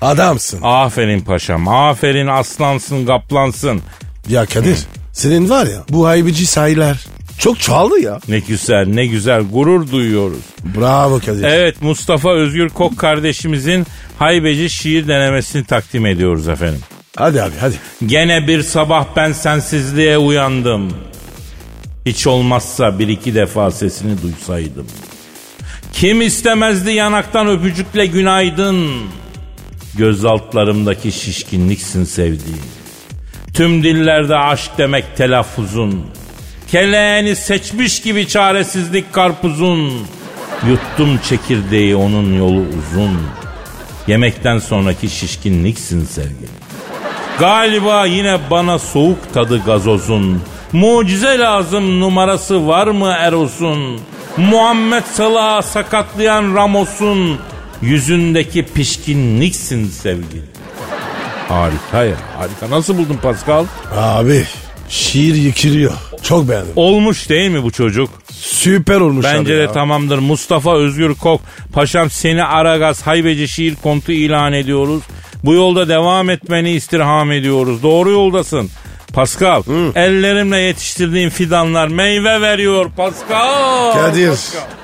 adamsın. 0.00 0.60
Aferin 0.62 1.20
paşam, 1.20 1.68
aferin 1.68 2.26
aslansın, 2.26 3.06
kaplansın. 3.06 3.82
Ya 4.28 4.46
Kadir 4.46 4.78
senin 5.12 5.50
var 5.50 5.66
ya 5.66 5.84
bu 5.88 6.06
haybici 6.06 6.46
sayılar 6.46 7.06
çok 7.38 7.60
çoğaldı 7.60 8.00
ya. 8.00 8.20
Ne 8.28 8.38
güzel, 8.38 8.86
ne 8.86 9.06
güzel 9.06 9.42
gurur 9.52 9.90
duyuyoruz. 9.90 10.42
Bravo 10.76 11.20
Kadir. 11.20 11.42
Evet 11.42 11.82
Mustafa 11.82 12.32
Özgür 12.32 12.68
Kok 12.68 12.98
kardeşimizin 12.98 13.86
haybeci 14.18 14.70
şiir 14.70 15.08
denemesini 15.08 15.64
takdim 15.64 16.06
ediyoruz 16.06 16.48
efendim. 16.48 16.80
Hadi 17.16 17.42
abi 17.42 17.54
hadi. 17.60 17.74
Gene 18.06 18.48
bir 18.48 18.62
sabah 18.62 19.06
ben 19.16 19.32
sensizliğe 19.32 20.18
uyandım. 20.18 20.92
Hiç 22.06 22.26
olmazsa 22.26 22.98
bir 22.98 23.08
iki 23.08 23.34
defa 23.34 23.70
sesini 23.70 24.22
duysaydım. 24.22 24.86
Kim 25.92 26.22
istemezdi 26.22 26.92
yanaktan 26.92 27.48
öpücükle 27.48 28.06
günaydın. 28.06 28.86
Göz 29.98 30.24
altlarımdaki 30.24 31.12
şişkinliksin 31.12 32.04
sevdiğim. 32.04 32.62
Tüm 33.54 33.82
dillerde 33.82 34.36
aşk 34.36 34.70
demek 34.78 35.16
telaffuzun. 35.16 36.04
Keleğini 36.74 37.36
seçmiş 37.36 38.02
gibi 38.02 38.28
çaresizlik 38.28 39.12
karpuzun. 39.12 40.06
Yuttum 40.68 41.18
çekirdeği 41.28 41.96
onun 41.96 42.38
yolu 42.38 42.60
uzun. 42.60 43.20
Yemekten 44.06 44.58
sonraki 44.58 45.08
şişkinliksin 45.08 46.04
sevgilim. 46.04 46.48
Galiba 47.38 48.06
yine 48.06 48.38
bana 48.50 48.78
soğuk 48.78 49.34
tadı 49.34 49.64
gazozun. 49.64 50.42
Mucize 50.72 51.38
lazım 51.38 52.00
numarası 52.00 52.66
var 52.66 52.86
mı 52.86 53.14
Eros'un? 53.18 54.00
Muhammed 54.36 55.04
Salah'ı 55.04 55.62
sakatlayan 55.62 56.54
Ramos'un 56.54 57.38
yüzündeki 57.82 58.66
pişkinliksin 58.66 59.88
sevgili. 59.88 60.42
Harika 61.48 62.04
ya 62.04 62.16
harika. 62.38 62.70
Nasıl 62.70 62.98
buldun 62.98 63.18
Pascal? 63.22 63.64
Abi 63.96 64.44
şiir 64.88 65.34
yıkılıyor. 65.34 65.92
Çok 66.22 66.48
beğendim. 66.48 66.72
Olmuş 66.76 67.28
değil 67.28 67.50
mi 67.50 67.62
bu 67.62 67.70
çocuk? 67.70 68.10
Süper 68.32 69.00
olmuş 69.00 69.24
Bence 69.24 69.56
de 69.56 69.60
ya. 69.62 69.72
tamamdır. 69.72 70.18
Mustafa 70.18 70.76
Özgür 70.76 71.14
Kok. 71.14 71.40
Paşam 71.72 72.10
seni 72.10 72.44
Aragaz 72.44 73.02
Haybeci 73.06 73.48
şiir 73.48 73.74
kontu 73.82 74.12
ilan 74.12 74.52
ediyoruz. 74.52 75.02
Bu 75.44 75.54
yolda 75.54 75.88
devam 75.88 76.30
etmeni 76.30 76.70
istirham 76.70 77.32
ediyoruz. 77.32 77.82
Doğru 77.82 78.10
yoldasın. 78.10 78.70
Pascal, 79.12 79.62
ellerimle 79.94 80.58
yetiştirdiğim 80.58 81.30
fidanlar 81.30 81.88
meyve 81.88 82.40
veriyor 82.40 82.90
Pascal. 82.96 83.92
Kadir 83.92 84.30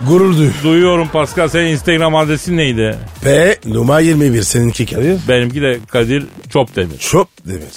gurur 0.07 0.37
duy. 0.37 0.49
Duyuyorum 0.65 1.09
Pascal. 1.09 1.49
Senin 1.49 1.67
Instagram 1.67 2.15
adresin 2.17 2.57
neydi? 2.57 2.97
P 3.23 3.57
numara 3.65 4.01
21 4.01 4.43
seninki 4.43 4.87
Kadir. 4.87 5.21
Benimki 5.29 5.63
de 5.63 5.79
Kadir 5.89 6.25
Çopdemir. 6.53 6.99
Çok 6.99 7.29
demir. 7.47 7.73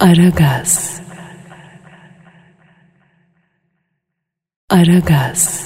Aragaz. 0.00 0.90
Aragaz. 4.72 5.60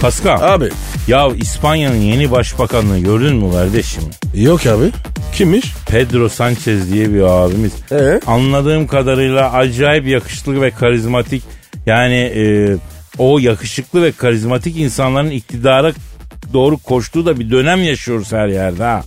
Pascal, 0.00 0.54
Abi 0.54 0.68
ya 1.08 1.28
İspanya'nın 1.36 1.96
yeni 2.00 2.30
başbakanını 2.30 2.98
gördün 2.98 3.36
mü 3.36 3.52
kardeşim? 3.52 4.02
yok 4.34 4.66
abi. 4.66 4.90
Kimmiş? 5.34 5.72
Pedro 5.86 6.28
Sanchez 6.28 6.92
diye 6.92 7.14
bir 7.14 7.22
abimiz. 7.22 7.72
Ee? 7.92 8.20
Anladığım 8.26 8.86
kadarıyla 8.86 9.52
acayip 9.52 10.06
yakışıklı 10.06 10.62
ve 10.62 10.70
karizmatik. 10.70 11.42
Yani 11.86 12.14
e, 12.14 12.76
o 13.18 13.38
yakışıklı 13.38 14.02
ve 14.02 14.12
karizmatik 14.12 14.76
insanların 14.78 15.30
iktidara 15.30 15.92
doğru 16.52 16.78
koştuğu 16.78 17.26
da 17.26 17.40
bir 17.40 17.50
dönem 17.50 17.82
yaşıyoruz 17.84 18.32
her 18.32 18.48
yerde 18.48 18.82
ha. 18.84 19.02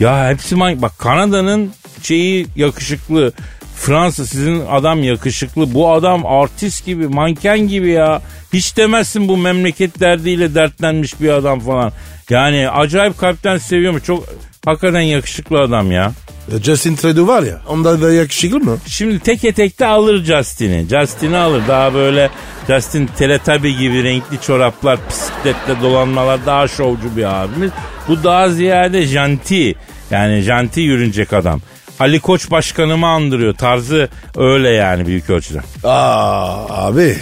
Ya 0.00 0.28
hepsi 0.28 0.54
man- 0.56 0.82
bak 0.82 0.98
Kanada'nın 0.98 1.70
şeyi 2.02 2.46
yakışıklı. 2.56 3.32
Fransa 3.76 4.26
sizin 4.26 4.66
adam 4.66 5.02
yakışıklı. 5.02 5.74
Bu 5.74 5.92
adam 5.92 6.26
artist 6.26 6.86
gibi, 6.86 7.08
manken 7.08 7.58
gibi 7.58 7.90
ya. 7.90 8.22
Hiç 8.52 8.76
demezsin 8.76 9.28
bu 9.28 9.36
memleket 9.36 10.00
derdiyle 10.00 10.54
dertlenmiş 10.54 11.20
bir 11.20 11.28
adam 11.28 11.60
falan. 11.60 11.92
Yani 12.30 12.70
acayip 12.70 13.18
kalpten 13.18 13.58
seviyormuş. 13.58 14.04
Çok 14.04 14.24
hakikaten 14.64 15.00
yakışıklı 15.00 15.60
adam 15.60 15.92
ya. 15.92 16.12
E, 16.52 16.62
Justin 16.62 16.96
Trudeau 16.96 17.26
var 17.26 17.42
ya. 17.42 17.60
Onda 17.68 18.02
da 18.02 18.12
yakışıklı 18.12 18.60
mı? 18.60 18.78
Şimdi 18.86 19.18
teke 19.18 19.52
tekte 19.52 19.86
alır 19.86 20.24
Justin'i. 20.24 20.86
Justin'i 20.90 21.36
alır. 21.36 21.62
Daha 21.68 21.94
böyle 21.94 22.30
Justin 22.66 23.06
Teletabi 23.06 23.76
gibi 23.76 24.04
renkli 24.04 24.40
çoraplar, 24.40 24.98
bisikletle 25.08 25.82
dolanmalar 25.82 26.46
daha 26.46 26.68
şovcu 26.68 27.16
bir 27.16 27.42
abimiz. 27.42 27.70
Bu 28.08 28.24
daha 28.24 28.48
ziyade 28.48 29.02
janti. 29.02 29.74
Yani 30.10 30.40
janti 30.40 30.80
yürünecek 30.80 31.32
adam. 31.32 31.60
Ali 32.00 32.20
Koç 32.20 32.50
başkanımı 32.50 33.06
andırıyor. 33.06 33.54
Tarzı 33.54 34.08
öyle 34.36 34.68
yani 34.68 35.06
büyük 35.06 35.30
ölçüde. 35.30 35.60
Aa 35.84 36.86
abi. 36.86 37.16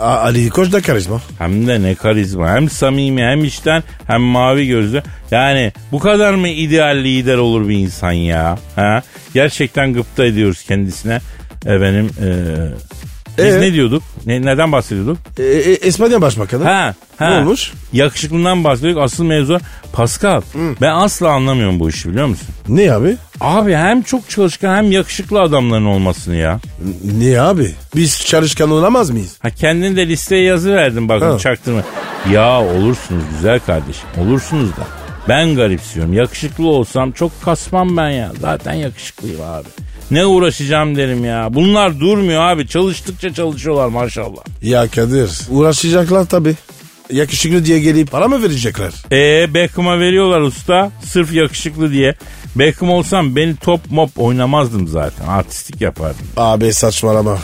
A- 0.00 0.04
Ali 0.18 0.48
Koç 0.48 0.72
da 0.72 0.80
karizma. 0.82 1.20
Hem 1.38 1.66
de 1.66 1.82
ne 1.82 1.94
karizma. 1.94 2.48
Hem 2.50 2.68
samimi 2.70 3.22
hem 3.22 3.44
içten 3.44 3.82
hem 4.06 4.20
mavi 4.20 4.66
gözlü. 4.66 5.02
Yani 5.30 5.72
bu 5.92 5.98
kadar 5.98 6.34
mı 6.34 6.48
ideal 6.48 6.96
lider 6.96 7.36
olur 7.36 7.68
bir 7.68 7.76
insan 7.78 8.12
ya? 8.12 8.58
Ha? 8.76 9.02
Gerçekten 9.34 9.92
gıpta 9.92 10.24
ediyoruz 10.24 10.62
kendisine. 10.62 11.20
Efendim 11.66 12.10
eee 12.20 12.68
biz 13.38 13.44
Ee? 13.54 13.60
ne 13.60 13.72
diyorduk? 13.72 14.02
Ne, 14.26 14.42
neden 14.42 14.72
bahsediyorduk? 14.72 15.18
E, 15.38 15.42
e, 15.42 15.76
İspanya 15.76 16.22
Başbakanı. 16.22 16.64
Ha, 16.64 16.94
ha. 17.16 17.30
Ne 17.30 17.36
olmuş? 17.44 17.72
Yakışıklığından 17.92 18.64
bahsediyorduk. 18.64 19.02
Asıl 19.02 19.24
mevzu 19.24 19.58
Pascal. 19.92 20.40
Ben 20.80 20.90
asla 20.94 21.28
anlamıyorum 21.30 21.80
bu 21.80 21.88
işi 21.90 22.08
biliyor 22.08 22.26
musun? 22.26 22.48
Ne 22.68 22.92
abi? 22.92 23.16
Abi 23.40 23.74
hem 23.74 24.02
çok 24.02 24.30
çalışkan 24.30 24.76
hem 24.76 24.92
yakışıklı 24.92 25.40
adamların 25.40 25.84
olmasını 25.86 26.36
ya. 26.36 26.60
Niye 27.18 27.40
abi? 27.40 27.74
Biz 27.96 28.26
çalışkan 28.26 28.70
olamaz 28.70 29.10
mıyız? 29.10 29.36
Ha 29.42 29.50
kendin 29.50 29.96
de 29.96 30.08
listeye 30.08 30.42
yazı 30.42 30.74
verdin 30.74 31.08
bakın 31.08 31.30
Ha. 31.30 31.38
çaktırma. 31.38 31.82
Ya 32.32 32.60
olursunuz 32.62 33.22
güzel 33.36 33.60
kardeşim 33.60 34.08
olursunuz 34.20 34.70
da. 34.70 34.82
Ben 35.28 35.54
garipsiyorum. 35.54 36.12
Yakışıklı 36.12 36.66
olsam 36.66 37.12
çok 37.12 37.42
kasmam 37.42 37.96
ben 37.96 38.08
ya. 38.10 38.32
Zaten 38.40 38.72
yakışıklıyım 38.72 39.40
abi. 39.40 39.68
Ne 40.12 40.26
uğraşacağım 40.26 40.96
derim 40.96 41.24
ya. 41.24 41.48
Bunlar 41.50 42.00
durmuyor 42.00 42.42
abi. 42.42 42.68
Çalıştıkça 42.68 43.34
çalışıyorlar 43.34 43.88
maşallah. 43.88 44.42
Ya 44.62 44.88
Kadir 44.88 45.30
uğraşacaklar 45.50 46.24
tabii. 46.26 46.54
Yakışıklı 47.12 47.64
diye 47.64 47.80
gelip 47.80 48.10
para 48.10 48.28
mı 48.28 48.42
verecekler? 48.42 48.92
E 49.12 49.54
Beckham'a 49.54 49.98
veriyorlar 50.00 50.40
usta. 50.40 50.90
Sırf 51.04 51.32
yakışıklı 51.32 51.92
diye. 51.92 52.14
Beckham 52.56 52.90
olsam 52.90 53.36
beni 53.36 53.56
top 53.56 53.80
mop 53.90 54.10
oynamazdım 54.16 54.88
zaten. 54.88 55.26
Artistik 55.26 55.80
yapardım. 55.80 56.26
Abi 56.36 56.72
saçmalama. 56.72 57.38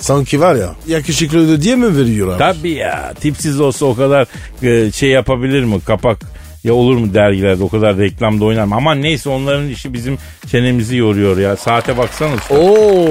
Sanki 0.00 0.40
var 0.40 0.54
ya 0.54 0.74
yakışıklı 0.88 1.62
diye 1.62 1.76
mi 1.76 1.96
veriyorlar? 1.96 2.38
Tabii 2.38 2.70
ya. 2.70 3.14
Tipsiz 3.20 3.60
olsa 3.60 3.86
o 3.86 3.94
kadar 3.96 4.26
e, 4.62 4.92
şey 4.92 5.10
yapabilir 5.10 5.64
mi? 5.64 5.80
Kapak 5.86 6.18
ya 6.66 6.74
olur 6.74 6.96
mu 6.96 7.14
dergilerde 7.14 7.64
o 7.64 7.68
kadar 7.68 7.96
reklamda 7.96 8.44
oynar 8.44 8.64
mı? 8.64 8.74
Ama 8.74 8.94
neyse 8.94 9.28
onların 9.28 9.68
işi 9.68 9.92
bizim 9.92 10.18
çenemizi 10.50 10.96
yoruyor 10.96 11.38
ya. 11.38 11.56
Saate 11.56 11.98
baksana 11.98 12.34
usta. 12.34 12.54
Oo 12.54 13.06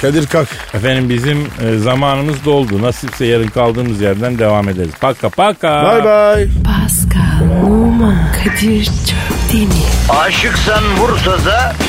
Kadir 0.00 0.26
kalk. 0.26 0.48
Efendim 0.74 1.08
bizim 1.08 1.38
e, 1.66 1.78
zamanımız 1.78 2.44
doldu. 2.44 2.82
Nasipse 2.82 3.26
yarın 3.26 3.46
kaldığımız 3.48 4.00
yerden 4.00 4.38
devam 4.38 4.68
ederiz. 4.68 4.92
Paka 5.00 5.28
paka. 5.28 5.82
Bye 5.82 6.04
bye. 6.04 6.48
Pascal, 6.64 7.64
Oman, 7.66 8.16
Kadir 8.44 8.84
çok 8.84 9.52
değil 9.52 9.66
mi? 9.68 9.74
Aşıksan 10.20 10.84
vursa 11.00 11.44
da, 11.46 11.74